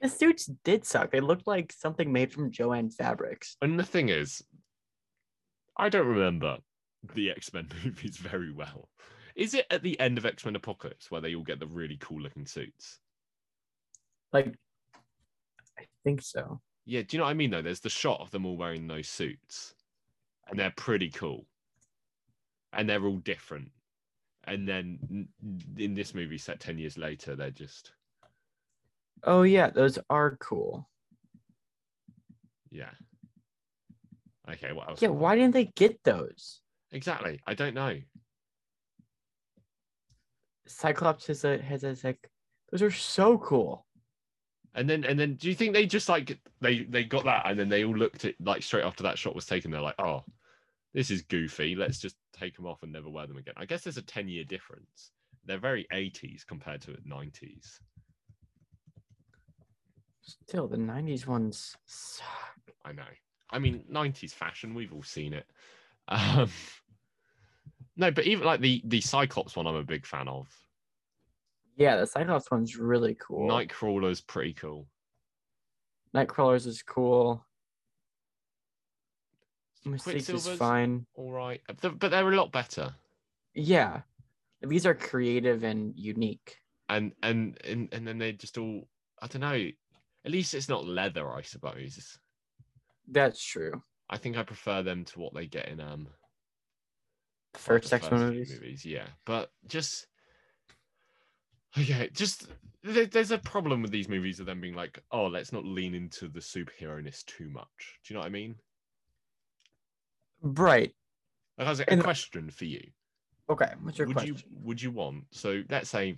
The 0.00 0.08
suits 0.08 0.50
did 0.64 0.84
suck. 0.84 1.12
They 1.12 1.20
looked 1.20 1.46
like 1.46 1.72
something 1.72 2.12
made 2.12 2.32
from 2.32 2.50
Joann 2.50 2.92
Fabrics. 2.92 3.56
And 3.62 3.78
the 3.78 3.84
thing 3.84 4.08
is, 4.08 4.42
I 5.76 5.88
don't 5.88 6.08
remember 6.08 6.58
the 7.14 7.30
X 7.30 7.52
Men 7.52 7.68
movies 7.84 8.16
very 8.16 8.52
well. 8.52 8.88
Is 9.36 9.54
it 9.54 9.66
at 9.70 9.82
the 9.82 9.98
end 10.00 10.18
of 10.18 10.26
X 10.26 10.44
Men 10.44 10.56
Apocalypse 10.56 11.10
where 11.10 11.20
they 11.20 11.34
all 11.34 11.44
get 11.44 11.60
the 11.60 11.66
really 11.66 11.98
cool 12.00 12.20
looking 12.20 12.46
suits? 12.46 12.98
Like, 14.32 14.54
I 15.78 15.84
think 16.02 16.22
so. 16.22 16.60
Yeah, 16.84 17.02
do 17.02 17.16
you 17.16 17.18
know 17.18 17.24
what 17.24 17.30
I 17.30 17.34
mean 17.34 17.50
though? 17.50 17.62
There's 17.62 17.80
the 17.80 17.88
shot 17.90 18.20
of 18.20 18.30
them 18.30 18.44
all 18.44 18.56
wearing 18.56 18.86
those 18.86 19.08
suits, 19.08 19.74
and 20.48 20.58
they're 20.58 20.74
pretty 20.76 21.10
cool, 21.10 21.46
and 22.72 22.88
they're 22.88 23.04
all 23.04 23.18
different. 23.18 23.70
And 24.44 24.66
then 24.66 25.28
in 25.78 25.94
this 25.94 26.14
movie, 26.14 26.38
set 26.38 26.58
ten 26.58 26.78
years 26.78 26.98
later, 26.98 27.36
they're 27.36 27.50
just 27.50 27.92
Oh 29.24 29.42
yeah, 29.42 29.70
those 29.70 29.98
are 30.10 30.36
cool. 30.36 30.88
yeah. 32.70 32.90
Okay, 34.50 34.72
what 34.72 34.88
else? 34.88 35.02
Yeah, 35.02 35.08
why 35.10 35.36
didn't 35.36 35.54
they 35.54 35.66
get 35.66 36.02
those? 36.02 36.60
Exactly. 36.90 37.40
I 37.46 37.54
don't 37.54 37.74
know. 37.74 37.98
Cyclops 40.66 41.28
has 41.28 41.44
a 41.44 41.58
has 41.58 41.84
a 41.84 41.96
like 42.02 42.28
those 42.70 42.82
are 42.82 42.90
so 42.90 43.38
cool. 43.38 43.86
And 44.74 44.88
then 44.88 45.04
and 45.04 45.18
then 45.18 45.34
do 45.34 45.48
you 45.48 45.54
think 45.54 45.74
they 45.74 45.86
just 45.86 46.08
like 46.08 46.38
they 46.60 46.84
they 46.84 47.04
got 47.04 47.24
that 47.24 47.42
and 47.46 47.58
then 47.58 47.68
they 47.68 47.84
all 47.84 47.96
looked 47.96 48.24
at 48.24 48.34
like 48.40 48.62
straight 48.62 48.84
after 48.84 49.02
that 49.02 49.18
shot 49.18 49.34
was 49.34 49.46
taken, 49.46 49.70
they're 49.70 49.80
like, 49.80 50.00
oh, 50.00 50.24
this 50.94 51.10
is 51.10 51.22
goofy. 51.22 51.74
Let's 51.74 51.98
just 51.98 52.16
take 52.32 52.56
them 52.56 52.66
off 52.66 52.82
and 52.82 52.92
never 52.92 53.10
wear 53.10 53.26
them 53.26 53.36
again. 53.36 53.54
I 53.56 53.66
guess 53.66 53.82
there's 53.82 53.98
a 53.98 54.02
10 54.02 54.28
year 54.28 54.44
difference. 54.44 55.12
They're 55.44 55.58
very 55.58 55.86
80s 55.92 56.46
compared 56.46 56.80
to 56.82 56.92
90s. 56.92 57.80
Still, 60.22 60.68
the 60.68 60.76
'90s 60.76 61.26
ones 61.26 61.76
suck. 61.84 62.26
I 62.84 62.92
know. 62.92 63.02
I 63.50 63.58
mean, 63.58 63.84
90s 63.90 64.32
fashion, 64.32 64.72
we've 64.72 64.92
all 64.92 65.02
seen 65.02 65.32
it. 65.32 65.46
Um, 66.08 66.48
no, 67.96 68.10
but 68.10 68.26
even 68.26 68.46
like 68.46 68.60
the 68.60 68.80
the 68.84 69.00
Cyclops 69.00 69.56
one, 69.56 69.66
I'm 69.66 69.74
a 69.74 69.82
big 69.82 70.06
fan 70.06 70.28
of. 70.28 70.46
Yeah, 71.76 71.96
the 71.96 72.06
Cyclops 72.06 72.50
one's 72.50 72.76
really 72.76 73.16
cool. 73.18 73.48
Nightcrawler's 73.48 74.20
pretty 74.20 74.54
cool. 74.54 74.86
Nightcrawlers 76.14 76.66
is 76.66 76.82
cool. 76.82 77.44
Mystique 79.86 80.14
is 80.16 80.26
Quicksilver's 80.26 80.58
fine. 80.58 81.06
all 81.14 81.32
right, 81.32 81.60
but 81.80 82.10
they're 82.10 82.30
a 82.30 82.36
lot 82.36 82.52
better. 82.52 82.94
Yeah, 83.54 84.02
these 84.60 84.86
are 84.86 84.94
creative 84.94 85.64
and 85.64 85.92
unique. 85.96 86.58
And 86.88 87.12
and 87.22 87.58
and 87.64 87.88
and 87.92 88.06
then 88.06 88.18
they 88.18 88.32
just 88.32 88.58
all 88.58 88.88
I 89.20 89.26
don't 89.26 89.40
know. 89.40 89.68
At 90.24 90.30
least 90.30 90.54
it's 90.54 90.68
not 90.68 90.86
leather, 90.86 91.28
I 91.28 91.42
suppose. 91.42 92.18
That's 93.08 93.42
true. 93.42 93.82
I 94.08 94.18
think 94.18 94.36
I 94.36 94.44
prefer 94.44 94.82
them 94.82 95.04
to 95.06 95.18
what 95.18 95.34
they 95.34 95.46
get 95.46 95.68
in 95.68 95.80
um 95.80 96.06
first 97.54 97.92
X 97.92 98.10
Men 98.10 98.20
movies. 98.20 98.52
movies. 98.52 98.84
Yeah, 98.84 99.06
but 99.24 99.50
just 99.66 100.06
okay, 101.78 102.10
just 102.12 102.46
there, 102.82 103.06
there's 103.06 103.30
a 103.30 103.38
problem 103.38 103.82
with 103.82 103.90
these 103.90 104.08
movies 104.08 104.40
of 104.40 104.46
them 104.46 104.60
being 104.60 104.74
like, 104.74 105.02
oh, 105.10 105.26
let's 105.26 105.52
not 105.52 105.64
lean 105.64 105.94
into 105.94 106.28
the 106.28 106.40
superhero 106.40 107.02
ness 107.02 107.22
too 107.24 107.48
much. 107.48 107.98
Do 108.04 108.12
you 108.12 108.14
know 108.14 108.20
what 108.20 108.26
I 108.26 108.30
mean? 108.30 108.54
Right. 110.40 110.92
Like, 111.58 111.66
I 111.66 111.70
was 111.70 111.78
like, 111.78 111.88
a 111.88 111.92
And- 111.92 112.02
question 112.02 112.50
for 112.50 112.64
you. 112.64 112.82
Okay. 113.48 113.72
What's 113.82 113.98
your 113.98 114.06
would 114.08 114.16
question? 114.16 114.36
you 114.36 114.58
would 114.62 114.80
you 114.82 114.90
want 114.90 115.24
so 115.32 115.62
let's 115.68 115.90
say 115.90 116.16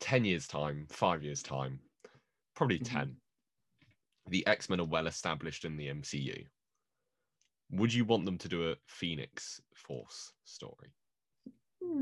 10 0.00 0.24
years 0.24 0.46
time 0.46 0.86
five 0.88 1.22
years 1.22 1.42
time 1.42 1.78
probably 2.54 2.78
Mhm. 2.78 2.84
10 2.90 3.16
the 4.28 4.46
x-men 4.46 4.80
are 4.80 4.86
well 4.86 5.08
established 5.08 5.64
in 5.64 5.76
the 5.76 5.88
mcu 5.88 6.46
would 7.70 7.92
you 7.92 8.04
want 8.04 8.24
them 8.24 8.38
to 8.38 8.48
do 8.48 8.70
a 8.70 8.76
phoenix 8.86 9.60
force 9.74 10.32
story 10.44 10.94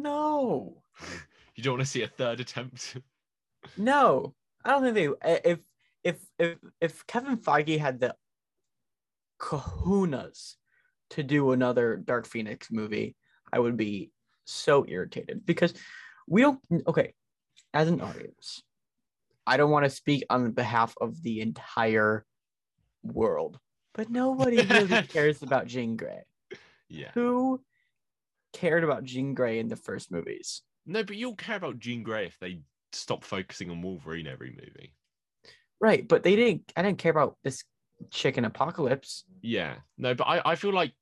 No. 0.03 0.83
you 1.55 1.63
don't 1.63 1.75
want 1.75 1.83
to 1.83 1.91
see 1.91 2.03
a 2.03 2.09
third 2.09 2.41
attempt 2.41 2.97
No. 3.77 4.35
I 4.65 4.71
don't 4.71 4.83
think 4.83 4.95
they. 4.95 5.29
If 5.45 5.61
if 6.03 6.17
if 6.39 6.59
if 6.81 7.07
Kevin 7.07 7.37
Feige 7.37 7.79
had 7.79 8.01
the 8.01 8.15
kahunas 9.41 10.55
to 11.11 11.23
do 11.23 11.53
another 11.53 11.97
Dark 11.97 12.27
Phoenix 12.27 12.71
movie, 12.71 13.17
I 13.53 13.59
would 13.59 13.77
be 13.77 14.11
so 14.45 14.85
irritated 14.89 15.45
because 15.45 15.75
we 16.27 16.43
don't. 16.43 16.61
Okay, 16.87 17.15
as 17.73 17.89
an 17.89 18.01
audience, 18.01 18.63
I 19.47 19.57
don't 19.57 19.71
want 19.71 19.85
to 19.85 19.91
speak 19.91 20.25
on 20.31 20.53
behalf 20.53 20.95
of 21.01 21.23
the 21.23 21.41
entire 21.41 22.25
world, 23.03 23.59
but 23.93 24.11
nobody 24.11 24.63
really 24.65 25.03
cares 25.09 25.43
about 25.43 25.67
Jean 25.67 25.97
Grey. 25.97 26.23
yeah 26.89 27.11
Who 27.15 27.61
cared 28.55 28.85
about 28.85 29.05
Jean 29.05 29.35
Grey 29.35 29.59
in 29.59 29.69
the 29.69 29.77
first 29.77 30.11
movies? 30.11 30.63
no 30.87 31.03
but 31.03 31.17
you'll 31.17 31.35
care 31.35 31.57
about 31.57 31.79
jean 31.79 32.03
grey 32.03 32.27
if 32.27 32.39
they 32.41 32.61
stop 32.93 33.25
focusing 33.25 33.71
on 33.71 33.81
wolverine 33.81 34.27
every 34.27 34.51
movie 34.51 34.93
Right, 35.85 36.09
but 36.09 36.23
they 36.23 36.35
didn't. 36.35 36.73
I 36.77 36.83
didn't 36.83 36.97
care 36.97 37.11
about 37.11 37.37
this 37.45 37.63
chicken 38.11 38.47
apocalypse. 38.47 39.25
Yeah, 39.43 39.75
no, 39.99 40.15
but 40.15 40.25
I, 40.25 40.53
I 40.53 40.55
feel 40.55 40.73
like 40.73 40.93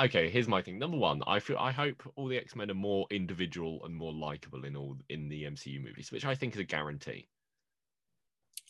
okay. 0.00 0.28
Here's 0.28 0.48
my 0.48 0.60
thing. 0.60 0.78
Number 0.78 0.96
one, 0.96 1.22
I 1.26 1.38
feel 1.38 1.56
I 1.58 1.70
hope 1.70 2.02
all 2.16 2.26
the 2.26 2.36
X 2.36 2.56
Men 2.56 2.70
are 2.70 2.74
more 2.74 3.06
individual 3.12 3.84
and 3.84 3.94
more 3.94 4.12
likable 4.12 4.64
in 4.64 4.74
all 4.74 4.96
in 5.08 5.28
the 5.28 5.44
MCU 5.44 5.80
movies, 5.80 6.10
which 6.10 6.24
I 6.24 6.34
think 6.34 6.54
is 6.54 6.60
a 6.60 6.64
guarantee. 6.64 7.28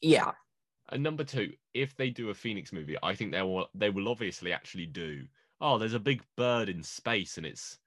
Yeah, 0.03 0.33
And 0.91 1.03
number 1.03 1.25
two, 1.25 1.55
if 1.73 1.97
they 1.97 2.11
do 2.11 2.29
a 2.29 2.35
Phoenix 2.35 2.71
movie, 2.71 2.97
I 3.03 3.15
think 3.15 3.33
they 3.33 3.41
will 3.41 3.69
they 3.75 3.89
will 3.89 4.09
obviously 4.09 4.53
actually 4.53 4.87
do. 4.87 5.25
Oh, 5.65 5.79
there's 5.79 5.95
a 5.95 5.99
big 5.99 6.23
bird 6.37 6.69
in 6.69 6.83
space 6.83 7.39
and 7.39 7.47
it's 7.47 7.79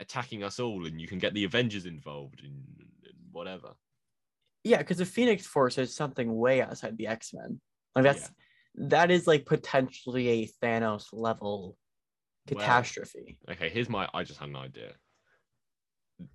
attacking 0.00 0.42
us 0.42 0.58
all, 0.58 0.86
and 0.86 0.98
you 0.98 1.06
can 1.06 1.18
get 1.18 1.34
the 1.34 1.44
Avengers 1.44 1.84
involved 1.84 2.40
and, 2.42 2.54
and 3.04 3.14
whatever. 3.30 3.74
yeah, 4.64 4.78
because 4.78 4.96
the 4.96 5.04
Phoenix 5.04 5.46
Force 5.46 5.76
is 5.76 5.94
something 5.94 6.34
way 6.34 6.62
outside 6.62 6.96
the 6.96 7.06
X 7.06 7.34
Men. 7.34 7.60
Like 7.94 8.04
that's 8.04 8.30
that 8.76 9.10
is 9.10 9.26
like 9.26 9.44
potentially 9.44 10.28
a 10.28 10.48
Thanos 10.64 11.04
level 11.12 11.76
Well, 12.50 12.58
catastrophe. 12.58 13.38
Okay, 13.50 13.68
here's 13.68 13.90
my. 13.90 14.08
I 14.14 14.24
just 14.24 14.40
had 14.40 14.48
an 14.48 14.56
idea. 14.56 14.92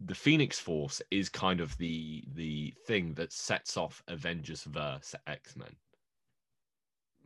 The 0.06 0.14
Phoenix 0.16 0.60
Force 0.60 1.02
is 1.10 1.28
kind 1.28 1.60
of 1.60 1.76
the 1.80 2.24
the 2.36 2.74
thing 2.86 3.16
that 3.16 3.34
sets 3.34 3.78
off 3.78 4.04
Avengers 4.08 4.64
verse 4.64 5.16
X 5.26 5.56
Men. 5.56 5.76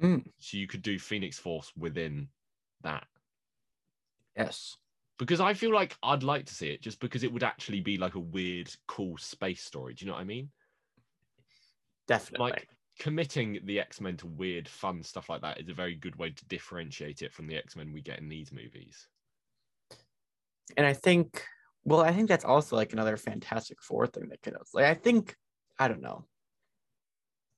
Mm, 0.02 0.24
So 0.39 0.58
you 0.58 0.68
could 0.68 0.82
do 0.82 0.97
Phoenix 0.97 1.38
Force 1.38 1.74
within 1.78 2.30
that 2.84 3.06
yes, 4.38 4.77
because 5.19 5.39
I 5.39 5.53
feel 5.53 5.73
like 5.73 5.95
I'd 6.01 6.23
like 6.23 6.45
to 6.45 6.53
see 6.53 6.69
it 6.69 6.82
just 6.82 6.99
because 6.99 7.23
it 7.23 7.32
would 7.32 7.43
actually 7.43 7.82
be 7.82 7.97
like 7.97 8.15
a 8.15 8.19
weird, 8.19 8.73
cool 8.88 9.17
space 9.17 9.63
story. 9.63 9.93
Do 9.93 10.05
you 10.05 10.11
know 10.11 10.15
what 10.15 10.21
I 10.21 10.25
mean? 10.25 10.49
definitely. 12.11 12.51
Like 12.51 12.67
committing 12.99 13.59
the 13.63 13.79
X 13.79 14.01
Men 14.01 14.17
to 14.17 14.27
weird, 14.27 14.67
fun 14.67 15.01
stuff 15.03 15.29
like 15.29 15.41
that 15.41 15.59
is 15.59 15.69
a 15.69 15.73
very 15.73 15.95
good 15.95 16.15
way 16.17 16.32
to 16.32 16.45
differentiate 16.45 17.21
it 17.21 17.34
from 17.34 17.47
the 17.47 17.55
X 17.55 17.75
Men 17.75 17.93
we 17.93 18.01
get 18.01 18.19
in 18.19 18.29
these 18.29 18.51
movies. 18.51 19.07
and 20.77 20.86
I 20.86 20.93
think, 20.93 21.43
well, 21.84 22.01
I 22.01 22.13
think 22.13 22.27
that's 22.27 22.45
also 22.45 22.75
like 22.75 22.93
another 22.93 23.17
Fantastic 23.17 23.82
Four 23.82 24.07
thing 24.07 24.29
that 24.29 24.41
could 24.41 24.55
like. 24.73 24.86
I 24.86 24.93
think 24.93 25.36
I 25.79 25.88
don't 25.88 26.01
know. 26.01 26.25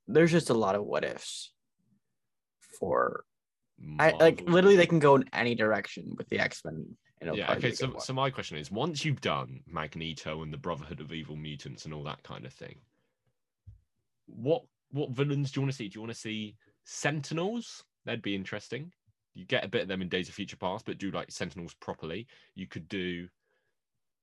There's 0.07 0.31
just 0.31 0.49
a 0.49 0.53
lot 0.53 0.75
of 0.75 0.83
what 0.83 1.03
ifs. 1.03 1.51
For 2.79 3.23
I 3.99 4.11
like 4.11 4.43
literally 4.47 4.75
they 4.75 4.85
can 4.85 4.99
go 4.99 5.15
in 5.15 5.25
any 5.33 5.55
direction 5.55 6.13
with 6.17 6.29
the 6.29 6.39
X 6.39 6.63
Men. 6.65 6.95
yeah 7.21 7.53
okay 7.53 7.71
so, 7.71 7.95
so 7.99 8.13
my 8.13 8.29
question 8.29 8.57
is 8.57 8.71
once 8.71 9.05
you've 9.05 9.21
done 9.21 9.61
magneto 9.67 10.41
and 10.41 10.51
the 10.51 10.57
brotherhood 10.57 10.99
of 10.99 11.13
evil 11.13 11.35
mutants 11.35 11.85
and 11.85 11.93
all 11.93 12.03
that 12.03 12.21
kind 12.23 12.45
of 12.45 12.53
thing 12.53 12.75
what 14.25 14.63
what 14.91 15.09
villains 15.09 15.51
do 15.51 15.59
you 15.59 15.63
want 15.63 15.71
to 15.71 15.77
see? 15.77 15.89
Do 15.89 15.97
you 15.97 16.01
want 16.01 16.13
to 16.13 16.19
see 16.19 16.55
sentinels? 16.85 17.83
That'd 18.05 18.21
be 18.21 18.35
interesting. 18.35 18.91
You 19.33 19.45
get 19.45 19.65
a 19.65 19.67
bit 19.67 19.81
of 19.81 19.87
them 19.87 20.01
in 20.01 20.09
days 20.09 20.29
of 20.29 20.35
future 20.35 20.57
past 20.57 20.85
but 20.85 20.99
do 20.99 21.11
like 21.11 21.31
sentinels 21.31 21.73
properly. 21.73 22.27
You 22.55 22.67
could 22.67 22.87
do 22.87 23.27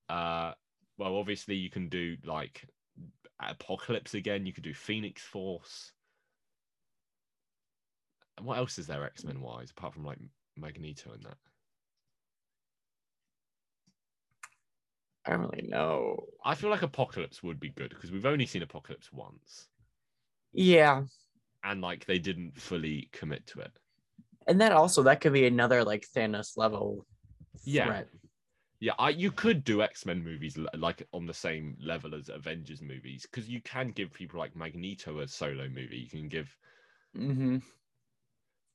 uh 0.09 0.53
well 0.97 1.15
obviously 1.15 1.55
you 1.55 1.69
can 1.69 1.89
do 1.89 2.17
like 2.25 2.65
apocalypse 3.41 4.13
again. 4.13 4.45
You 4.45 4.53
could 4.53 4.63
do 4.63 4.73
phoenix 4.73 5.21
force 5.21 5.91
what 8.43 8.57
else 8.57 8.77
is 8.79 8.87
there 8.87 9.03
x-men 9.05 9.41
wise 9.41 9.71
apart 9.71 9.93
from 9.93 10.05
like 10.05 10.19
magneto 10.57 11.11
and 11.13 11.23
that 11.23 11.37
I 15.25 15.31
don't 15.31 15.41
really 15.41 15.67
know. 15.67 16.17
I 16.43 16.55
feel 16.55 16.71
like 16.71 16.81
Apocalypse 16.81 17.43
would 17.43 17.59
be 17.59 17.69
good 17.69 17.89
because 17.89 18.11
we've 18.11 18.25
only 18.25 18.47
seen 18.47 18.63
Apocalypse 18.63 19.13
once, 19.13 19.67
Yeah, 20.51 21.03
and 21.63 21.79
like 21.81 22.05
they 22.05 22.17
didn't 22.17 22.59
fully 22.59 23.07
commit 23.11 23.45
to 23.47 23.59
it. 23.59 23.71
and 24.47 24.59
that 24.59 24.71
also 24.71 25.03
that 25.03 25.21
could 25.21 25.33
be 25.33 25.45
another 25.45 25.83
like 25.83 26.07
Thanos 26.15 26.57
level 26.57 27.05
Yeah. 27.65 27.85
threat. 27.85 28.07
Yeah, 28.79 28.93
I 28.97 29.09
you 29.09 29.31
could 29.31 29.63
do 29.63 29.83
X 29.83 30.07
Men 30.07 30.23
movies 30.23 30.57
like 30.75 31.07
on 31.13 31.27
the 31.27 31.35
same 31.35 31.77
level 31.79 32.15
as 32.15 32.29
Avengers 32.29 32.81
movies 32.81 33.27
because 33.29 33.47
you 33.47 33.61
can 33.61 33.91
give 33.91 34.11
people 34.11 34.39
like 34.39 34.55
Magneto 34.55 35.19
a 35.19 35.27
solo 35.27 35.69
movie. 35.69 35.97
You 35.97 36.09
can 36.09 36.27
give. 36.29 36.57
Mm-hmm. 37.15 37.57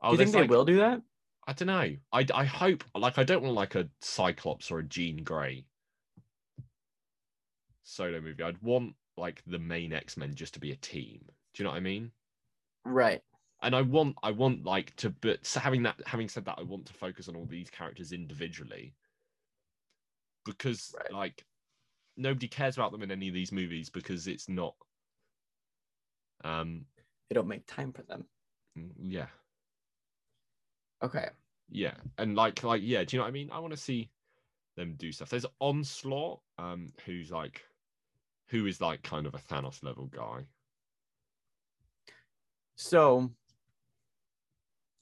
Oh, 0.06 0.10
do 0.16 0.22
you 0.22 0.24
think 0.26 0.32
they 0.34 0.40
like- 0.42 0.50
will 0.50 0.64
do 0.64 0.76
that? 0.76 1.02
I 1.48 1.52
don't 1.52 1.68
know. 1.68 1.96
I 2.12 2.26
I 2.34 2.44
hope 2.44 2.84
like 2.94 3.18
I 3.18 3.24
don't 3.24 3.42
want 3.42 3.54
like 3.54 3.74
a 3.76 3.88
Cyclops 4.00 4.70
or 4.70 4.80
a 4.80 4.82
Jean 4.84 5.22
Grey 5.22 5.64
solo 7.82 8.20
movie. 8.20 8.42
I'd 8.42 8.60
want 8.62 8.94
like 9.16 9.42
the 9.46 9.58
main 9.58 9.92
X 9.92 10.16
Men 10.16 10.34
just 10.34 10.54
to 10.54 10.60
be 10.60 10.72
a 10.72 10.76
team. 10.76 11.20
Do 11.54 11.62
you 11.62 11.64
know 11.64 11.70
what 11.70 11.76
I 11.76 11.80
mean? 11.80 12.10
Right. 12.84 13.22
and 13.62 13.74
I 13.74 13.82
want 13.82 14.16
I 14.22 14.30
want 14.32 14.64
like 14.64 14.94
to 14.96 15.10
but 15.10 15.44
so 15.46 15.58
having 15.60 15.82
that 15.84 15.96
having 16.06 16.28
said 16.28 16.44
that 16.44 16.58
I 16.58 16.62
want 16.62 16.84
to 16.86 16.92
focus 16.92 17.26
on 17.28 17.34
all 17.36 17.46
these 17.46 17.70
characters 17.70 18.12
individually 18.12 18.94
because 20.44 20.94
Right. 20.96 21.12
like 21.12 21.44
nobody 22.16 22.48
cares 22.48 22.76
about 22.76 22.92
them 22.92 23.02
in 23.02 23.10
any 23.10 23.28
of 23.28 23.34
these 23.34 23.52
movies 23.52 23.88
because 23.88 24.26
it's 24.26 24.48
not 24.48 24.74
um 26.44 26.84
They 27.28 27.34
don't 27.34 27.48
make 27.48 27.66
time 27.66 27.92
for 27.92 28.02
them. 28.02 28.26
yeah 29.00 29.26
Okay. 31.02 31.28
yeah 31.70 31.94
and 32.18 32.34
like 32.36 32.62
like 32.62 32.80
yeah 32.84 33.04
do 33.04 33.16
you 33.16 33.18
know 33.18 33.24
what 33.24 33.28
I 33.28 33.32
mean 33.32 33.50
I 33.52 33.58
want 33.58 33.72
to 33.72 33.76
see 33.80 34.10
them 34.76 34.94
do 34.96 35.10
stuff. 35.10 35.30
There's 35.30 35.46
Onslaught, 35.60 36.40
um, 36.58 36.92
who's 37.04 37.30
like, 37.30 37.62
who 38.48 38.66
is 38.66 38.80
like 38.80 39.02
kind 39.02 39.26
of 39.26 39.34
a 39.34 39.38
Thanos 39.38 39.82
level 39.82 40.06
guy. 40.06 40.44
So, 42.76 43.30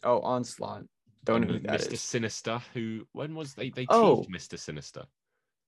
oh, 0.04 0.20
Onslaught. 0.20 0.84
Don't 1.24 1.42
know 1.46 1.54
who 1.54 1.60
that 1.60 1.80
Mr. 1.80 1.94
is. 1.94 2.00
Sinister, 2.00 2.62
who 2.72 3.06
when 3.12 3.34
was 3.34 3.54
they 3.54 3.70
they 3.70 3.86
Oh. 3.88 4.24
Mr. 4.30 4.58
Sinister 4.58 5.04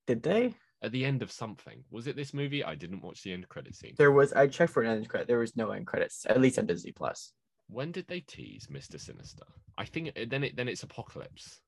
Did 0.05 0.23
they? 0.23 0.53
at 0.81 0.91
the 0.91 1.03
end 1.03 1.23
of 1.23 1.31
something? 1.31 1.83
Was 1.89 2.07
it 2.07 2.15
this 2.15 2.33
movie? 2.33 2.63
I 2.63 2.75
didn't 2.75 3.01
watch 3.01 3.23
the 3.23 3.33
end 3.33 3.49
credit 3.49 3.75
scene. 3.75 3.95
There 3.97 4.11
was. 4.11 4.33
I 4.33 4.47
checked 4.47 4.71
for 4.71 4.83
an 4.83 4.89
end 4.89 5.09
credit. 5.09 5.27
There 5.27 5.39
was 5.39 5.55
no 5.55 5.71
end 5.71 5.87
credits, 5.87 6.25
at 6.29 6.39
least 6.39 6.59
on 6.59 6.67
Disney 6.67 6.91
Plus. 6.91 7.33
When 7.69 7.91
did 7.91 8.07
they 8.07 8.21
tease 8.21 8.67
Mr. 8.67 8.99
Sinister? 8.99 9.45
I 9.77 9.85
think 9.85 10.13
then 10.29 10.43
it 10.43 10.55
then 10.55 10.67
it's 10.67 10.83
Apocalypse. 10.83 11.59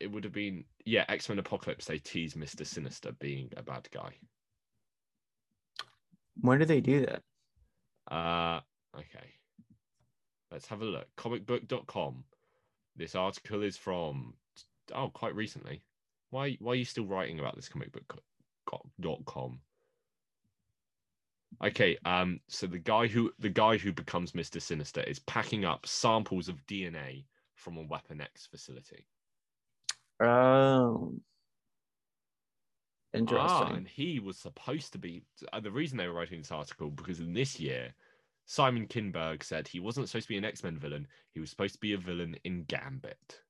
It 0.00 0.10
would 0.10 0.24
have 0.24 0.32
been 0.32 0.64
yeah, 0.84 1.04
X 1.08 1.28
Men 1.28 1.38
Apocalypse. 1.38 1.84
They 1.84 1.98
tease 1.98 2.34
Mr. 2.34 2.66
Sinister 2.66 3.12
being 3.12 3.50
a 3.56 3.62
bad 3.62 3.88
guy. 3.90 4.14
When 6.40 6.60
did 6.60 6.68
they 6.68 6.80
do 6.80 7.06
that? 7.06 7.22
Uh 8.10 8.60
okay. 8.96 9.28
Let's 10.50 10.68
have 10.68 10.82
a 10.82 10.86
look. 10.86 11.08
Comicbook.com. 11.16 12.24
This 12.96 13.14
article 13.14 13.62
is 13.62 13.76
from 13.76 14.34
oh 14.94 15.10
quite 15.10 15.34
recently. 15.34 15.82
Why 16.30 16.56
why 16.60 16.72
are 16.72 16.76
you 16.76 16.84
still 16.84 17.06
writing 17.06 17.40
about 17.40 17.56
this 17.56 17.68
comicbook.com? 17.68 19.60
Okay, 21.64 21.96
um 22.04 22.40
so 22.48 22.66
the 22.66 22.78
guy 22.78 23.06
who 23.06 23.32
the 23.38 23.50
guy 23.50 23.76
who 23.78 23.92
becomes 23.92 24.32
Mr. 24.32 24.60
Sinister 24.60 25.02
is 25.02 25.18
packing 25.20 25.64
up 25.64 25.86
samples 25.86 26.48
of 26.48 26.66
DNA 26.66 27.26
from 27.54 27.76
a 27.76 27.82
Weapon 27.82 28.20
X 28.20 28.46
facility. 28.46 29.06
Oh, 30.20 31.20
Ah, 33.14 33.18
interesting. 33.18 33.76
and 33.76 33.88
he 33.88 34.20
was 34.20 34.38
supposed 34.38 34.92
to 34.92 34.98
be 34.98 35.24
uh, 35.52 35.60
the 35.60 35.70
reason 35.70 35.98
they 35.98 36.06
were 36.08 36.14
writing 36.14 36.38
this 36.40 36.50
article 36.52 36.90
because 36.90 37.20
in 37.20 37.32
this 37.32 37.60
year, 37.60 37.94
Simon 38.46 38.86
Kinberg 38.88 39.42
said 39.42 39.68
he 39.68 39.80
wasn't 39.80 40.08
supposed 40.08 40.26
to 40.26 40.30
be 40.30 40.38
an 40.38 40.44
X 40.44 40.62
Men 40.64 40.78
villain. 40.78 41.06
He 41.32 41.40
was 41.40 41.50
supposed 41.50 41.74
to 41.74 41.80
be 41.80 41.92
a 41.92 41.98
villain 41.98 42.36
in 42.44 42.64
Gambit. 42.64 43.42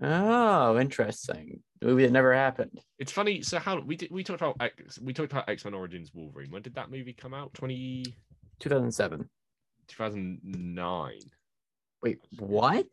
Oh, 0.00 0.78
interesting. 0.78 1.60
The 1.80 1.86
movie 1.86 2.04
that 2.04 2.12
never 2.12 2.32
happened. 2.34 2.80
It's 2.98 3.12
funny. 3.12 3.42
So 3.42 3.58
how 3.58 3.80
we 3.80 3.96
did 3.96 4.10
we 4.10 4.22
talked 4.22 4.40
about 4.40 4.56
X, 4.60 4.98
we 5.00 5.12
talked 5.12 5.32
about 5.32 5.48
X 5.48 5.64
Men 5.64 5.74
Origins 5.74 6.12
Wolverine. 6.14 6.50
When 6.50 6.62
did 6.62 6.74
that 6.74 6.90
movie 6.90 7.12
come 7.12 7.34
out? 7.34 7.54
20, 7.54 8.04
2007. 8.60 9.28
2009. 9.88 11.12
Wait, 12.02 12.18
what? 12.38 12.86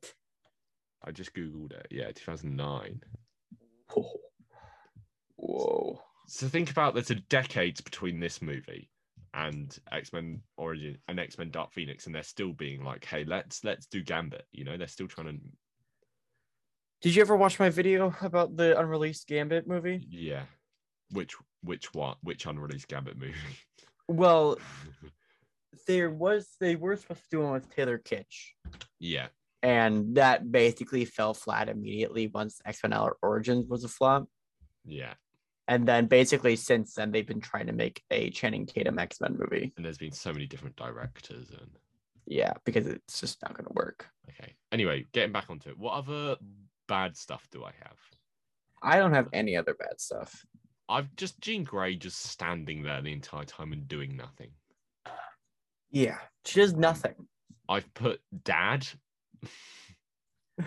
I 1.03 1.11
just 1.11 1.33
googled 1.35 1.73
it. 1.73 1.87
Yeah, 1.91 2.11
two 2.11 2.23
thousand 2.25 2.55
nine. 2.55 3.01
Whoa. 3.93 4.09
Whoa. 5.35 6.01
So 6.27 6.47
think 6.47 6.71
about 6.71 6.95
there's 6.95 7.11
a 7.11 7.15
decades 7.15 7.81
between 7.81 8.19
this 8.19 8.41
movie 8.41 8.89
and 9.35 9.77
X 9.91 10.11
Men 10.11 10.41
Origin 10.57 10.97
and 11.07 11.19
X 11.19 11.37
Men 11.37 11.51
Dark 11.51 11.71
Phoenix, 11.73 12.07
and 12.07 12.15
they're 12.15 12.23
still 12.23 12.53
being 12.53 12.83
like, 12.83 13.05
"Hey, 13.05 13.25
let's 13.25 13.63
let's 13.63 13.85
do 13.85 14.01
Gambit." 14.01 14.45
You 14.51 14.63
know, 14.63 14.77
they're 14.77 14.87
still 14.87 15.07
trying 15.07 15.27
to. 15.27 15.39
Did 17.01 17.15
you 17.15 17.21
ever 17.21 17.35
watch 17.35 17.59
my 17.59 17.69
video 17.69 18.15
about 18.21 18.55
the 18.55 18.79
unreleased 18.79 19.27
Gambit 19.27 19.67
movie? 19.67 20.05
Yeah, 20.09 20.43
which 21.11 21.33
which 21.61 21.93
one? 21.93 22.15
Which 22.23 22.45
unreleased 22.45 22.87
Gambit 22.87 23.17
movie? 23.17 23.33
Well, 24.07 24.57
there 25.87 26.09
was 26.09 26.49
they 26.59 26.75
were 26.75 26.95
supposed 26.95 27.23
to 27.23 27.29
do 27.31 27.41
one 27.41 27.53
with 27.53 27.73
Taylor 27.75 27.99
Kitsch, 27.99 28.53
yeah, 28.99 29.27
and 29.61 30.15
that 30.15 30.51
basically 30.51 31.05
fell 31.05 31.33
flat 31.33 31.69
immediately 31.69 32.27
once 32.27 32.59
X 32.65 32.81
Men 32.83 32.97
Origins 33.21 33.67
was 33.67 33.83
a 33.83 33.89
flop. 33.89 34.27
yeah. 34.85 35.13
And 35.67 35.87
then 35.87 36.05
basically 36.05 36.57
since 36.57 36.93
then 36.93 37.11
they've 37.11 37.25
been 37.25 37.41
trying 37.41 37.65
to 37.65 37.73
make 37.73 38.03
a 38.11 38.29
Channing 38.29 38.67
Tatum 38.67 38.99
X 38.99 39.19
Men 39.19 39.35
movie. 39.35 39.73
And 39.75 39.83
there's 39.83 39.97
been 39.97 40.11
so 40.11 40.31
many 40.31 40.45
different 40.45 40.75
directors 40.75 41.49
and 41.49 41.71
Yeah, 42.27 42.53
because 42.65 42.85
it's 42.85 43.19
just 43.19 43.41
not 43.41 43.55
going 43.55 43.65
to 43.65 43.73
work. 43.73 44.05
okay. 44.29 44.53
Anyway, 44.71 45.07
getting 45.11 45.31
back 45.31 45.45
onto 45.49 45.69
it. 45.69 45.79
What 45.79 45.93
other 45.93 46.35
bad 46.87 47.15
stuff 47.17 47.47
do 47.51 47.63
I 47.63 47.71
have? 47.83 47.97
I 48.81 48.97
don't 48.97 49.13
have 49.13 49.29
any 49.33 49.55
other 49.55 49.73
bad 49.73 49.99
stuff. 49.99 50.45
I've 50.87 51.15
just 51.15 51.39
Jean 51.41 51.63
Grey 51.63 51.95
just 51.95 52.23
standing 52.23 52.83
there 52.83 53.01
the 53.01 53.11
entire 53.11 53.45
time 53.45 53.73
and 53.73 53.87
doing 53.87 54.15
nothing. 54.15 54.51
Yeah, 55.91 56.17
she 56.45 56.59
does 56.59 56.73
nothing. 56.73 57.15
I've 57.67 57.91
put 57.93 58.19
dad. 58.43 58.87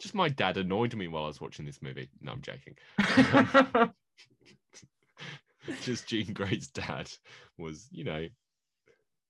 just 0.00 0.14
my 0.14 0.28
dad 0.28 0.56
annoyed 0.56 0.94
me 0.94 1.08
while 1.08 1.24
I 1.24 1.28
was 1.28 1.40
watching 1.40 1.64
this 1.64 1.82
movie. 1.82 2.08
No, 2.20 2.32
I'm 2.32 2.42
joking. 2.42 2.76
just 5.82 6.06
Jean 6.06 6.32
Grey's 6.32 6.68
dad 6.68 7.10
was, 7.58 7.88
you 7.90 8.04
know, 8.04 8.26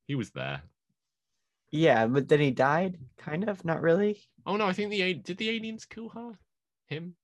he 0.06 0.14
was 0.14 0.30
there. 0.30 0.62
Yeah, 1.70 2.06
but 2.06 2.28
then 2.28 2.40
he 2.40 2.50
died. 2.50 2.98
Kind 3.18 3.48
of, 3.48 3.64
not 3.64 3.82
really. 3.82 4.22
Oh 4.46 4.56
no, 4.56 4.66
I 4.66 4.72
think 4.72 4.90
the 4.90 5.14
did 5.14 5.38
the 5.38 5.50
aliens 5.50 5.84
kill 5.84 6.08
her? 6.10 6.32
Him? 6.86 7.16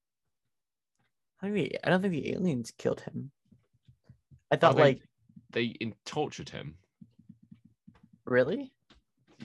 I 1.41 1.49
mean, 1.49 1.71
I 1.85 1.91
don't 1.91 2.03
think 2.03 2.13
the 2.15 2.33
aliens 2.33 2.73
killed 2.77 3.01
him. 3.01 3.31
I 4.51 4.57
oh, 4.57 4.59
thought, 4.59 4.73
Oh, 4.73 4.77
they- 4.77 4.83
like, 4.83 5.03
They 5.51 5.65
in- 5.65 5.95
tortured 6.05 6.49
him. 6.51 6.77
really? 8.25 8.73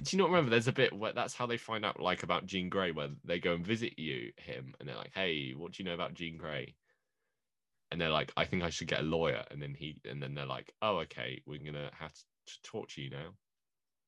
Do 0.03 0.15
you 0.15 0.21
not 0.21 0.29
remember? 0.29 0.51
There's 0.51 0.67
a 0.67 0.71
bit 0.73 0.93
where 0.93 1.13
that's 1.13 1.33
how 1.33 1.47
they 1.47 1.57
find 1.57 1.83
out, 1.83 1.99
like 1.99 2.21
about 2.21 2.45
Jean 2.45 2.69
Grey, 2.69 2.91
where 2.91 3.09
they 3.23 3.39
go 3.39 3.53
and 3.55 3.65
visit 3.65 3.97
you, 3.97 4.31
him, 4.37 4.75
and 4.79 4.87
they're 4.87 4.95
like, 4.95 5.11
"Hey, 5.15 5.53
what 5.55 5.71
do 5.71 5.81
you 5.81 5.89
know 5.89 5.95
about 5.95 6.13
Jean 6.13 6.37
Grey?" 6.37 6.75
And 7.89 7.99
they're 7.99 8.11
like, 8.11 8.31
"I 8.37 8.45
think 8.45 8.61
I 8.61 8.69
should 8.69 8.87
get 8.87 8.99
a 8.99 9.03
lawyer." 9.03 9.43
And 9.49 9.59
then 9.61 9.73
he, 9.73 9.99
and 10.05 10.21
then 10.21 10.35
they're 10.35 10.45
like, 10.45 10.71
"Oh, 10.83 10.97
okay, 10.99 11.41
we're 11.47 11.63
gonna 11.63 11.89
have 11.97 12.13
to 12.13 12.61
torture 12.61 13.01
you 13.01 13.09
now." 13.09 13.29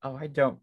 Oh, 0.04 0.16
I 0.16 0.28
don't. 0.28 0.60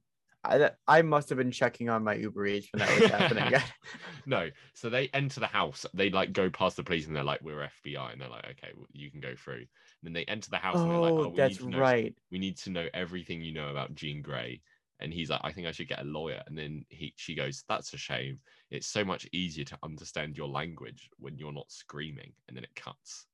I 0.46 0.70
I 0.86 1.02
must 1.02 1.28
have 1.28 1.38
been 1.38 1.50
checking 1.50 1.88
on 1.88 2.04
my 2.04 2.14
Uber 2.14 2.46
Eats 2.46 2.68
when 2.72 2.80
that 2.80 3.00
was 3.00 3.10
happening. 3.10 3.60
no, 4.26 4.50
so 4.74 4.88
they 4.88 5.08
enter 5.12 5.40
the 5.40 5.46
house. 5.46 5.84
They 5.94 6.10
like 6.10 6.32
go 6.32 6.50
past 6.50 6.76
the 6.76 6.84
police, 6.84 7.06
and 7.06 7.14
they're 7.14 7.24
like, 7.24 7.42
"We're 7.42 7.68
FBI," 7.84 8.12
and 8.12 8.20
they're 8.20 8.28
like, 8.28 8.44
"Okay, 8.44 8.72
well, 8.76 8.86
you 8.92 9.10
can 9.10 9.20
go 9.20 9.34
through." 9.36 9.54
And 9.56 9.66
then 10.02 10.12
they 10.12 10.24
enter 10.24 10.50
the 10.50 10.58
house, 10.58 10.78
and 10.78 10.90
they're 10.90 10.98
like, 10.98 11.12
oh, 11.12 11.24
"Oh, 11.24 11.28
we 11.28 11.36
that's 11.36 11.60
need 11.60 11.64
to 11.64 11.70
know 11.70 11.78
right. 11.78 12.14
we 12.30 12.38
need 12.38 12.56
to 12.58 12.70
know 12.70 12.86
everything 12.94 13.42
you 13.42 13.52
know 13.52 13.68
about 13.68 13.94
Jean 13.94 14.22
Grey. 14.22 14.62
And 14.98 15.12
he's 15.12 15.28
like, 15.28 15.40
I 15.44 15.52
think 15.52 15.66
I 15.66 15.72
should 15.72 15.88
get 15.88 16.00
a 16.00 16.04
lawyer. 16.04 16.42
And 16.46 16.56
then 16.56 16.84
he 16.88 17.12
she 17.16 17.34
goes, 17.34 17.64
That's 17.68 17.92
a 17.92 17.98
shame. 17.98 18.38
It's 18.70 18.86
so 18.86 19.04
much 19.04 19.28
easier 19.32 19.64
to 19.66 19.78
understand 19.82 20.36
your 20.36 20.48
language 20.48 21.10
when 21.18 21.36
you're 21.36 21.52
not 21.52 21.70
screaming. 21.70 22.32
And 22.48 22.56
then 22.56 22.64
it 22.64 22.74
cuts. 22.74 23.26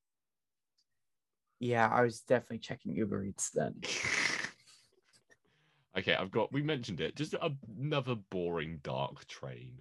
Yeah, 1.60 1.88
I 1.88 2.02
was 2.02 2.20
definitely 2.22 2.58
checking 2.58 2.96
Uber 2.96 3.24
Eats 3.24 3.50
then. 3.50 3.74
okay, 5.96 6.14
I've 6.14 6.30
got 6.30 6.52
we 6.52 6.62
mentioned 6.62 7.00
it. 7.00 7.16
Just 7.16 7.34
another 7.78 8.14
boring 8.14 8.80
dark 8.82 9.26
train. 9.26 9.80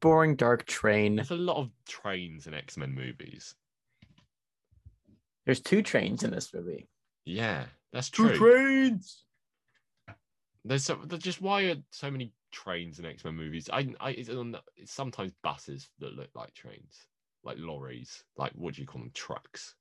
Boring 0.00 0.36
dark 0.36 0.66
train. 0.66 1.16
There's 1.16 1.30
a 1.30 1.36
lot 1.36 1.56
of 1.56 1.70
trains 1.88 2.46
in 2.46 2.54
X-Men 2.54 2.94
movies. 2.94 3.54
There's 5.44 5.60
two 5.60 5.82
trains 5.82 6.22
in 6.22 6.30
this 6.30 6.52
movie. 6.52 6.88
Yeah, 7.24 7.64
that's 7.92 8.10
true. 8.10 8.36
trains. 8.36 9.24
There's, 10.64 10.84
so, 10.84 10.98
there's 11.04 11.22
just 11.22 11.40
why 11.40 11.62
are 11.62 11.76
so 11.92 12.10
many 12.10 12.32
trains 12.50 12.98
in 12.98 13.04
X 13.04 13.24
Men 13.24 13.36
movies? 13.36 13.70
I, 13.72 13.94
I 14.00 14.10
it's, 14.10 14.28
on- 14.28 14.56
it's 14.76 14.92
sometimes 14.92 15.32
buses 15.42 15.88
that 16.00 16.14
look 16.14 16.30
like 16.34 16.52
trains, 16.54 17.06
like 17.44 17.56
lorries, 17.58 18.24
like 18.36 18.52
what 18.54 18.74
do 18.74 18.80
you 18.80 18.86
call 18.86 19.02
them? 19.02 19.12
Trucks. 19.14 19.76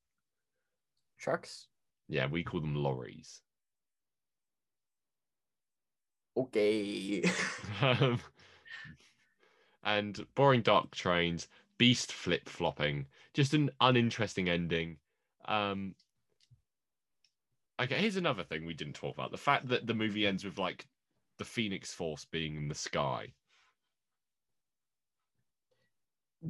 Trucks. 1.19 1.67
Yeah, 2.07 2.27
we 2.27 2.43
call 2.43 2.61
them 2.61 2.75
lorries. 2.75 3.41
Okay. 6.37 7.23
um, 7.81 8.19
and 9.83 10.25
boring 10.35 10.61
dark 10.61 10.91
trains, 10.91 11.47
beast 11.77 12.11
flip 12.11 12.49
flopping, 12.49 13.07
just 13.33 13.53
an 13.53 13.69
uninteresting 13.79 14.49
ending. 14.49 14.97
Um, 15.45 15.95
okay, 17.79 17.95
here's 18.01 18.15
another 18.17 18.43
thing 18.43 18.65
we 18.65 18.73
didn't 18.73 18.95
talk 18.95 19.13
about: 19.15 19.31
the 19.31 19.37
fact 19.37 19.67
that 19.69 19.87
the 19.87 19.93
movie 19.93 20.27
ends 20.27 20.43
with 20.43 20.57
like 20.57 20.87
the 21.37 21.45
Phoenix 21.45 21.93
Force 21.93 22.25
being 22.25 22.55
in 22.55 22.67
the 22.67 22.75
sky 22.75 23.33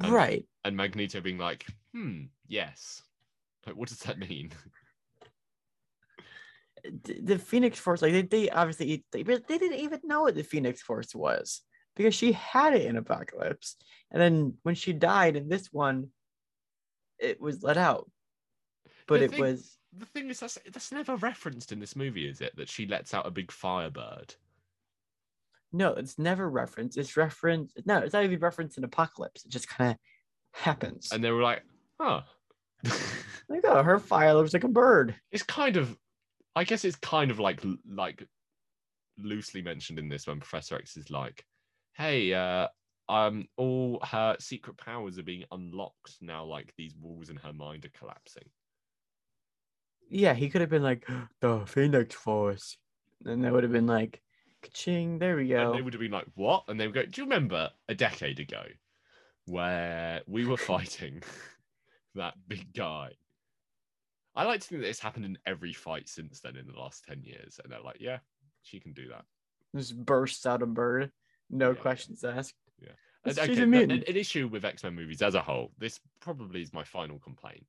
And- 0.00 0.12
right. 0.12 0.46
and 0.64 0.76
Magneto 0.76 1.20
being 1.20 1.38
like, 1.38 1.66
"Hmm, 1.92 2.26
yes." 2.46 3.02
Like, 3.66 3.76
what 3.76 3.88
does 3.88 4.00
that 4.00 4.18
mean? 4.18 4.52
The 7.04 7.38
Phoenix 7.38 7.78
Force, 7.78 8.02
like 8.02 8.12
they, 8.12 8.22
they 8.22 8.50
obviously 8.50 9.04
they, 9.12 9.22
they 9.22 9.58
didn't 9.58 9.80
even 9.80 10.00
know 10.04 10.22
what 10.22 10.34
the 10.34 10.42
Phoenix 10.44 10.82
Force 10.82 11.14
was 11.14 11.62
because 11.94 12.14
she 12.14 12.32
had 12.32 12.74
it 12.74 12.86
in 12.86 12.96
Apocalypse, 12.96 13.76
and 14.10 14.20
then 14.20 14.54
when 14.62 14.74
she 14.74 14.92
died 14.92 15.36
in 15.36 15.48
this 15.48 15.68
one, 15.72 16.08
it 17.18 17.40
was 17.40 17.62
let 17.62 17.76
out. 17.76 18.10
But 19.06 19.18
The 19.20 19.24
it 19.24 19.30
thing- 19.32 19.40
was 19.40 19.78
The 19.96 20.06
thing 20.06 20.28
is, 20.30 20.40
that's 20.40 20.58
that's 20.72 20.92
never 20.92 21.16
referenced 21.16 21.72
in 21.72 21.80
this 21.80 21.96
movie, 21.96 22.28
is 22.28 22.40
it? 22.40 22.54
That 22.56 22.68
she 22.68 22.86
lets 22.86 23.14
out 23.14 23.26
a 23.26 23.30
big 23.30 23.50
firebird. 23.50 24.34
No, 25.72 25.92
it's 25.94 26.18
never 26.18 26.48
referenced. 26.48 26.96
It's 26.96 27.16
referenced. 27.16 27.78
No, 27.86 27.98
it's 27.98 28.12
not 28.12 28.24
even 28.24 28.38
referenced 28.40 28.78
in 28.78 28.84
Apocalypse. 28.84 29.44
It 29.44 29.50
just 29.50 29.68
kind 29.68 29.90
of 29.92 29.96
happens. 30.52 31.10
And 31.12 31.22
they 31.22 31.30
were 31.30 31.42
like, 31.42 31.62
huh. 32.00 32.22
like, 33.48 33.64
oh, 33.64 33.82
her 33.82 33.98
fire 33.98 34.34
looks 34.34 34.52
like 34.54 34.64
a 34.64 34.68
bird. 34.68 35.14
it's 35.32 35.42
kind 35.42 35.76
of 35.76 35.96
I 36.56 36.64
guess 36.64 36.84
it's 36.84 36.96
kind 36.96 37.30
of 37.30 37.38
like 37.38 37.62
like 37.86 38.26
loosely 39.18 39.62
mentioned 39.62 39.98
in 39.98 40.08
this 40.08 40.26
when 40.26 40.40
Professor 40.40 40.76
X 40.76 40.96
is 40.96 41.10
like, 41.10 41.44
hey, 41.94 42.32
uh 42.34 42.68
um 43.08 43.46
all 43.56 44.00
her 44.04 44.36
secret 44.40 44.76
powers 44.78 45.18
are 45.18 45.22
being 45.22 45.44
unlocked 45.52 46.16
now, 46.20 46.44
like 46.44 46.74
these 46.76 46.96
walls 46.96 47.30
in 47.30 47.36
her 47.36 47.52
mind 47.52 47.84
are 47.84 47.90
collapsing. 47.90 48.50
Yeah, 50.08 50.34
he 50.34 50.48
could 50.48 50.60
have 50.60 50.70
been 50.70 50.82
like 50.82 51.06
the 51.40 51.64
Phoenix 51.66 52.14
Force, 52.14 52.78
and 53.24 53.44
that 53.44 53.52
would 53.52 53.62
have 53.64 53.72
been 53.72 53.86
like, 53.86 54.22
ching. 54.72 55.18
There 55.18 55.36
we 55.36 55.48
And 55.48 55.72
go. 55.72 55.72
they 55.72 55.82
would 55.82 55.92
have 55.94 56.00
been 56.00 56.10
like, 56.10 56.28
What? 56.34 56.64
And 56.68 56.78
they 56.78 56.86
would 56.86 56.94
go, 56.94 57.04
Do 57.04 57.20
you 57.20 57.24
remember 57.26 57.70
a 57.88 57.94
decade 57.94 58.40
ago 58.40 58.64
where 59.46 60.22
we 60.26 60.44
were 60.44 60.56
fighting 60.72 61.22
that 62.14 62.34
big 62.48 62.72
guy? 62.72 63.12
I 64.36 64.44
like 64.44 64.60
to 64.60 64.66
think 64.68 64.82
that 64.82 64.88
it's 64.88 65.00
happened 65.00 65.24
in 65.24 65.38
every 65.46 65.72
fight 65.72 66.08
since 66.08 66.40
then 66.40 66.56
in 66.56 66.66
the 66.66 66.78
last 66.78 67.04
10 67.08 67.22
years. 67.22 67.58
And 67.62 67.72
they're 67.72 67.80
like, 67.80 67.96
Yeah, 68.00 68.18
she 68.62 68.80
can 68.80 68.92
do 68.92 69.08
that. 69.08 69.24
Just 69.74 69.96
bursts 69.96 70.46
out 70.46 70.62
a 70.62 70.66
bird. 70.66 71.10
No 71.50 71.70
Yeah. 71.70 71.76
questions 71.80 72.22
asked. 72.24 72.54
And- 73.38 73.38
okay, 73.38 73.62
an, 73.90 73.90
an 74.08 74.16
issue 74.16 74.46
with 74.46 74.64
X 74.64 74.84
Men 74.84 74.94
movies 74.94 75.20
as 75.22 75.34
a 75.34 75.42
whole, 75.42 75.72
this 75.78 75.98
probably 76.20 76.62
is 76.62 76.72
my 76.72 76.84
final 76.84 77.18
complaint. 77.18 77.66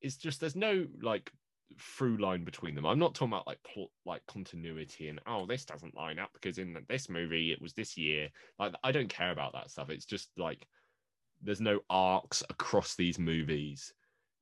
It's 0.00 0.16
just 0.16 0.40
there's 0.40 0.56
no 0.56 0.86
like 1.02 1.30
through 1.78 2.16
line 2.16 2.42
between 2.44 2.74
them. 2.74 2.84
I'm 2.86 2.98
not 2.98 3.14
talking 3.14 3.32
about 3.32 3.46
like 3.46 3.62
plot, 3.62 3.90
like 4.04 4.26
continuity 4.26 5.08
and 5.08 5.20
oh 5.26 5.46
this 5.46 5.64
doesn't 5.64 5.94
line 5.94 6.18
up 6.18 6.30
because 6.32 6.58
in 6.58 6.76
this 6.88 7.08
movie 7.08 7.52
it 7.52 7.62
was 7.62 7.72
this 7.74 7.96
year. 7.96 8.30
Like 8.58 8.74
I 8.82 8.90
don't 8.90 9.08
care 9.08 9.30
about 9.30 9.52
that 9.52 9.70
stuff. 9.70 9.90
It's 9.90 10.06
just 10.06 10.30
like 10.36 10.66
there's 11.42 11.60
no 11.60 11.80
arcs 11.88 12.42
across 12.50 12.96
these 12.96 13.18
movies. 13.18 13.92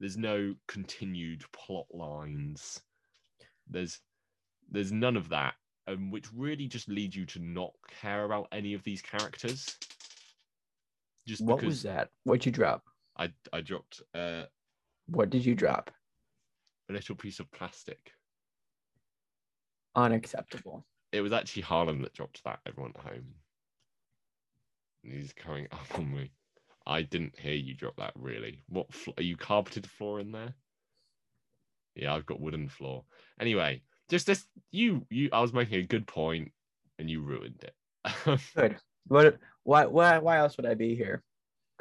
There's 0.00 0.16
no 0.16 0.54
continued 0.68 1.44
plot 1.52 1.86
lines. 1.92 2.80
There's 3.68 4.00
there's 4.70 4.92
none 4.92 5.16
of 5.16 5.28
that, 5.30 5.54
um, 5.86 6.10
which 6.10 6.26
really 6.32 6.66
just 6.68 6.88
leads 6.88 7.16
you 7.16 7.26
to 7.26 7.40
not 7.40 7.72
care 8.00 8.24
about 8.24 8.48
any 8.52 8.74
of 8.74 8.82
these 8.84 9.02
characters. 9.02 9.76
Just 11.26 11.42
What 11.44 11.56
because 11.56 11.66
was 11.68 11.82
that? 11.82 12.10
What'd 12.24 12.46
you 12.46 12.52
drop? 12.52 12.84
I 13.16 13.32
I 13.52 13.60
dropped 13.60 14.02
uh, 14.14 14.44
What 15.06 15.30
did 15.30 15.44
you 15.44 15.54
drop? 15.54 15.90
a 16.88 16.92
little 16.94 17.14
piece 17.14 17.38
of 17.38 17.50
plastic. 17.52 18.12
Unacceptable. 19.94 20.86
It 21.12 21.20
was 21.20 21.32
actually 21.32 21.62
Harlan 21.62 22.00
that 22.02 22.14
dropped 22.14 22.42
that. 22.44 22.60
Everyone 22.66 22.92
at 22.96 23.02
home. 23.04 23.34
He's 25.02 25.32
coming 25.32 25.66
up 25.72 25.98
on 25.98 26.14
me. 26.14 26.30
I 26.88 27.02
didn't 27.02 27.38
hear 27.38 27.54
you 27.54 27.74
drop 27.74 27.96
that. 27.98 28.12
Really? 28.16 28.64
What 28.68 28.92
fl- 28.92 29.10
are 29.18 29.22
you 29.22 29.36
carpeted 29.36 29.86
floor 29.88 30.20
in 30.20 30.32
there? 30.32 30.54
Yeah, 31.94 32.14
I've 32.14 32.26
got 32.26 32.40
wooden 32.40 32.68
floor. 32.68 33.04
Anyway, 33.38 33.82
just 34.08 34.26
this. 34.26 34.46
You 34.72 35.06
you. 35.10 35.28
I 35.32 35.40
was 35.40 35.52
making 35.52 35.80
a 35.80 35.86
good 35.86 36.06
point, 36.06 36.52
and 36.98 37.10
you 37.10 37.20
ruined 37.20 37.62
it. 37.62 38.40
Good. 38.56 38.78
What? 39.06 39.38
Why? 39.64 39.86
Why? 39.86 40.18
Why 40.18 40.38
else 40.38 40.56
would 40.56 40.66
I 40.66 40.74
be 40.74 40.94
here? 40.94 41.22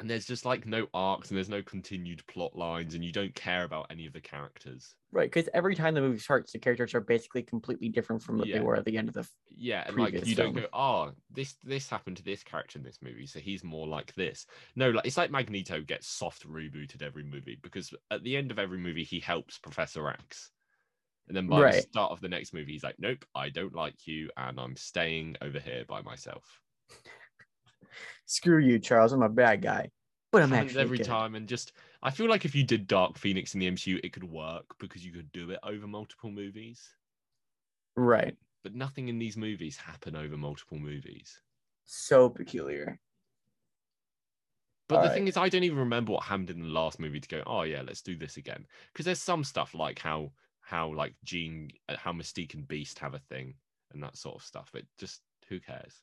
And 0.00 0.08
there's 0.08 0.26
just 0.26 0.44
like 0.44 0.66
no 0.66 0.86
arcs, 0.94 1.30
and 1.30 1.36
there's 1.36 1.48
no 1.48 1.62
continued 1.62 2.26
plot 2.26 2.56
lines, 2.56 2.94
and 2.94 3.04
you 3.04 3.12
don't 3.12 3.34
care 3.34 3.64
about 3.64 3.86
any 3.90 4.06
of 4.06 4.12
the 4.12 4.20
characters. 4.20 4.94
Right, 5.10 5.30
because 5.30 5.48
every 5.54 5.74
time 5.74 5.94
the 5.94 6.00
movie 6.00 6.18
starts, 6.18 6.52
the 6.52 6.58
characters 6.58 6.94
are 6.94 7.00
basically 7.00 7.42
completely 7.42 7.88
different 7.88 8.22
from 8.22 8.38
what 8.38 8.46
Yeah. 8.46 8.58
they 8.58 8.64
were 8.64 8.76
at 8.76 8.84
the 8.84 8.96
end 8.98 9.08
of 9.08 9.14
the. 9.14 9.20
f- 9.20 9.34
Yeah, 9.56 9.84
and 9.86 9.96
like 9.96 10.12
you 10.12 10.34
don't 10.34 10.52
film. 10.54 10.64
go, 10.64 10.68
oh, 10.72 11.12
this 11.30 11.54
this 11.64 11.88
happened 11.88 12.18
to 12.18 12.22
this 12.22 12.44
character 12.44 12.78
in 12.78 12.84
this 12.84 13.00
movie, 13.02 13.26
so 13.26 13.40
he's 13.40 13.64
more 13.64 13.88
like 13.88 14.14
this. 14.14 14.46
No, 14.76 14.90
like 14.90 15.06
it's 15.06 15.16
like 15.16 15.30
Magneto 15.30 15.80
gets 15.82 16.06
soft 16.06 16.46
rebooted 16.46 17.02
every 17.02 17.24
movie 17.24 17.58
because 17.62 17.92
at 18.10 18.22
the 18.22 18.36
end 18.36 18.50
of 18.50 18.58
every 18.58 18.78
movie 18.78 19.04
he 19.04 19.18
helps 19.18 19.58
Professor 19.58 20.08
X, 20.08 20.52
and 21.26 21.36
then 21.36 21.48
by 21.48 21.64
the 21.64 21.72
start 21.72 22.12
of 22.12 22.20
the 22.20 22.28
next 22.28 22.52
movie 22.54 22.72
he's 22.72 22.84
like, 22.84 22.98
nope, 22.98 23.24
I 23.34 23.48
don't 23.48 23.74
like 23.74 24.06
you, 24.06 24.30
and 24.36 24.60
I'm 24.60 24.76
staying 24.76 25.36
over 25.40 25.58
here 25.58 25.84
by 25.88 26.02
myself. 26.02 26.60
Screw 28.26 28.58
you, 28.58 28.78
Charles. 28.78 29.12
I'm 29.12 29.22
a 29.22 29.28
bad 29.28 29.62
guy, 29.62 29.90
but 30.32 30.42
I'm 30.42 30.52
actually 30.52 30.82
every 30.82 30.98
good. 30.98 31.04
time, 31.04 31.34
and 31.34 31.48
just 31.48 31.72
I 32.02 32.10
feel 32.10 32.28
like 32.28 32.44
if 32.44 32.54
you 32.54 32.64
did 32.64 32.86
Dark 32.86 33.18
Phoenix 33.18 33.54
in 33.54 33.60
the 33.60 33.70
MCU, 33.70 34.00
it 34.02 34.12
could 34.12 34.24
work 34.24 34.66
because 34.78 35.04
you 35.04 35.12
could 35.12 35.32
do 35.32 35.50
it 35.50 35.58
over 35.62 35.86
multiple 35.86 36.30
movies. 36.30 36.94
Right. 37.96 38.36
But 38.62 38.74
nothing 38.74 39.08
in 39.08 39.18
these 39.18 39.36
movies 39.36 39.76
happen 39.76 40.14
over 40.16 40.36
multiple 40.36 40.78
movies. 40.78 41.40
So 41.84 42.28
peculiar. 42.28 43.00
But 44.88 44.96
the 45.02 45.02
Alright. 45.02 45.14
thing 45.14 45.28
is, 45.28 45.36
I 45.36 45.48
don't 45.48 45.64
even 45.64 45.78
remember 45.78 46.12
what 46.12 46.24
happened 46.24 46.50
in 46.50 46.60
the 46.60 46.68
last 46.68 46.98
movie 46.98 47.20
to 47.20 47.28
go. 47.28 47.42
Oh 47.46 47.62
yeah, 47.62 47.82
let's 47.82 48.02
do 48.02 48.16
this 48.16 48.36
again. 48.36 48.66
Because 48.92 49.04
there's 49.06 49.20
some 49.20 49.44
stuff 49.44 49.74
like 49.74 49.98
how 49.98 50.32
how 50.60 50.92
like 50.94 51.14
Jean, 51.24 51.70
uh, 51.88 51.96
how 51.96 52.12
Mystique 52.12 52.54
and 52.54 52.66
Beast 52.66 52.98
have 52.98 53.14
a 53.14 53.18
thing 53.18 53.54
and 53.92 54.02
that 54.02 54.16
sort 54.16 54.36
of 54.36 54.42
stuff. 54.42 54.74
It 54.74 54.86
just 54.98 55.22
who 55.48 55.60
cares? 55.60 56.02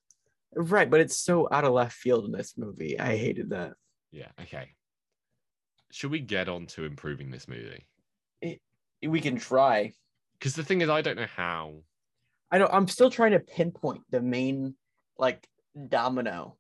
Right, 0.56 0.90
but 0.90 1.02
it's 1.02 1.18
so 1.18 1.48
out 1.52 1.66
of 1.66 1.74
left 1.74 1.94
field 1.94 2.26
in 2.26 2.32
this 2.32 2.58
movie. 2.58 3.00
I 3.00 3.18
hated 3.18 3.50
that. 3.50 3.74
Yeah. 4.12 4.30
Okay. 4.42 4.70
Should 5.92 6.12
we 6.12 6.20
get 6.20 6.50
on 6.50 6.66
to 6.68 6.86
improving 6.86 7.30
this 7.30 7.48
movie? 7.48 7.86
We 9.06 9.22
can 9.22 9.38
try. 9.38 9.94
Because 10.40 10.56
the 10.56 10.64
thing 10.64 10.82
is, 10.82 10.90
I 10.90 11.02
don't 11.02 11.18
know 11.18 11.28
how. 11.36 11.76
I 12.52 12.58
don't. 12.58 12.74
I'm 12.74 12.88
still 12.88 13.10
trying 13.10 13.32
to 13.32 13.40
pinpoint 13.40 14.02
the 14.10 14.22
main 14.22 14.76
like 15.18 15.48
domino. 15.90 16.58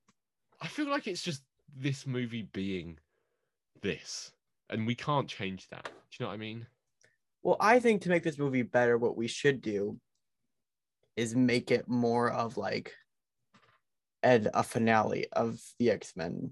I 0.61 0.67
feel 0.67 0.89
like 0.89 1.07
it's 1.07 1.23
just 1.23 1.43
this 1.75 2.05
movie 2.05 2.49
being 2.53 2.97
this, 3.81 4.31
and 4.69 4.85
we 4.85 4.95
can't 4.95 5.27
change 5.27 5.67
that. 5.69 5.85
Do 5.85 5.91
you 6.19 6.23
know 6.25 6.27
what 6.29 6.35
I 6.35 6.37
mean? 6.37 6.67
Well, 7.43 7.57
I 7.59 7.79
think 7.79 8.01
to 8.01 8.09
make 8.09 8.23
this 8.23 8.39
movie 8.39 8.63
better, 8.63 8.97
what 8.97 9.17
we 9.17 9.27
should 9.27 9.61
do 9.61 9.99
is 11.15 11.35
make 11.35 11.71
it 11.71 11.87
more 11.87 12.31
of 12.31 12.57
like 12.57 12.93
and 14.25 14.49
a 14.55 14.63
finale 14.63 15.27
of 15.31 15.61
the 15.79 15.91
X 15.91 16.13
Men. 16.17 16.51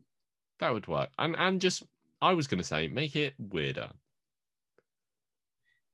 That 0.60 0.72
would 0.74 0.88
work. 0.88 1.10
And 1.18 1.36
and 1.38 1.60
just 1.60 1.84
I 2.22 2.32
was 2.34 2.48
gonna 2.48 2.64
say 2.64 2.88
make 2.88 3.16
it 3.18 3.34
weirder. 3.38 3.90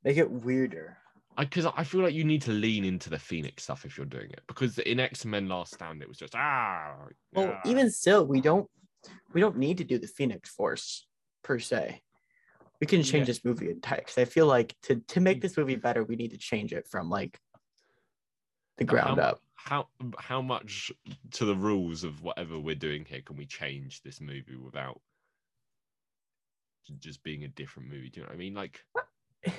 Make 0.03 0.17
it 0.17 0.29
weirder. 0.29 0.97
because 1.37 1.65
I, 1.65 1.83
feel 1.85 2.01
like 2.01 2.13
you 2.13 2.23
need 2.25 2.41
to 2.43 2.51
lean 2.51 2.83
into 2.85 3.09
the 3.09 3.17
Phoenix 3.19 3.63
stuff 3.63 3.85
if 3.85 3.97
you're 3.97 4.05
doing 4.05 4.29
it. 4.31 4.41
Because 4.47 4.77
in 4.79 4.99
X 4.99 5.25
Men 5.25 5.47
Last 5.47 5.73
Stand, 5.73 6.01
it 6.01 6.07
was 6.07 6.17
just 6.17 6.35
ah. 6.35 6.95
Well, 7.33 7.53
ah." 7.55 7.61
even 7.65 7.89
still, 7.89 8.25
we 8.27 8.41
don't 8.41 8.69
we 9.33 9.39
don't 9.41 9.57
need 9.57 9.77
to 9.79 9.83
do 9.85 9.97
the 9.97 10.07
Phoenix 10.07 10.49
Force 10.49 11.07
per 11.43 11.59
se. 11.59 12.01
We 12.81 12.87
can 12.87 13.03
change 13.03 13.27
Yeah. 13.27 13.33
this 13.33 13.45
movie 13.45 13.69
entirely. 13.69 14.03
'cause 14.05 14.17
I 14.17 14.25
feel 14.25 14.47
like 14.47 14.75
to 14.83 14.97
to 15.13 15.19
make 15.21 15.41
this 15.41 15.55
movie 15.57 15.75
better, 15.75 16.03
we 16.03 16.15
need 16.17 16.31
to 16.31 16.37
change 16.37 16.73
it 16.73 16.87
from 16.91 17.09
like 17.09 17.39
the 18.77 18.85
But 18.85 18.97
how 18.97 19.03
ground 19.15 19.19
up. 19.19 19.39
How 19.65 19.87
how 20.17 20.41
much 20.41 20.91
to 21.31 21.45
the 21.45 21.55
rules 21.55 22.03
of 22.03 22.23
whatever 22.23 22.57
we're 22.57 22.75
doing 22.75 23.05
here 23.05 23.21
can 23.21 23.35
we 23.35 23.45
change 23.45 24.01
this 24.01 24.21
movie 24.21 24.55
without 24.55 24.99
just 26.99 27.21
being 27.23 27.43
a 27.43 27.49
different 27.49 27.89
movie? 27.89 28.09
Do 28.09 28.21
you 28.21 28.25
know 28.25 28.29
what 28.29 28.35
I 28.35 28.37
mean? 28.37 28.53
Like, 28.53 28.79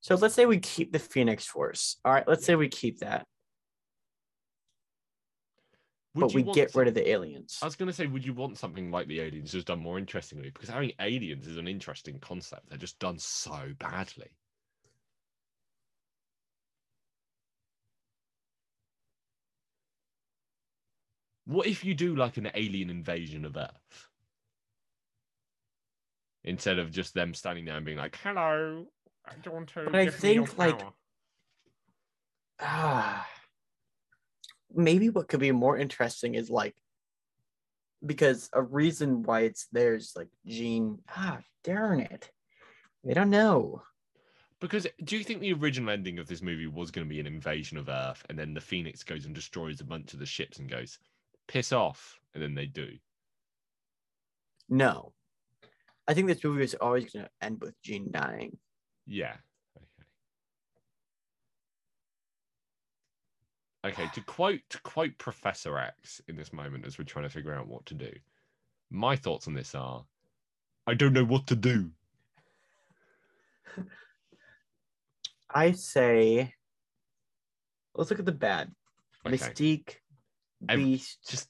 So 0.00 0.16
let's 0.16 0.34
say 0.34 0.44
we 0.44 0.58
keep 0.58 0.92
the 0.92 0.98
Phoenix 0.98 1.46
Force. 1.46 1.96
All 2.04 2.12
right, 2.12 2.28
let's 2.28 2.44
say 2.44 2.56
we 2.56 2.68
keep 2.68 3.00
that, 3.00 3.26
would 6.14 6.20
but 6.20 6.34
we 6.34 6.42
get 6.42 6.74
rid 6.74 6.88
of 6.88 6.94
the 6.94 7.08
aliens. 7.08 7.58
I 7.62 7.64
was 7.64 7.74
gonna 7.74 7.92
say, 7.92 8.06
would 8.06 8.24
you 8.24 8.34
want 8.34 8.58
something 8.58 8.90
like 8.90 9.08
the 9.08 9.20
aliens 9.20 9.52
just 9.52 9.66
done 9.66 9.80
more 9.80 9.98
interestingly? 9.98 10.50
Because 10.50 10.68
having 10.68 10.92
aliens 11.00 11.46
is 11.46 11.56
an 11.56 11.66
interesting 11.66 12.18
concept. 12.20 12.68
They're 12.68 12.78
just 12.78 12.98
done 12.98 13.18
so 13.18 13.72
badly. 13.78 14.36
What 21.46 21.66
if 21.66 21.84
you 21.84 21.94
do 21.94 22.16
like 22.16 22.36
an 22.36 22.50
alien 22.54 22.90
invasion 22.90 23.44
of 23.44 23.56
Earth? 23.56 24.08
Instead 26.42 26.78
of 26.78 26.90
just 26.90 27.14
them 27.14 27.34
standing 27.34 27.64
there 27.64 27.76
and 27.76 27.86
being 27.86 27.98
like, 27.98 28.18
hello, 28.22 28.86
I 29.26 29.32
don't 29.42 29.54
want 29.54 29.68
to. 29.70 29.84
But 29.84 29.94
I 29.94 30.04
give 30.04 30.22
me 30.22 30.34
your 30.34 30.46
think, 30.46 30.58
like. 30.58 30.82
Ah, 32.60 33.26
maybe 34.74 35.08
what 35.08 35.28
could 35.28 35.40
be 35.40 35.52
more 35.52 35.78
interesting 35.78 36.34
is 36.34 36.50
like 36.50 36.74
because 38.04 38.50
a 38.52 38.62
reason 38.62 39.22
why 39.22 39.40
it's 39.40 39.66
there 39.72 39.94
is 39.94 40.12
like 40.14 40.28
Jean. 40.46 40.98
Ah, 41.16 41.38
darn 41.62 42.00
it, 42.00 42.30
They 43.02 43.14
don't 43.14 43.30
know. 43.30 43.82
Because 44.60 44.86
do 45.02 45.16
you 45.16 45.24
think 45.24 45.40
the 45.40 45.52
original 45.52 45.90
ending 45.90 46.18
of 46.18 46.26
this 46.26 46.42
movie 46.42 46.66
was 46.66 46.90
going 46.90 47.06
to 47.06 47.12
be 47.12 47.20
an 47.20 47.26
invasion 47.26 47.76
of 47.76 47.88
Earth, 47.88 48.24
and 48.28 48.38
then 48.38 48.54
the 48.54 48.60
Phoenix 48.60 49.02
goes 49.02 49.26
and 49.26 49.34
destroys 49.34 49.80
a 49.80 49.84
bunch 49.84 50.12
of 50.12 50.20
the 50.20 50.26
ships 50.26 50.58
and 50.58 50.70
goes, 50.70 50.98
piss 51.46 51.72
off, 51.72 52.18
and 52.34 52.42
then 52.42 52.54
they 52.54 52.66
do? 52.66 52.88
No, 54.68 55.12
I 56.06 56.14
think 56.14 56.26
this 56.26 56.44
movie 56.44 56.64
is 56.64 56.74
always 56.74 57.12
going 57.12 57.24
to 57.24 57.30
end 57.40 57.60
with 57.60 57.80
Jean 57.82 58.10
dying. 58.10 58.56
Yeah. 59.06 59.34
Okay. 63.86 64.02
okay, 64.02 64.10
to 64.14 64.20
quote 64.22 64.60
to 64.70 64.80
quote 64.82 65.16
Professor 65.18 65.78
X 65.78 66.20
in 66.28 66.36
this 66.36 66.52
moment 66.52 66.86
as 66.86 66.98
we're 66.98 67.04
trying 67.04 67.24
to 67.24 67.30
figure 67.30 67.54
out 67.54 67.68
what 67.68 67.86
to 67.86 67.94
do. 67.94 68.10
My 68.90 69.16
thoughts 69.16 69.48
on 69.48 69.54
this 69.54 69.74
are, 69.74 70.04
I 70.86 70.94
don't 70.94 71.12
know 71.12 71.24
what 71.24 71.46
to 71.48 71.56
do. 71.56 71.90
I 75.54 75.72
say, 75.72 76.52
let's 77.94 78.10
look 78.10 78.20
at 78.20 78.26
the 78.26 78.32
bad. 78.32 78.70
Okay, 79.26 79.36
Mystique, 79.36 79.96
Beast, 80.66 81.18
just 81.28 81.48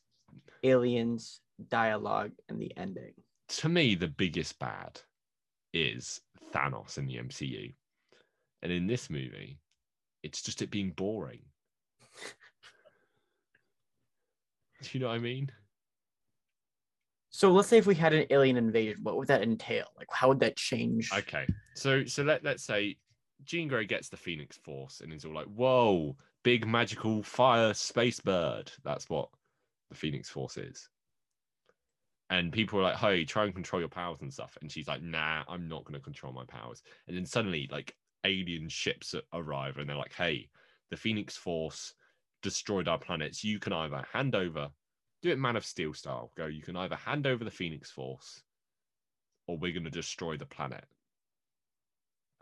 aliens, 0.63 1.41
dialogue, 1.69 2.33
and 2.49 2.61
the 2.61 2.73
ending. 2.77 3.15
to 3.49 3.69
me, 3.69 3.95
the 3.95 4.09
biggest 4.09 4.59
bad 4.59 5.01
is 5.73 6.21
Thanos 6.53 6.99
in 6.99 7.07
the 7.07 7.17
MCU, 7.17 7.73
and 8.63 8.73
in 8.73 8.87
this 8.87 9.11
movie, 9.11 9.59
it's 10.23 10.43
just 10.43 10.63
it 10.63 10.71
being 10.71 10.91
boring. 10.91 11.43
Do 14.83 14.89
you 14.93 15.01
know 15.01 15.09
what 15.09 15.15
I 15.15 15.19
mean? 15.19 15.51
So 17.31 17.51
let's 17.51 17.69
say 17.69 17.79
if 17.79 17.87
we 17.87 17.95
had 17.97 18.13
an 18.13 18.27
alien 18.31 18.57
invasion, 18.57 19.01
what 19.03 19.17
would 19.17 19.29
that 19.29 19.43
entail? 19.43 19.87
Like, 19.97 20.07
how 20.11 20.29
would 20.29 20.41
that 20.41 20.57
change? 20.57 21.11
Okay, 21.13 21.47
so 21.75 22.05
so 22.05 22.23
let 22.23 22.45
let's 22.45 22.63
say 22.65 22.97
Jean 23.45 23.67
Grey 23.67 23.87
gets 23.87 24.09
the 24.09 24.17
Phoenix 24.17 24.57
Force 24.57 25.01
and 25.01 25.13
is 25.13 25.25
all 25.25 25.35
like, 25.35 25.47
"Whoa, 25.47 26.17
big 26.45 26.67
magical 26.67 27.25
fire 27.25 27.75
space 27.75 28.21
bird." 28.21 28.71
That's 28.85 29.11
what 29.11 29.31
the 29.91 29.97
Phoenix 29.97 30.31
Force 30.31 30.57
is. 30.57 30.89
And 32.31 32.53
people 32.53 32.79
are 32.79 32.83
like, 32.83 32.97
"Hey, 32.97 33.25
try 33.25 33.45
and 33.45 33.55
control 33.55 33.81
your 33.81 33.89
powers 33.89 34.23
and 34.23 34.33
stuff." 34.33 34.57
And 34.61 34.71
she's 34.71 34.89
like, 34.89 35.03
"Nah, 35.03 35.45
I'm 35.49 35.69
not 35.69 35.85
going 35.85 35.95
to 35.95 36.01
control 36.01 36.33
my 36.33 36.45
powers." 36.45 36.83
And 37.07 37.17
then 37.17 37.27
suddenly, 37.27 37.69
like, 37.71 37.97
alien 38.25 38.69
ships 38.69 39.15
arrive 39.33 39.77
and 39.77 39.89
they're 39.89 39.97
like, 39.97 40.15
"Hey, 40.15 40.49
the 40.91 40.97
Phoenix 40.97 41.37
Force 41.37 41.95
destroyed 42.43 42.89
our 42.89 42.99
planets. 42.99 43.45
You 43.45 43.59
can 43.59 43.73
either 43.73 44.07
hand 44.13 44.35
over, 44.35 44.71
do 45.23 45.31
it 45.31 45.39
Man 45.39 45.57
of 45.57 45.65
Steel 45.67 45.93
style. 45.95 46.33
Go. 46.37 46.47
You 46.47 46.63
can 46.63 46.77
either 46.77 46.97
hand 46.97 47.27
over 47.27 47.45
the 47.45 47.51
Phoenix 47.51 47.91
Force, 47.91 48.43
or 49.47 49.59
we're 49.59 49.73
going 49.73 49.85
to 49.85 49.91
destroy 49.91 50.37
the 50.37 50.47
planet." 50.47 50.87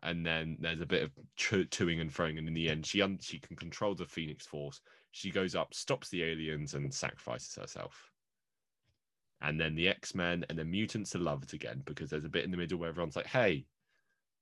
And 0.02 0.26
then 0.26 0.56
there's 0.60 0.80
a 0.80 0.86
bit 0.86 1.04
of 1.04 1.10
to- 1.36 1.64
toing 1.66 2.00
and 2.00 2.12
throwing, 2.12 2.38
and 2.38 2.48
in 2.48 2.54
the 2.54 2.68
end, 2.68 2.84
she 2.86 3.02
un- 3.02 3.18
she 3.20 3.38
can 3.38 3.56
control 3.56 3.94
the 3.94 4.06
Phoenix 4.06 4.46
Force. 4.46 4.80
She 5.12 5.30
goes 5.30 5.54
up, 5.54 5.74
stops 5.74 6.08
the 6.08 6.24
aliens, 6.24 6.74
and 6.74 6.92
sacrifices 6.92 7.54
herself. 7.54 8.10
And 9.40 9.60
then 9.60 9.74
the 9.74 9.88
X 9.88 10.14
Men 10.14 10.44
and 10.48 10.58
the 10.58 10.64
mutants 10.64 11.14
are 11.14 11.20
loved 11.20 11.54
again 11.54 11.82
because 11.84 12.10
there's 12.10 12.24
a 12.24 12.30
bit 12.30 12.44
in 12.44 12.50
the 12.50 12.56
middle 12.56 12.78
where 12.78 12.88
everyone's 12.88 13.16
like, 13.16 13.26
"Hey, 13.26 13.66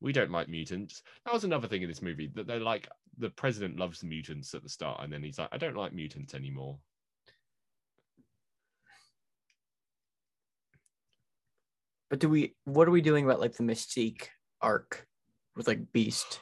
we 0.01 0.13
don't 0.13 0.31
like 0.31 0.49
mutants." 0.49 1.03
That 1.25 1.35
was 1.35 1.45
another 1.45 1.69
thing 1.69 1.83
in 1.83 1.89
this 1.89 2.03
movie 2.03 2.29
that 2.35 2.47
they're 2.47 2.61
like, 2.61 2.89
the 3.19 3.31
president 3.31 3.79
loves 3.79 4.03
mutants 4.03 4.55
at 4.55 4.63
the 4.63 4.69
start, 4.69 5.03
and 5.03 5.13
then 5.13 5.23
he's 5.23 5.39
like, 5.39 5.51
"I 5.53 5.59
don't 5.59 5.77
like 5.77 5.93
mutants 5.93 6.35
anymore." 6.35 6.79
But 12.09 12.19
do 12.19 12.29
we? 12.29 12.55
What 12.65 12.89
are 12.89 12.93
we 12.93 13.03
doing 13.03 13.25
about 13.25 13.41
like 13.41 13.55
the 13.55 13.63
Mystique 13.63 14.29
arc 14.61 15.07
with 15.57 15.69
like 15.69 15.93
Beast? 15.93 16.41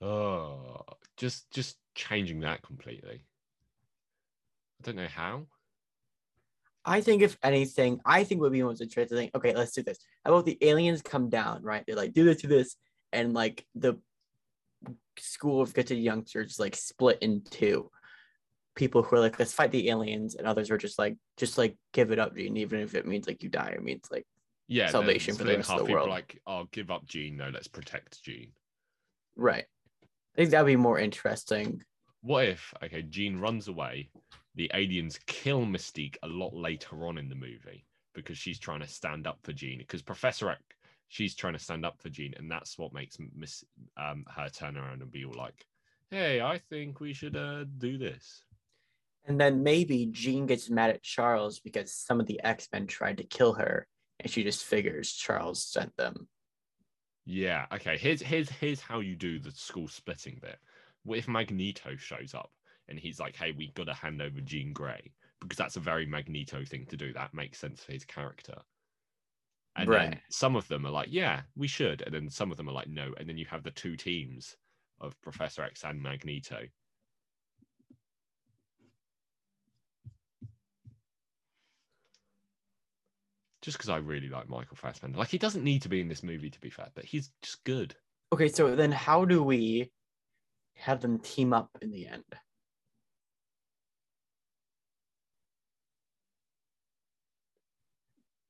Oh, 0.00 0.82
just 1.16 1.50
just 1.50 1.76
changing 1.94 2.40
that 2.40 2.62
completely. 2.62 3.24
I 4.80 4.84
don't 4.84 4.96
know 4.96 5.08
how. 5.08 5.46
I 6.84 7.00
think 7.00 7.22
if 7.22 7.36
anything, 7.42 8.00
I 8.06 8.24
think 8.24 8.40
what 8.40 8.46
would 8.46 8.56
be 8.56 8.62
most 8.62 8.80
interesting. 8.80 9.30
Okay, 9.34 9.54
let's 9.54 9.72
do 9.72 9.82
this. 9.82 9.98
How 10.24 10.32
about 10.32 10.46
the 10.46 10.56
aliens 10.62 11.02
come 11.02 11.28
down, 11.28 11.62
right? 11.62 11.84
They're 11.86 11.96
like, 11.96 12.14
do 12.14 12.24
this, 12.24 12.40
do 12.40 12.48
this, 12.48 12.76
and 13.12 13.34
like 13.34 13.66
the 13.74 13.98
school 15.18 15.60
of 15.60 15.74
gifted 15.74 15.98
youngsters 15.98 16.58
like 16.58 16.76
split 16.76 17.18
in 17.20 17.42
two. 17.42 17.90
People 18.76 19.02
who 19.02 19.16
are 19.16 19.20
like, 19.20 19.38
let's 19.38 19.52
fight 19.52 19.72
the 19.72 19.90
aliens, 19.90 20.36
and 20.36 20.46
others 20.46 20.70
are 20.70 20.78
just 20.78 20.98
like, 20.98 21.16
just 21.36 21.58
like 21.58 21.76
give 21.92 22.12
it 22.12 22.20
up, 22.20 22.36
Jean, 22.36 22.56
even 22.56 22.80
if 22.80 22.94
it 22.94 23.06
means 23.06 23.26
like 23.26 23.42
you 23.42 23.48
die. 23.48 23.74
It 23.74 23.82
means 23.82 24.06
like, 24.10 24.24
Yeah, 24.68 24.90
Salvation 24.90 25.34
for 25.34 25.44
the 25.44 25.56
rest 25.56 25.70
of 25.70 25.72
half. 25.72 25.78
the 25.78 25.84
People 25.86 25.96
are 25.96 26.00
world. 26.02 26.10
like, 26.10 26.40
"Oh, 26.46 26.68
give 26.72 26.90
up 26.90 27.06
Jean. 27.06 27.36
No, 27.36 27.48
let's 27.48 27.68
protect 27.68 28.22
Jean." 28.22 28.52
right. 29.36 29.64
I 30.04 30.36
think 30.42 30.50
that'd 30.50 30.66
be 30.66 30.76
more 30.76 30.98
interesting. 31.00 31.82
What 32.20 32.46
if, 32.46 32.72
okay, 32.82 33.02
Jean 33.02 33.38
runs 33.40 33.66
away, 33.66 34.10
the 34.54 34.70
aliens 34.74 35.18
kill 35.26 35.62
Mystique 35.64 36.16
a 36.22 36.28
lot 36.28 36.54
later 36.54 37.06
on 37.06 37.18
in 37.18 37.28
the 37.28 37.34
movie 37.34 37.84
because 38.14 38.38
she's 38.38 38.58
trying 38.60 38.80
to 38.80 38.86
stand 38.88 39.26
up 39.26 39.38
for 39.42 39.52
Jean. 39.52 39.78
Because 39.78 40.02
Professor 40.02 40.50
X, 40.50 40.60
she's 41.08 41.34
trying 41.34 41.54
to 41.54 41.58
stand 41.58 41.84
up 41.84 42.00
for 42.00 42.08
Jean, 42.08 42.34
and 42.36 42.48
that's 42.50 42.78
what 42.78 42.92
makes 42.92 43.16
Miss 43.34 43.64
um 43.96 44.24
her 44.36 44.48
turn 44.48 44.76
around 44.76 45.02
and 45.02 45.10
be 45.10 45.24
all 45.24 45.34
like, 45.34 45.66
"Hey, 46.10 46.40
I 46.40 46.58
think 46.70 47.00
we 47.00 47.12
should 47.14 47.34
uh 47.36 47.64
do 47.78 47.98
this." 47.98 48.44
And 49.24 49.40
then 49.40 49.62
maybe 49.62 50.06
Jean 50.06 50.46
gets 50.46 50.70
mad 50.70 50.90
at 50.90 51.02
Charles 51.02 51.58
because 51.60 51.92
some 51.92 52.20
of 52.20 52.26
the 52.26 52.40
X 52.44 52.68
Men 52.72 52.86
tried 52.86 53.18
to 53.18 53.24
kill 53.24 53.54
her, 53.54 53.86
and 54.20 54.30
she 54.30 54.42
just 54.44 54.64
figures 54.64 55.12
Charles 55.12 55.62
sent 55.64 55.96
them. 55.96 56.28
Yeah. 57.24 57.66
Okay. 57.72 57.96
Here's 57.98 58.20
here's 58.22 58.50
here's 58.50 58.80
how 58.80 59.00
you 59.00 59.14
do 59.16 59.38
the 59.38 59.50
school 59.52 59.88
splitting 59.88 60.38
bit. 60.40 60.58
What 61.02 61.18
if 61.18 61.28
Magneto 61.28 61.96
shows 61.96 62.34
up 62.34 62.52
and 62.88 62.98
he's 62.98 63.20
like, 63.20 63.36
"Hey, 63.36 63.52
we 63.52 63.70
got 63.72 63.84
to 63.84 63.94
hand 63.94 64.20
over 64.22 64.40
Jean 64.40 64.72
Grey," 64.72 65.14
because 65.40 65.58
that's 65.58 65.76
a 65.76 65.80
very 65.80 66.06
Magneto 66.06 66.64
thing 66.64 66.86
to 66.86 66.96
do. 66.96 67.12
That 67.12 67.34
makes 67.34 67.58
sense 67.58 67.84
for 67.84 67.92
his 67.92 68.04
character. 68.04 68.62
And 69.76 69.90
then 69.92 70.10
Right. 70.10 70.22
some 70.30 70.56
of 70.56 70.68
them 70.68 70.84
are 70.84 70.90
like, 70.90 71.08
"Yeah, 71.10 71.44
we 71.54 71.68
should," 71.68 72.02
and 72.02 72.14
then 72.14 72.28
some 72.28 72.50
of 72.50 72.58
them 72.58 72.68
are 72.68 72.72
like, 72.72 72.88
"No." 72.88 73.14
And 73.14 73.26
then 73.28 73.38
you 73.38 73.46
have 73.46 73.62
the 73.62 73.70
two 73.70 73.96
teams 73.96 74.58
of 75.00 75.18
Professor 75.22 75.62
X 75.62 75.84
and 75.84 76.02
Magneto. 76.02 76.68
Just 83.68 83.76
because 83.76 83.90
I 83.90 83.98
really 83.98 84.30
like 84.30 84.48
Michael 84.48 84.76
Fassbender, 84.78 85.18
like 85.18 85.28
he 85.28 85.36
doesn't 85.36 85.62
need 85.62 85.82
to 85.82 85.90
be 85.90 86.00
in 86.00 86.08
this 86.08 86.22
movie 86.22 86.48
to 86.48 86.58
be 86.58 86.70
fair, 86.70 86.88
but 86.94 87.04
he's 87.04 87.30
just 87.42 87.62
good. 87.64 87.94
Okay, 88.32 88.48
so 88.48 88.74
then 88.74 88.90
how 88.90 89.26
do 89.26 89.42
we 89.42 89.92
have 90.76 91.02
them 91.02 91.18
team 91.18 91.52
up 91.52 91.68
in 91.82 91.90
the 91.90 92.06
end? 92.06 92.24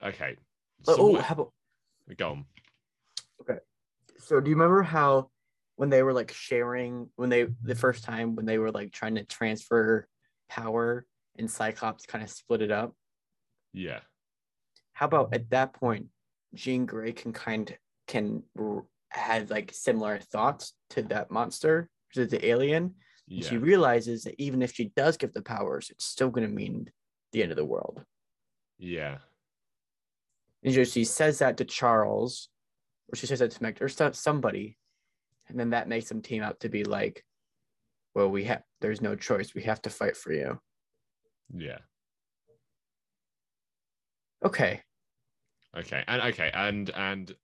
Okay. 0.00 0.36
oh, 0.86 0.94
So 0.94 1.02
oh, 1.02 1.06
what- 1.08 1.24
how 1.24 1.34
about 1.34 1.52
we 2.06 2.14
go 2.14 2.30
on. 2.30 2.44
Okay. 3.40 3.58
So 4.18 4.38
do 4.38 4.48
you 4.48 4.54
remember 4.54 4.84
how 4.84 5.32
when 5.74 5.90
they 5.90 6.04
were 6.04 6.12
like 6.12 6.30
sharing 6.30 7.10
when 7.16 7.28
they 7.28 7.48
the 7.64 7.74
first 7.74 8.04
time 8.04 8.36
when 8.36 8.46
they 8.46 8.58
were 8.58 8.70
like 8.70 8.92
trying 8.92 9.16
to 9.16 9.24
transfer 9.24 10.06
power 10.48 11.04
and 11.36 11.50
Cyclops 11.50 12.06
kind 12.06 12.22
of 12.22 12.30
split 12.30 12.62
it 12.62 12.70
up? 12.70 12.94
Yeah. 13.72 13.98
How 14.98 15.06
about 15.06 15.32
at 15.32 15.48
that 15.50 15.74
point, 15.74 16.06
Jean 16.54 16.84
Grey 16.84 17.12
can 17.12 17.32
kind 17.32 17.78
can 18.08 18.42
have 19.10 19.48
like 19.48 19.70
similar 19.72 20.18
thoughts 20.18 20.72
to 20.90 21.02
that 21.02 21.30
monster, 21.30 21.88
to 22.14 22.26
the 22.26 22.44
alien. 22.44 22.96
Yeah. 23.28 23.48
She 23.48 23.58
realizes 23.58 24.24
that 24.24 24.34
even 24.38 24.60
if 24.60 24.72
she 24.72 24.90
does 24.96 25.16
give 25.16 25.32
the 25.32 25.40
powers, 25.40 25.90
it's 25.90 26.04
still 26.04 26.30
going 26.30 26.48
to 26.48 26.52
mean 26.52 26.90
the 27.30 27.44
end 27.44 27.52
of 27.52 27.56
the 27.56 27.64
world. 27.64 28.02
Yeah. 28.76 29.18
And 30.64 30.74
so 30.74 30.82
she 30.82 31.04
says 31.04 31.38
that 31.38 31.58
to 31.58 31.64
Charles, 31.64 32.48
or 33.06 33.14
she 33.14 33.26
says 33.26 33.38
that 33.38 33.52
to 33.52 33.62
Meg, 33.62 33.80
or 33.80 33.88
so- 33.88 34.10
somebody, 34.10 34.78
and 35.46 35.60
then 35.60 35.70
that 35.70 35.86
makes 35.86 36.08
them 36.08 36.22
team 36.22 36.42
up 36.42 36.58
to 36.58 36.68
be 36.68 36.82
like, 36.82 37.24
"Well, 38.16 38.30
we 38.30 38.42
have. 38.46 38.64
There's 38.80 39.00
no 39.00 39.14
choice. 39.14 39.54
We 39.54 39.62
have 39.62 39.80
to 39.82 39.90
fight 39.90 40.16
for 40.16 40.32
you." 40.32 40.60
Yeah. 41.54 41.78
Okay. 44.44 44.82
Okay. 45.78 46.04
And 46.06 46.22
okay. 46.22 46.50
And 46.52 46.90
and 46.90 47.34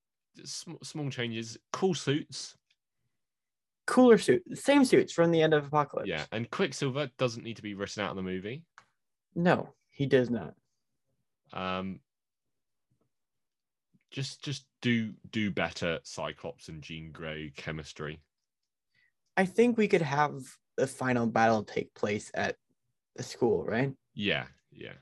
sm- 0.45 0.83
small 0.83 1.11
changes. 1.11 1.59
Cool 1.73 1.95
suits. 1.95 2.57
Cooler 3.87 4.17
suit, 4.17 4.43
same 4.55 4.85
suits 4.85 5.13
from 5.13 5.31
the 5.31 5.43
end 5.43 5.53
of 5.53 5.67
Apocalypse. 5.67 6.09
Yeah. 6.09 6.25
And 6.33 6.51
Quicksilver 6.51 7.11
doesn't 7.19 7.45
need 7.45 7.57
to 7.57 7.63
be 7.63 7.75
written 7.75 8.03
out 8.03 8.11
of 8.11 8.17
the 8.17 8.23
movie. 8.23 8.63
No, 9.35 9.75
he 9.91 10.07
does 10.07 10.31
not. 10.31 10.55
Um. 11.53 12.01
Just 14.11 14.43
just 14.43 14.65
do 14.81 15.13
do 15.31 15.51
better 15.51 15.99
Cyclops 16.05 16.69
and 16.69 16.83
Jean 16.83 17.11
Grey 17.13 17.53
chemistry. 17.57 18.21
I 19.37 19.45
think 19.45 19.77
we 19.77 19.89
could 19.89 20.03
have 20.03 20.41
the 20.77 20.87
final 20.87 21.27
battle 21.27 21.65
take 21.65 21.93
place 21.95 22.31
at 22.35 22.57
the 23.17 23.23
school, 23.23 23.65
right? 23.65 23.93
Yeah. 24.15 24.45
Yeah. 24.73 24.93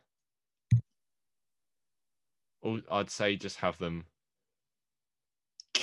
Or 2.62 2.80
I'd 2.90 3.10
say 3.10 3.36
just 3.36 3.58
have 3.58 3.78
them. 3.78 4.06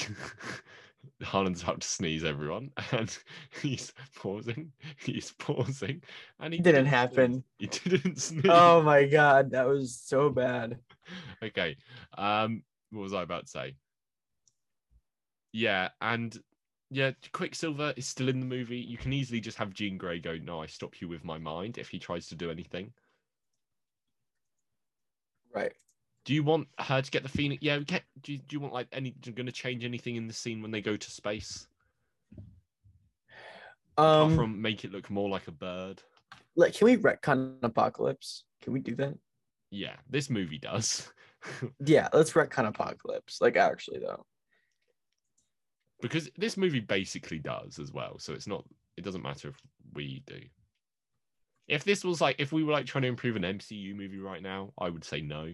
Harlan's 1.22 1.64
about 1.64 1.82
to 1.82 1.88
sneeze, 1.88 2.24
everyone, 2.24 2.72
and 2.92 3.18
he's 3.62 3.94
pausing. 4.16 4.72
He's 4.98 5.32
pausing, 5.32 6.02
and 6.40 6.54
he 6.54 6.60
Didn't 6.60 6.86
sneeze. 6.86 6.94
happen. 6.94 7.44
He 7.58 7.68
didn't 7.68 8.18
sneeze. 8.22 8.46
Oh 8.48 8.82
my 8.82 9.06
god, 9.06 9.52
that 9.52 9.68
was 9.68 10.00
so 10.00 10.30
bad. 10.30 10.80
okay. 11.44 11.76
Um, 12.18 12.64
what 12.92 13.02
was 13.02 13.14
I 13.14 13.24
about 13.24 13.46
to 13.46 13.52
say? 13.52 13.76
Yeah, 15.52 15.90
and 16.02 16.38
yeah, 16.92 17.12
Quicksilver 17.34 17.94
is 17.98 18.08
still 18.08 18.30
in 18.30 18.40
the 18.40 18.46
movie. 18.46 18.78
You 18.80 18.98
can 18.98 19.14
easily 19.14 19.40
just 19.42 19.58
have 19.58 19.74
Jean 19.74 19.98
Grey 19.98 20.20
go, 20.20 20.38
"No, 20.38 20.62
I 20.62 20.68
stop 20.68 21.02
you 21.02 21.08
with 21.08 21.24
my 21.24 21.38
mind." 21.38 21.78
If 21.78 21.90
he 21.90 22.00
tries 22.00 22.28
to 22.28 22.36
do 22.36 22.50
anything, 22.52 22.94
Right. 25.54 25.74
Do 26.26 26.34
you 26.34 26.44
want 26.44 26.68
her 26.80 27.02
to 27.02 27.12
get 27.12 27.24
the 27.24 27.30
Phoenix? 27.30 27.64
Yeah, 27.64 27.80
get. 27.80 28.04
Do 28.22 28.34
you, 28.34 28.38
do 28.40 28.56
you 28.56 28.60
want 28.60 28.74
like 28.74 28.88
any? 28.92 29.12
Going 29.12 29.46
to 29.46 29.52
change 29.52 29.84
anything 29.84 30.16
in 30.16 30.28
the 30.28 30.34
scene 30.34 30.62
when 30.62 30.72
they 30.72 30.82
go 30.82 30.96
to 30.96 31.12
space? 31.12 31.68
Apart 33.98 34.32
Um, 34.32 34.36
from 34.36 34.62
make 34.62 34.84
it 34.86 34.92
look 34.92 35.10
more 35.10 35.30
like 35.30 35.48
a 35.48 35.52
bird. 35.52 36.02
like, 36.56 36.74
can 36.74 36.86
we 36.86 36.98
retcon 36.98 37.58
Apocalypse? 37.64 38.44
Can 38.62 38.74
we 38.74 38.80
do 38.80 38.96
that? 38.96 39.16
Yeah, 39.72 39.96
this 40.10 40.30
movie 40.30 40.60
does. 40.60 41.12
Yeah, 41.86 42.10
let's 42.12 42.34
retcon 42.34 42.68
Apocalypse. 42.68 43.40
Like, 43.40 43.56
actually, 43.56 44.00
though. 44.00 44.26
because 46.02 46.30
this 46.38 46.58
movie 46.58 46.82
basically 46.82 47.40
does 47.40 47.80
as 47.80 47.94
well. 47.94 48.20
So 48.20 48.34
it's 48.34 48.46
not. 48.48 48.66
It 48.98 49.06
doesn't 49.06 49.24
matter 49.24 49.48
if 49.48 49.56
we 49.94 50.22
do. 50.28 50.42
If 51.70 51.86
this 51.86 52.04
was 52.04 52.20
like, 52.20 52.36
if 52.40 52.52
we 52.52 52.66
were 52.66 52.74
like 52.74 52.88
trying 52.88 53.04
to 53.04 53.08
improve 53.08 53.38
an 53.38 53.44
MCU 53.44 53.96
movie 53.96 54.20
right 54.20 54.42
now, 54.44 54.74
I 54.78 54.90
would 54.90 55.06
say 55.06 55.22
no. 55.22 55.54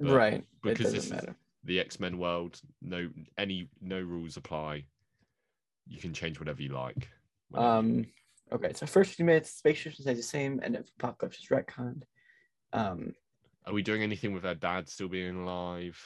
But 0.00 0.12
right. 0.14 0.34
It 0.34 0.44
because 0.62 0.92
doesn't 0.92 1.10
this 1.16 1.24
is 1.28 1.34
the 1.64 1.80
X 1.80 2.00
Men 2.00 2.18
world. 2.18 2.60
No, 2.82 3.08
any 3.38 3.68
no 3.80 4.00
rules 4.00 4.36
apply. 4.36 4.84
You 5.86 5.98
can 5.98 6.12
change 6.12 6.38
whatever 6.38 6.62
you 6.62 6.70
like. 6.70 7.08
you- 7.52 7.58
Um. 7.58 8.06
Okay, 8.52 8.72
so 8.74 8.86
first 8.86 9.14
few 9.14 9.24
minutes, 9.24 9.50
space 9.50 9.80
station 9.80 10.02
stays 10.02 10.16
the 10.16 10.22
same, 10.22 10.60
and 10.62 10.76
if 10.76 10.86
Apocalypse 10.98 11.38
is 11.38 11.46
retconned. 11.48 12.02
Um. 12.72 13.14
Are 13.66 13.72
we 13.72 13.82
doing 13.82 14.02
anything 14.02 14.34
with 14.34 14.44
our 14.44 14.54
dad 14.54 14.88
still 14.88 15.08
being 15.08 15.36
alive? 15.42 15.98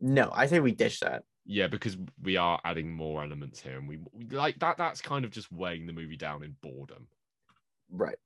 No, 0.00 0.30
I 0.32 0.46
say 0.46 0.58
we 0.60 0.72
ditch 0.72 1.00
that. 1.00 1.22
Yeah, 1.44 1.68
because 1.68 1.96
we 2.22 2.36
are 2.36 2.60
adding 2.64 2.92
more 2.92 3.22
elements 3.22 3.60
here, 3.60 3.78
and 3.78 3.88
we, 3.88 3.98
we 4.12 4.24
like 4.26 4.58
that. 4.58 4.76
That's 4.76 5.00
kind 5.00 5.24
of 5.24 5.30
just 5.30 5.50
weighing 5.52 5.86
the 5.86 5.92
movie 5.92 6.16
down 6.16 6.42
in 6.42 6.56
boredom. 6.60 7.06
Right. 7.90 8.18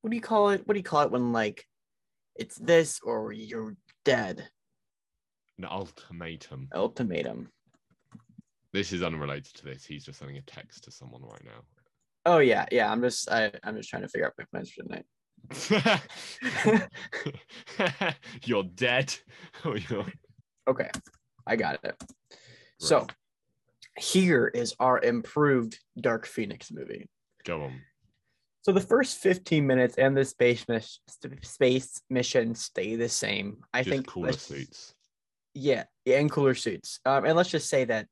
What 0.00 0.10
do 0.10 0.16
you 0.16 0.20
call 0.22 0.50
it? 0.50 0.66
What 0.66 0.74
do 0.74 0.78
you 0.80 0.84
call 0.84 1.02
it 1.02 1.10
when 1.10 1.32
like 1.32 1.66
it's 2.40 2.56
this 2.56 3.00
or 3.04 3.32
you're 3.32 3.76
dead? 4.04 4.48
An 5.58 5.66
ultimatum. 5.66 6.68
Ultimatum. 6.74 7.50
This 8.72 8.92
is 8.92 9.02
unrelated 9.02 9.52
to 9.56 9.64
this. 9.66 9.84
He's 9.84 10.04
just 10.04 10.18
sending 10.18 10.38
a 10.38 10.42
text 10.42 10.84
to 10.84 10.90
someone 10.90 11.22
right 11.22 11.44
now. 11.44 11.62
Oh 12.24 12.38
yeah, 12.38 12.64
yeah. 12.72 12.90
I'm 12.90 13.02
just 13.02 13.30
I, 13.30 13.52
I'm 13.62 13.76
just 13.76 13.90
trying 13.90 14.02
to 14.02 14.08
figure 14.08 14.26
out 14.26 14.32
my 14.38 14.44
plans 14.50 14.70
for 14.70 14.82
tonight. 14.84 15.04
you're 18.44 18.64
dead. 18.74 19.14
Or 19.64 19.72
oh, 19.72 19.76
you're... 19.76 20.06
Okay, 20.68 20.88
I 21.46 21.56
got 21.56 21.84
it. 21.84 22.02
So 22.78 23.06
here 23.98 24.46
is 24.46 24.74
our 24.80 24.98
improved 24.98 25.78
Dark 26.00 26.24
Phoenix 26.24 26.70
movie. 26.70 27.10
Go 27.44 27.64
on. 27.64 27.80
So 28.62 28.72
the 28.72 28.80
first 28.80 29.18
15 29.18 29.66
minutes 29.66 29.96
and 29.96 30.16
the 30.16 30.24
space 30.24 30.66
mis- 30.68 31.00
space 31.42 32.02
mission 32.10 32.54
stay 32.54 32.96
the 32.96 33.08
same. 33.08 33.58
I 33.72 33.82
Just 33.82 33.90
think 33.90 34.06
cooler 34.06 34.32
suits. 34.32 34.94
Yeah, 35.54 35.84
yeah, 36.04 36.18
and 36.18 36.30
cooler 36.30 36.54
suits. 36.54 37.00
Um, 37.04 37.24
and 37.24 37.36
let's 37.36 37.50
just 37.50 37.68
say 37.68 37.84
that, 37.84 38.06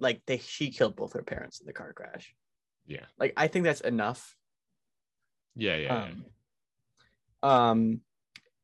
like, 0.00 0.22
they 0.26 0.38
she 0.38 0.70
killed 0.70 0.96
both 0.96 1.12
her 1.12 1.22
parents 1.22 1.60
in 1.60 1.66
the 1.66 1.72
car 1.72 1.92
crash. 1.92 2.34
Yeah. 2.86 3.04
Like, 3.18 3.34
I 3.36 3.48
think 3.48 3.64
that's 3.64 3.82
enough. 3.82 4.34
Yeah, 5.54 5.76
yeah. 5.76 6.08
yeah. 6.08 6.08
Um, 7.42 7.50
um, 7.50 8.00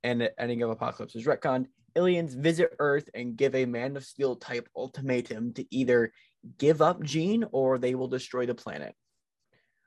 and 0.03 0.21
the 0.21 0.41
ending 0.41 0.63
of 0.63 0.71
Apocalypse 0.71 1.15
is 1.15 1.27
retconned. 1.27 1.67
Aliens 1.95 2.35
visit 2.35 2.75
Earth 2.79 3.09
and 3.15 3.37
give 3.37 3.55
a 3.55 3.67
Man 3.67 3.97
of 3.97 4.05
Steel 4.05 4.37
type 4.37 4.69
ultimatum 4.75 5.53
to 5.55 5.67
either 5.75 6.13
give 6.59 6.81
up 6.81 7.03
Jean 7.03 7.45
or 7.53 7.79
they 7.79 7.95
will 7.95 8.09
destroy 8.09 8.47
the 8.47 8.55
planet. 8.55 8.95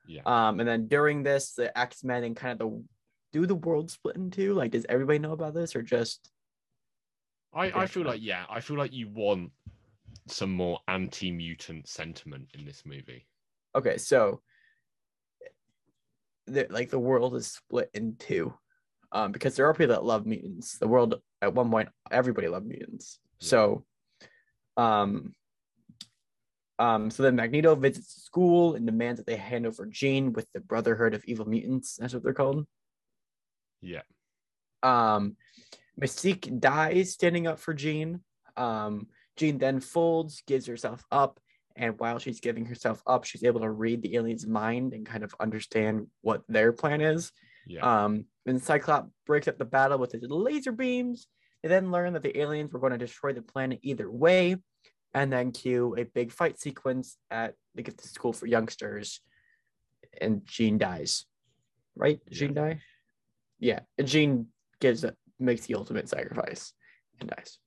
Yeah. 0.07 0.21
Um, 0.25 0.59
and 0.59 0.67
then 0.67 0.87
during 0.87 1.23
this, 1.23 1.53
the 1.53 1.75
X 1.77 2.03
Men 2.03 2.23
and 2.23 2.35
kind 2.35 2.53
of 2.53 2.59
the 2.59 2.83
do 3.33 3.45
the 3.45 3.55
world 3.55 3.91
split 3.91 4.15
in 4.15 4.31
two? 4.31 4.53
Like, 4.53 4.71
does 4.71 4.85
everybody 4.87 5.19
know 5.19 5.33
about 5.33 5.53
this 5.53 5.75
or 5.75 5.81
just 5.81 6.31
I, 7.53 7.71
I 7.83 7.85
feel 7.85 8.03
like 8.03 8.21
yeah, 8.21 8.45
I 8.49 8.59
feel 8.59 8.77
like 8.77 8.93
you 8.93 9.09
want 9.09 9.51
some 10.27 10.51
more 10.51 10.79
anti-mutant 10.87 11.87
sentiment 11.87 12.49
in 12.53 12.65
this 12.65 12.83
movie. 12.85 13.27
okay? 13.75 13.97
So, 13.97 14.41
the, 16.47 16.67
like 16.69 16.89
the 16.89 16.99
world 16.99 17.35
is 17.35 17.47
split 17.47 17.89
in 17.93 18.15
two, 18.17 18.53
um, 19.11 19.31
because 19.31 19.55
there 19.55 19.67
are 19.67 19.73
people 19.73 19.95
that 19.95 20.03
love 20.03 20.25
mutants. 20.25 20.77
The 20.77 20.87
world 20.87 21.15
at 21.41 21.53
one 21.53 21.69
point, 21.69 21.89
everybody 22.11 22.47
loved 22.47 22.67
mutants. 22.67 23.19
Yeah. 23.39 23.47
So, 23.47 23.85
um, 24.77 25.33
um, 26.79 27.09
so 27.09 27.23
then 27.23 27.35
Magneto 27.35 27.75
visits 27.75 28.13
the 28.13 28.21
school 28.21 28.75
and 28.75 28.85
demands 28.85 29.19
that 29.19 29.27
they 29.27 29.37
hand 29.37 29.65
over 29.65 29.85
Jean 29.85 30.33
with 30.33 30.47
the 30.53 30.59
Brotherhood 30.59 31.13
of 31.13 31.23
Evil 31.25 31.47
Mutants. 31.47 31.95
That's 31.95 32.13
what 32.13 32.23
they're 32.23 32.33
called. 32.33 32.65
Yeah. 33.81 34.01
Um, 34.83 35.37
Mystique 35.99 36.59
dies 36.59 37.11
standing 37.11 37.47
up 37.47 37.59
for 37.59 37.73
Jean. 37.73 38.21
Um, 38.57 39.07
Jean 39.37 39.57
then 39.57 39.79
folds, 39.79 40.43
gives 40.45 40.65
herself 40.65 41.03
up, 41.11 41.39
and 41.75 41.99
while 41.99 42.19
she's 42.19 42.39
giving 42.39 42.65
herself 42.65 43.01
up, 43.05 43.25
she's 43.25 43.43
able 43.43 43.61
to 43.61 43.69
read 43.69 44.01
the 44.01 44.15
alien's 44.15 44.47
mind 44.47 44.93
and 44.93 45.05
kind 45.05 45.23
of 45.23 45.35
understand 45.39 46.07
what 46.21 46.43
their 46.47 46.71
plan 46.71 47.01
is. 47.01 47.31
Yeah. 47.67 48.05
Um, 48.05 48.25
and 48.45 48.61
Cyclops 48.61 49.09
breaks 49.25 49.47
up 49.47 49.57
the 49.57 49.65
battle 49.65 49.97
with 49.97 50.11
his 50.11 50.23
laser 50.29 50.71
beams. 50.71 51.27
They 51.63 51.69
then 51.69 51.91
learn 51.91 52.13
that 52.13 52.23
the 52.23 52.37
aliens 52.39 52.71
were 52.71 52.79
going 52.79 52.91
to 52.91 52.97
destroy 52.97 53.33
the 53.33 53.41
planet 53.41 53.79
either 53.81 54.09
way, 54.09 54.57
and 55.15 55.31
then 55.31 55.51
cue 55.51 55.95
a 55.97 56.03
big 56.03 56.31
fight 56.31 56.59
sequence 56.59 57.17
at 57.31 57.55
the 57.73 57.81
gifted 57.81 58.11
school 58.11 58.33
for 58.33 58.45
youngsters. 58.45 59.21
And 60.19 60.45
Jean 60.45 60.77
dies, 60.77 61.25
right? 61.95 62.19
Jean 62.29 62.53
die? 62.53 62.81
Yeah, 63.57 63.79
and 63.97 64.07
Jean 64.07 64.47
gives 64.79 65.05
makes 65.39 65.65
the 65.65 65.75
ultimate 65.75 66.09
sacrifice 66.09 66.73
and 67.19 67.29
dies. 67.29 67.59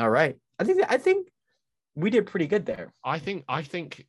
All 0.00 0.10
right, 0.10 0.36
I 0.58 0.64
think 0.64 0.82
I 0.88 0.96
think 0.96 1.28
we 1.94 2.10
did 2.10 2.26
pretty 2.26 2.46
good 2.46 2.64
there. 2.64 2.92
I 3.04 3.18
think 3.18 3.44
I 3.48 3.62
think 3.62 4.06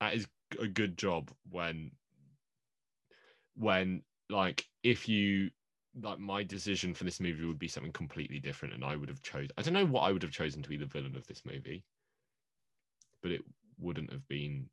that 0.00 0.14
is 0.14 0.26
a 0.60 0.66
good 0.66 0.98
job 0.98 1.30
when 1.50 1.90
when 3.56 4.02
like 4.28 4.64
if 4.82 5.08
you 5.08 5.50
like 6.02 6.18
my 6.18 6.42
decision 6.42 6.94
for 6.94 7.04
this 7.04 7.20
movie 7.20 7.44
would 7.44 7.58
be 7.58 7.68
something 7.68 7.92
completely 7.92 8.38
different 8.38 8.74
and 8.74 8.84
I 8.84 8.96
would 8.96 9.08
have 9.08 9.22
chosen 9.22 9.50
I 9.56 9.62
don't 9.62 9.74
know 9.74 9.86
what 9.86 10.02
I 10.02 10.12
would 10.12 10.22
have 10.22 10.32
chosen 10.32 10.62
to 10.62 10.68
be 10.68 10.76
the 10.76 10.86
villain 10.86 11.16
of 11.16 11.26
this 11.26 11.42
movie. 11.44 11.84
But 13.22 13.32
it 13.32 13.42
wouldn't 13.78 14.12
have 14.12 14.26
been 14.28 14.68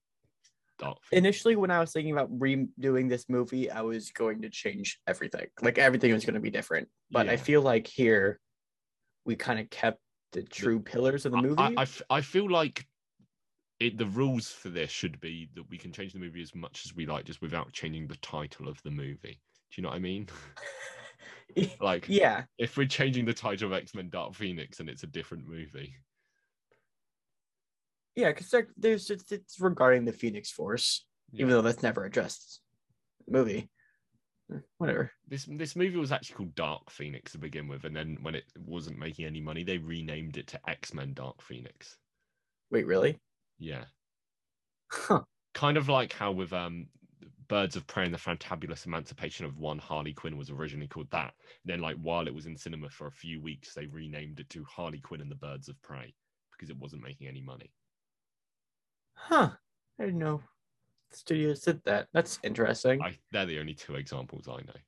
Dark 0.78 0.97
initially 1.11 1.55
when 1.55 1.71
I 1.71 1.80
was 1.80 1.93
thinking 1.93 2.11
about 2.11 2.38
redoing 2.38 3.07
this 3.07 3.30
movie, 3.30 3.71
I 3.71 3.82
was 3.82 4.11
going 4.11 4.41
to 4.41 4.49
change 4.49 4.99
everything. 5.07 5.47
Like 5.61 5.78
everything 5.78 6.11
was 6.13 6.26
going 6.26 6.34
to 6.34 6.41
be 6.41 6.49
different. 6.49 6.89
But 7.11 7.30
I 7.30 7.38
feel 7.38 7.61
like 7.61 7.88
here 7.88 8.39
we 9.26 9.36
kind 9.36 9.59
of 9.59 9.69
kept 9.69 9.99
the 10.34 10.43
true 10.43 10.80
pillars 10.80 11.26
of 11.26 11.32
the 11.32 11.41
movie. 11.41 11.55
I-. 11.57 11.73
I, 11.78 11.88
I 12.09 12.21
feel 12.21 12.49
like 12.49 12.86
it, 13.80 13.97
the 13.97 14.05
rules 14.05 14.49
for 14.49 14.69
this 14.69 14.89
should 14.89 15.19
be 15.19 15.49
that 15.55 15.69
we 15.69 15.78
can 15.78 15.91
change 15.91 16.13
the 16.13 16.19
movie 16.19 16.41
as 16.41 16.53
much 16.55 16.86
as 16.86 16.95
we 16.95 17.05
like, 17.05 17.26
just 17.26 17.41
without 17.41 17.71
changing 17.71 18.07
the 18.07 18.17
title 18.17 18.67
of 18.67 18.82
the 18.84 18.91
movie. 18.91 19.39
Do 19.71 19.82
you 19.82 19.84
know 19.84 19.89
what 19.89 19.95
I 19.95 19.99
mean? 19.99 20.28
like, 21.81 22.05
yeah, 22.07 22.43
if 22.57 22.77
we're 22.77 22.87
changing 22.87 23.25
the 23.25 23.33
title 23.33 23.67
of 23.67 23.73
X 23.73 23.93
Men 23.95 24.09
Dark 24.09 24.35
Phoenix 24.35 24.79
and 24.79 24.89
it's 24.89 25.03
a 25.03 25.07
different 25.07 25.47
movie, 25.47 25.93
yeah, 28.15 28.31
because 28.31 28.53
there's 28.77 29.09
it's, 29.09 29.31
it's 29.31 29.59
regarding 29.59 30.05
the 30.05 30.13
Phoenix 30.13 30.51
Force, 30.51 31.05
even 31.33 31.49
though 31.49 31.61
that's 31.61 31.83
never 31.83 32.05
addressed 32.05 32.61
movie. 33.27 33.69
Whatever. 34.77 35.11
this 35.27 35.45
this 35.49 35.75
movie 35.75 35.97
was 35.97 36.11
actually 36.11 36.35
called 36.35 36.55
Dark 36.55 36.91
Phoenix 36.91 37.31
to 37.31 37.39
begin 37.39 37.67
with, 37.67 37.85
and 37.85 37.95
then 37.95 38.17
when 38.21 38.35
it 38.35 38.43
wasn't 38.55 38.99
making 38.99 39.25
any 39.25 39.41
money, 39.41 39.63
they 39.63 39.79
renamed 39.79 40.37
it 40.37 40.47
to 40.47 40.69
X 40.69 40.93
Men 40.93 41.13
Dark 41.13 41.41
Phoenix. 41.41 41.97
Wait, 42.71 42.85
really? 42.85 43.19
Yeah, 43.57 43.85
Huh. 44.91 45.23
kind 45.53 45.77
of 45.77 45.89
like 45.89 46.13
how 46.13 46.31
with 46.31 46.53
um 46.53 46.87
Birds 47.47 47.75
of 47.75 47.85
Prey 47.87 48.05
and 48.05 48.13
the 48.13 48.17
Fantabulous 48.17 48.85
Emancipation 48.85 49.45
of 49.45 49.57
One, 49.57 49.77
Harley 49.77 50.13
Quinn 50.13 50.37
was 50.37 50.49
originally 50.49 50.87
called 50.87 51.09
that. 51.11 51.33
then, 51.63 51.79
like 51.79 51.97
while 52.01 52.27
it 52.27 52.33
was 52.33 52.45
in 52.45 52.57
cinema 52.57 52.89
for 52.89 53.07
a 53.07 53.11
few 53.11 53.41
weeks, 53.41 53.73
they 53.73 53.87
renamed 53.87 54.39
it 54.39 54.49
to 54.49 54.63
Harley 54.63 54.99
Quinn 54.99 55.21
and 55.21 55.31
the 55.31 55.35
Birds 55.35 55.69
of 55.69 55.81
Prey 55.81 56.13
because 56.51 56.69
it 56.69 56.77
wasn't 56.77 57.03
making 57.03 57.27
any 57.27 57.41
money. 57.41 57.71
Huh. 59.13 59.51
I 59.99 60.05
didn't 60.05 60.19
know 60.19 60.41
the 61.11 61.17
studio 61.17 61.53
said 61.53 61.81
that. 61.85 62.07
That's 62.13 62.39
interesting. 62.43 63.01
I, 63.01 63.17
they're 63.31 63.45
the 63.45 63.59
only 63.59 63.73
two 63.73 63.95
examples 63.95 64.47
I 64.47 64.57
know. 64.57 64.79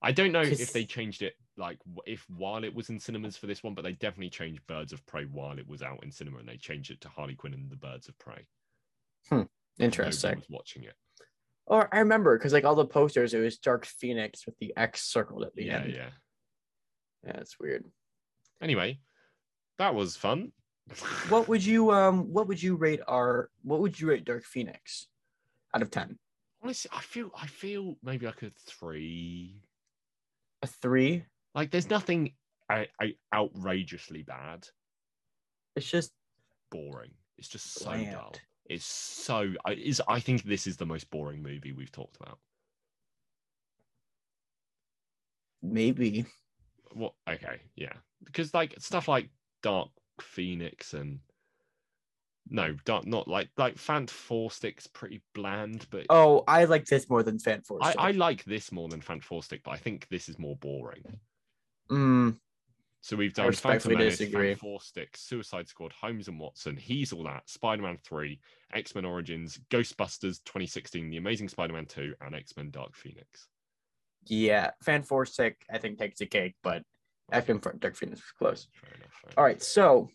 I 0.00 0.12
don't 0.12 0.32
know 0.32 0.42
if 0.42 0.72
they 0.72 0.84
changed 0.84 1.22
it 1.22 1.34
like 1.56 1.78
if 2.06 2.24
while 2.30 2.62
it 2.62 2.72
was 2.72 2.88
in 2.88 3.00
cinemas 3.00 3.36
for 3.36 3.46
this 3.46 3.64
one, 3.64 3.74
but 3.74 3.82
they 3.82 3.92
definitely 3.92 4.30
changed 4.30 4.66
Birds 4.68 4.92
of 4.92 5.04
Prey 5.06 5.24
while 5.24 5.58
it 5.58 5.66
was 5.66 5.82
out 5.82 6.02
in 6.04 6.12
cinema, 6.12 6.38
and 6.38 6.48
they 6.48 6.56
changed 6.56 6.90
it 6.90 7.00
to 7.00 7.08
Harley 7.08 7.34
Quinn 7.34 7.52
and 7.52 7.68
the 7.68 7.76
Birds 7.76 8.08
of 8.08 8.16
Prey. 8.18 8.46
Hmm. 9.28 9.42
interesting. 9.78 10.36
was 10.36 10.48
watching 10.48 10.84
it. 10.84 10.94
Or 11.68 11.88
I 11.94 11.98
remember 11.98 12.36
because 12.38 12.52
like 12.54 12.64
all 12.64 12.74
the 12.74 12.86
posters, 12.86 13.34
it 13.34 13.40
was 13.40 13.58
Dark 13.58 13.84
Phoenix 13.84 14.46
with 14.46 14.58
the 14.58 14.72
X 14.76 15.02
circled 15.04 15.44
at 15.44 15.54
the 15.54 15.64
Yeah, 15.64 15.76
end. 15.80 15.92
yeah. 15.94 16.08
Yeah, 17.24 17.36
it's 17.40 17.58
weird. 17.60 17.84
Anyway, 18.62 19.00
that 19.76 19.94
was 19.94 20.16
fun. 20.16 20.52
what 21.28 21.46
would 21.46 21.62
you 21.64 21.90
um 21.98 22.32
what 22.32 22.48
would 22.48 22.62
you 22.62 22.76
rate 22.76 23.00
our 23.06 23.50
what 23.62 23.80
would 23.80 24.00
you 24.00 24.08
rate 24.08 24.24
Dark 24.24 24.44
Phoenix 24.44 25.08
out 25.74 25.82
of 25.82 25.90
10? 25.90 26.18
Honestly, 26.62 26.90
I 26.94 27.00
feel 27.02 27.30
I 27.38 27.46
feel 27.46 27.96
maybe 28.02 28.24
like 28.26 28.42
a 28.42 28.50
three. 28.66 29.60
A 30.62 30.66
3? 30.66 31.22
Like 31.54 31.70
there's 31.70 31.90
nothing 31.90 32.32
I, 32.70 32.86
I 33.00 33.14
outrageously 33.32 34.22
bad. 34.22 34.66
It's 35.76 35.86
just 35.86 36.12
Boring. 36.70 37.12
It's 37.36 37.48
just 37.48 37.74
so 37.74 37.84
Bland. 37.90 38.12
dull. 38.12 38.34
It's 38.68 38.84
so 38.84 39.54
I 39.64 39.72
is 39.72 40.02
I 40.08 40.20
think 40.20 40.42
this 40.44 40.66
is 40.66 40.76
the 40.76 40.86
most 40.86 41.10
boring 41.10 41.42
movie 41.42 41.72
we've 41.72 41.92
talked 41.92 42.16
about. 42.16 42.38
maybe 45.62 46.26
What 46.92 47.14
okay, 47.28 47.60
yeah. 47.76 47.92
Because 48.24 48.54
like 48.54 48.74
stuff 48.78 49.08
like 49.08 49.28
Dark 49.62 49.90
Phoenix 50.20 50.94
and 50.94 51.20
no, 52.50 52.74
dark 52.84 53.06
not 53.06 53.28
like 53.28 53.50
like 53.56 53.76
Fant 53.76 54.08
Four 54.10 54.50
Stick's 54.50 54.86
pretty 54.86 55.22
bland, 55.34 55.86
but 55.90 56.06
Oh, 56.08 56.44
I 56.48 56.64
like 56.64 56.86
this 56.86 57.08
more 57.08 57.22
than 57.22 57.38
Fan 57.38 57.62
Force. 57.62 57.82
I, 57.84 58.08
I 58.08 58.10
like 58.12 58.44
this 58.44 58.72
more 58.72 58.88
than 58.88 59.00
Fant 59.00 59.22
Four 59.22 59.42
Stick, 59.42 59.62
but 59.64 59.72
I 59.72 59.76
think 59.76 60.08
this 60.08 60.28
is 60.28 60.38
more 60.38 60.56
boring. 60.56 61.20
mm, 61.90 62.36
So 63.00 63.16
we've 63.16 63.32
done 63.32 63.52
Phantom 63.52 63.92
Menace. 63.92 64.18
Fan 64.18 64.56
Four 64.56 64.80
Stick, 64.80 65.16
Suicide 65.16 65.68
Squad, 65.68 65.92
Holmes 65.92 66.28
and 66.28 66.38
Watson, 66.38 66.76
He's 66.76 67.12
All 67.12 67.22
That, 67.24 67.48
Spider-Man 67.48 67.96
3, 68.04 68.40
X-Men 68.74 69.04
Origins, 69.04 69.58
Ghostbusters 69.70 70.42
2016, 70.44 71.08
The 71.10 71.16
Amazing 71.16 71.48
Spider-Man 71.48 71.86
2, 71.86 72.14
and 72.20 72.34
X-Men 72.34 72.70
Dark 72.70 72.96
Phoenix. 72.96 73.48
yeah, 74.26 74.70
Fan 74.82 75.02
Force 75.04 75.34
Sick 75.36 75.64
I 75.72 75.78
think 75.78 75.98
takes 75.98 76.20
a 76.20 76.26
cake, 76.26 76.56
but 76.62 76.82
X-Men 77.32 77.60
for 77.60 77.72
Dark 77.74 77.94
Phoenix 77.94 78.20
was 78.20 78.32
close. 78.38 78.68
Fair 78.74 78.94
enough. 78.94 79.12
fair 79.12 79.30
All 79.36 79.44
enough. 79.44 79.54
right, 79.54 79.62
so 79.62 80.08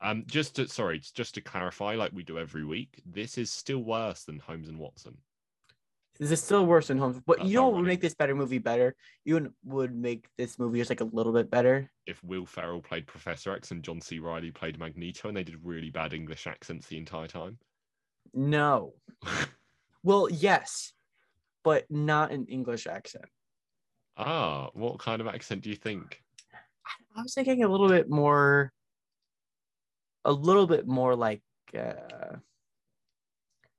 Um, 0.00 0.24
just 0.26 0.56
to 0.56 0.68
sorry, 0.68 1.00
just 1.14 1.34
to 1.34 1.40
clarify, 1.40 1.96
like 1.96 2.12
we 2.12 2.22
do 2.22 2.38
every 2.38 2.64
week, 2.64 3.02
this 3.04 3.36
is 3.36 3.50
still 3.50 3.82
worse 3.82 4.24
than 4.24 4.38
Holmes 4.38 4.68
and 4.68 4.78
Watson. 4.78 5.16
This 6.18 6.30
is 6.30 6.42
still 6.42 6.66
worse 6.66 6.88
than 6.88 6.98
Holmes. 6.98 7.20
But 7.26 7.38
That's 7.38 7.48
you 7.48 7.56
know 7.56 7.68
what 7.68 7.76
would 7.76 7.86
make 7.86 8.00
this 8.00 8.14
better 8.14 8.34
movie 8.34 8.58
better? 8.58 8.94
You 9.24 9.34
would- 9.34 9.54
would 9.64 9.94
make 9.94 10.28
this 10.36 10.58
movie 10.58 10.78
just 10.78 10.90
like 10.90 11.00
a 11.00 11.04
little 11.04 11.32
bit 11.32 11.50
better. 11.50 11.90
If 12.06 12.22
Will 12.22 12.44
Ferrell 12.46 12.82
played 12.82 13.06
Professor 13.06 13.52
X 13.52 13.70
and 13.70 13.82
John 13.82 14.00
C. 14.00 14.18
Reilly 14.18 14.50
played 14.50 14.78
Magneto, 14.78 15.28
and 15.28 15.36
they 15.36 15.42
did 15.44 15.64
really 15.64 15.90
bad 15.90 16.12
English 16.12 16.46
accents 16.46 16.86
the 16.86 16.98
entire 16.98 17.28
time. 17.28 17.58
No. 18.34 18.94
Well, 20.04 20.28
yes, 20.28 20.94
but 21.62 21.88
not 21.88 22.32
an 22.32 22.46
English 22.46 22.88
accent. 22.88 23.26
ah, 24.16 24.68
what 24.74 24.98
kind 24.98 25.20
of 25.20 25.28
accent 25.28 25.62
do 25.62 25.70
you 25.70 25.76
think? 25.76 26.20
I 27.14 27.22
was 27.22 27.34
thinking 27.34 27.62
a 27.62 27.68
little 27.68 27.88
bit 27.88 28.10
more, 28.10 28.72
a 30.24 30.32
little 30.32 30.66
bit 30.66 30.88
more 30.88 31.14
like, 31.14 31.42
uh, 31.78 32.34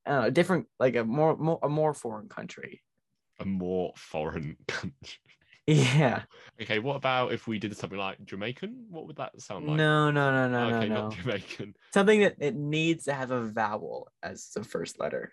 I 0.06 0.12
don't 0.12 0.22
know, 0.24 0.30
different, 0.30 0.68
like 0.80 0.96
a 0.96 1.04
more, 1.04 1.36
more 1.38 1.60
a 1.64 1.70
more 1.70 1.94
foreign 1.94 2.30
country. 2.30 2.82
A 3.40 3.46
more 3.46 3.94
foreign 3.96 4.58
country. 4.68 5.20
Yeah. 5.66 6.24
Okay, 6.62 6.80
what 6.80 6.98
about 6.98 7.32
if 7.32 7.48
we 7.48 7.58
did 7.58 7.76
something 7.78 7.98
like 7.98 8.24
Jamaican? 8.26 8.88
What 8.90 9.08
would 9.08 9.16
that 9.16 9.40
sound 9.42 9.66
like? 9.66 9.78
No, 9.78 10.12
no, 10.12 10.32
no, 10.32 10.50
no, 10.70 10.76
okay, 10.78 10.90
no, 10.90 10.96
no. 10.96 11.02
not 11.04 11.14
Jamaican. 11.18 11.74
Something 11.94 12.20
that 12.22 12.36
it 12.40 12.56
needs 12.56 13.06
to 13.06 13.14
have 13.14 13.32
a 13.32 13.46
vowel 13.46 14.10
as 14.22 14.50
the 14.54 14.64
first 14.64 15.00
letter 15.00 15.32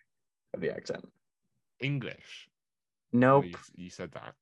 of 0.54 0.60
the 0.60 0.70
accent. 0.72 1.04
English. 1.80 2.48
Oh, 3.12 3.18
Nope. 3.18 3.44
you, 3.46 3.54
you 3.74 3.90
said 3.90 4.12
that. 4.12 4.34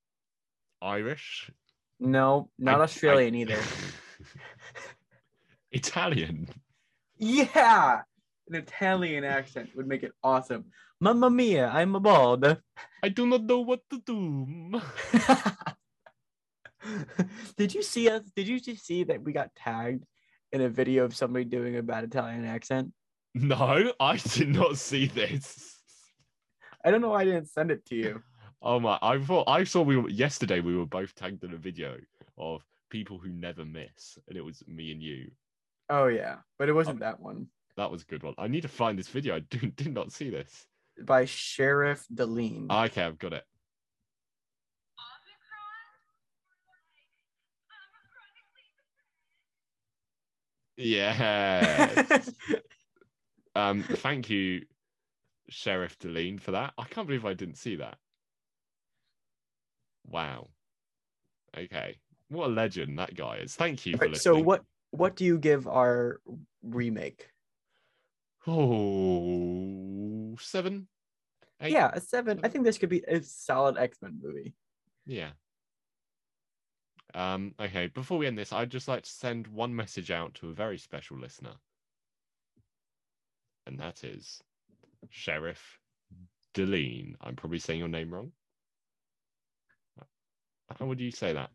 Irish. 0.83 1.51
No, 1.99 2.51
not 2.59 2.81
I- 2.81 2.85
Australian 2.85 3.35
I- 3.35 3.39
either. 3.39 3.59
Italian. 5.73 6.49
Yeah. 7.17 8.03
An 8.49 8.55
Italian 8.55 9.25
accent 9.25 9.71
would 9.77 9.87
make 9.87 10.03
it 10.03 10.13
awesome. 10.23 10.65
Mamma 11.01 11.29
mia, 11.29 11.69
I'm 11.69 11.95
a 11.95 12.01
bald. 12.01 12.57
I 13.03 13.09
do 13.09 13.27
not 13.27 13.45
know 13.45 13.61
what 13.61 13.83
to 13.91 14.01
do. 14.01 14.81
did 17.57 17.75
you 17.75 17.83
see 17.83 18.09
us? 18.09 18.23
Did 18.35 18.49
you 18.49 18.59
just 18.59 18.87
see 18.87 19.05
that 19.05 19.23
we 19.23 19.33
got 19.33 19.55
tagged 19.55 20.05
in 20.53 20.63
a 20.63 20.69
video 20.69 21.05
of 21.05 21.15
somebody 21.15 21.45
doing 21.45 21.77
a 21.77 21.83
bad 21.83 22.05
Italian 22.05 22.47
accent? 22.47 22.93
No, 23.35 23.93
I 24.01 24.17
did 24.17 24.49
not 24.49 24.79
see 24.79 25.07
this. 25.07 25.79
I 26.85 26.91
don't 26.91 27.03
know 27.03 27.11
why 27.11 27.21
I 27.21 27.25
didn't 27.27 27.51
send 27.51 27.71
it 27.71 27.85
to 27.87 27.95
you. 27.95 28.23
Oh 28.63 28.81
my! 28.81 28.99
I 29.03 29.19
thought 29.19 29.47
I 29.47 29.65
saw 29.65 29.83
we 29.83 29.97
were 29.97 30.09
yesterday. 30.09 30.61
We 30.61 30.77
were 30.77 30.87
both 30.87 31.15
tagged 31.15 31.45
in 31.45 31.53
a 31.53 31.59
video 31.59 31.97
of 32.39 32.65
people 32.91 33.19
who 33.19 33.29
never 33.29 33.65
miss, 33.65 34.19
and 34.27 34.37
it 34.37 34.45
was 34.45 34.65
me 34.67 34.91
and 34.91 35.03
you. 35.03 35.31
Oh 35.91 36.07
yeah, 36.07 36.37
but 36.59 36.69
it 36.69 36.73
wasn't 36.73 37.03
oh. 37.03 37.05
that 37.05 37.21
one 37.21 37.47
That 37.79 37.93
was 37.93 38.03
a 38.03 38.07
good 38.07 38.25
one. 38.25 38.35
I 38.39 38.49
need 38.49 38.63
to 38.63 38.69
find 38.69 38.99
this 38.99 39.07
video. 39.07 39.37
I 39.37 39.39
do, 39.51 39.59
did 39.71 39.95
not 39.95 40.11
see 40.11 40.31
this. 40.31 40.67
by 41.01 41.25
Sheriff 41.25 42.05
Deline. 42.13 42.67
Okay, 42.69 43.03
I've 43.03 43.19
got 43.19 43.33
it. 43.33 43.45
Yeah. 50.77 52.05
um, 53.55 53.85
thank 53.85 54.29
you, 54.29 54.63
Sheriff 55.49 55.97
Deline, 56.01 56.39
for 56.39 56.51
that. 56.53 56.73
I 56.79 56.85
can't 56.85 57.07
believe 57.07 57.25
I 57.25 57.35
didn't 57.35 57.59
see 57.59 57.77
that. 57.77 57.97
Wow. 60.05 60.49
Okay. 61.57 61.99
What 62.29 62.47
a 62.47 62.53
legend 62.53 62.99
that 62.99 63.15
guy 63.15 63.37
is. 63.37 63.55
Thank 63.55 63.87
you 63.87 63.97
for 63.97 64.07
Alright, 64.07 64.21
so 64.21 64.37
what 64.39 64.63
what 64.91 65.17
do 65.17 65.25
you 65.25 65.39
give 65.39 65.69
our 65.69 66.21
remake? 66.63 67.29
Oh, 68.47 70.37
seven? 70.41 70.89
Eight? 71.61 71.73
Yeah, 71.73 71.91
a 71.93 72.01
seven. 72.01 72.41
I 72.43 72.49
think 72.49 72.65
this 72.65 72.79
could 72.79 72.89
be 72.89 73.03
a 73.07 73.23
solid 73.23 73.77
X 73.77 73.99
Men 74.01 74.19
movie. 74.23 74.55
Yeah. 75.07 75.31
Um, 77.15 77.55
okay, 77.59 77.89
before 77.89 78.19
we 78.19 78.27
end 78.27 78.39
this, 78.39 78.53
I'd 78.53 78.71
just 78.71 78.87
like 78.87 79.03
to 79.03 79.11
send 79.11 79.47
one 79.49 79.75
message 79.75 80.11
out 80.11 80.35
to 80.35 80.51
a 80.51 80.55
very 80.55 80.79
special 80.79 81.19
listener. 81.19 81.55
And 83.67 83.79
that 83.81 84.05
is 84.05 84.41
Sheriff 85.11 85.79
Deline. 86.55 87.17
I'm 87.21 87.37
probably 87.37 87.59
saying 87.59 87.79
your 87.79 87.89
name 87.89 88.13
wrong. 88.13 88.33
How 90.79 90.87
would 90.87 91.01
you 91.01 91.11
say 91.11 91.33
that? 91.33 91.51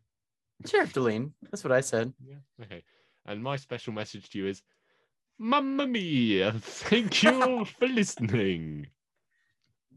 Sheriff 0.66 0.92
Deline. 0.92 1.32
That's 1.42 1.64
what 1.64 1.72
I 1.72 1.80
said. 1.80 2.12
Yeah. 2.24 2.36
Okay. 2.62 2.82
And 3.26 3.42
my 3.42 3.56
special 3.56 3.92
message 3.92 4.28
to 4.30 4.38
you 4.38 4.46
is 4.48 4.62
Mamma 5.38 5.86
mia! 5.86 6.52
Thank 6.52 7.22
you 7.22 7.64
for 7.78 7.86
listening. 7.86 8.86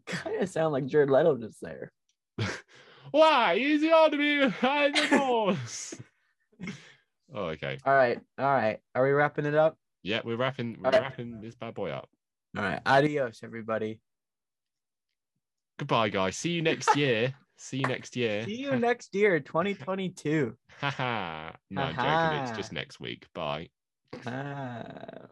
Kind 0.06 0.42
of 0.42 0.50
sound 0.50 0.74
like 0.74 0.86
Jared 0.88 1.10
Leto 1.10 1.38
just 1.38 1.62
there. 1.62 1.92
Why 3.12 3.54
is 3.54 3.84
on 3.84 4.18
me? 4.18 4.52
I 4.62 4.90
divorce. 4.92 5.96
oh, 7.34 7.46
okay. 7.48 7.78
All 7.86 7.94
right, 7.94 8.20
all 8.38 8.46
right. 8.46 8.80
Are 8.96 9.04
we 9.04 9.12
wrapping 9.12 9.46
it 9.46 9.56
up? 9.56 9.78
Yeah, 10.04 10.22
we're 10.24 10.38
wrapping 10.38 10.78
we're 10.80 10.88
Alright. 10.88 11.02
wrapping 11.02 11.42
this 11.42 11.56
bad 11.56 11.74
boy 11.74 11.90
up. 11.92 12.10
All 12.58 12.64
right. 12.64 12.82
Adios, 12.86 13.42
everybody. 13.44 14.00
Goodbye, 15.78 16.10
guys. 16.10 16.36
See 16.38 16.52
you 16.52 16.62
next 16.62 16.96
year. 16.96 17.34
See 17.58 17.78
you 17.78 17.88
next 17.88 18.16
year. 18.16 18.44
See 18.46 18.56
you 18.56 18.76
next 18.76 19.14
year, 19.16 19.40
2022. 19.40 20.56
Haha. 20.80 21.52
no, 21.70 21.82
I'm 21.82 21.96
joking. 21.96 22.44
It's 22.48 22.58
just 22.58 22.72
next 22.72 23.00
week. 23.00 23.26
Bye. 23.34 23.70
Ah. 24.26 25.30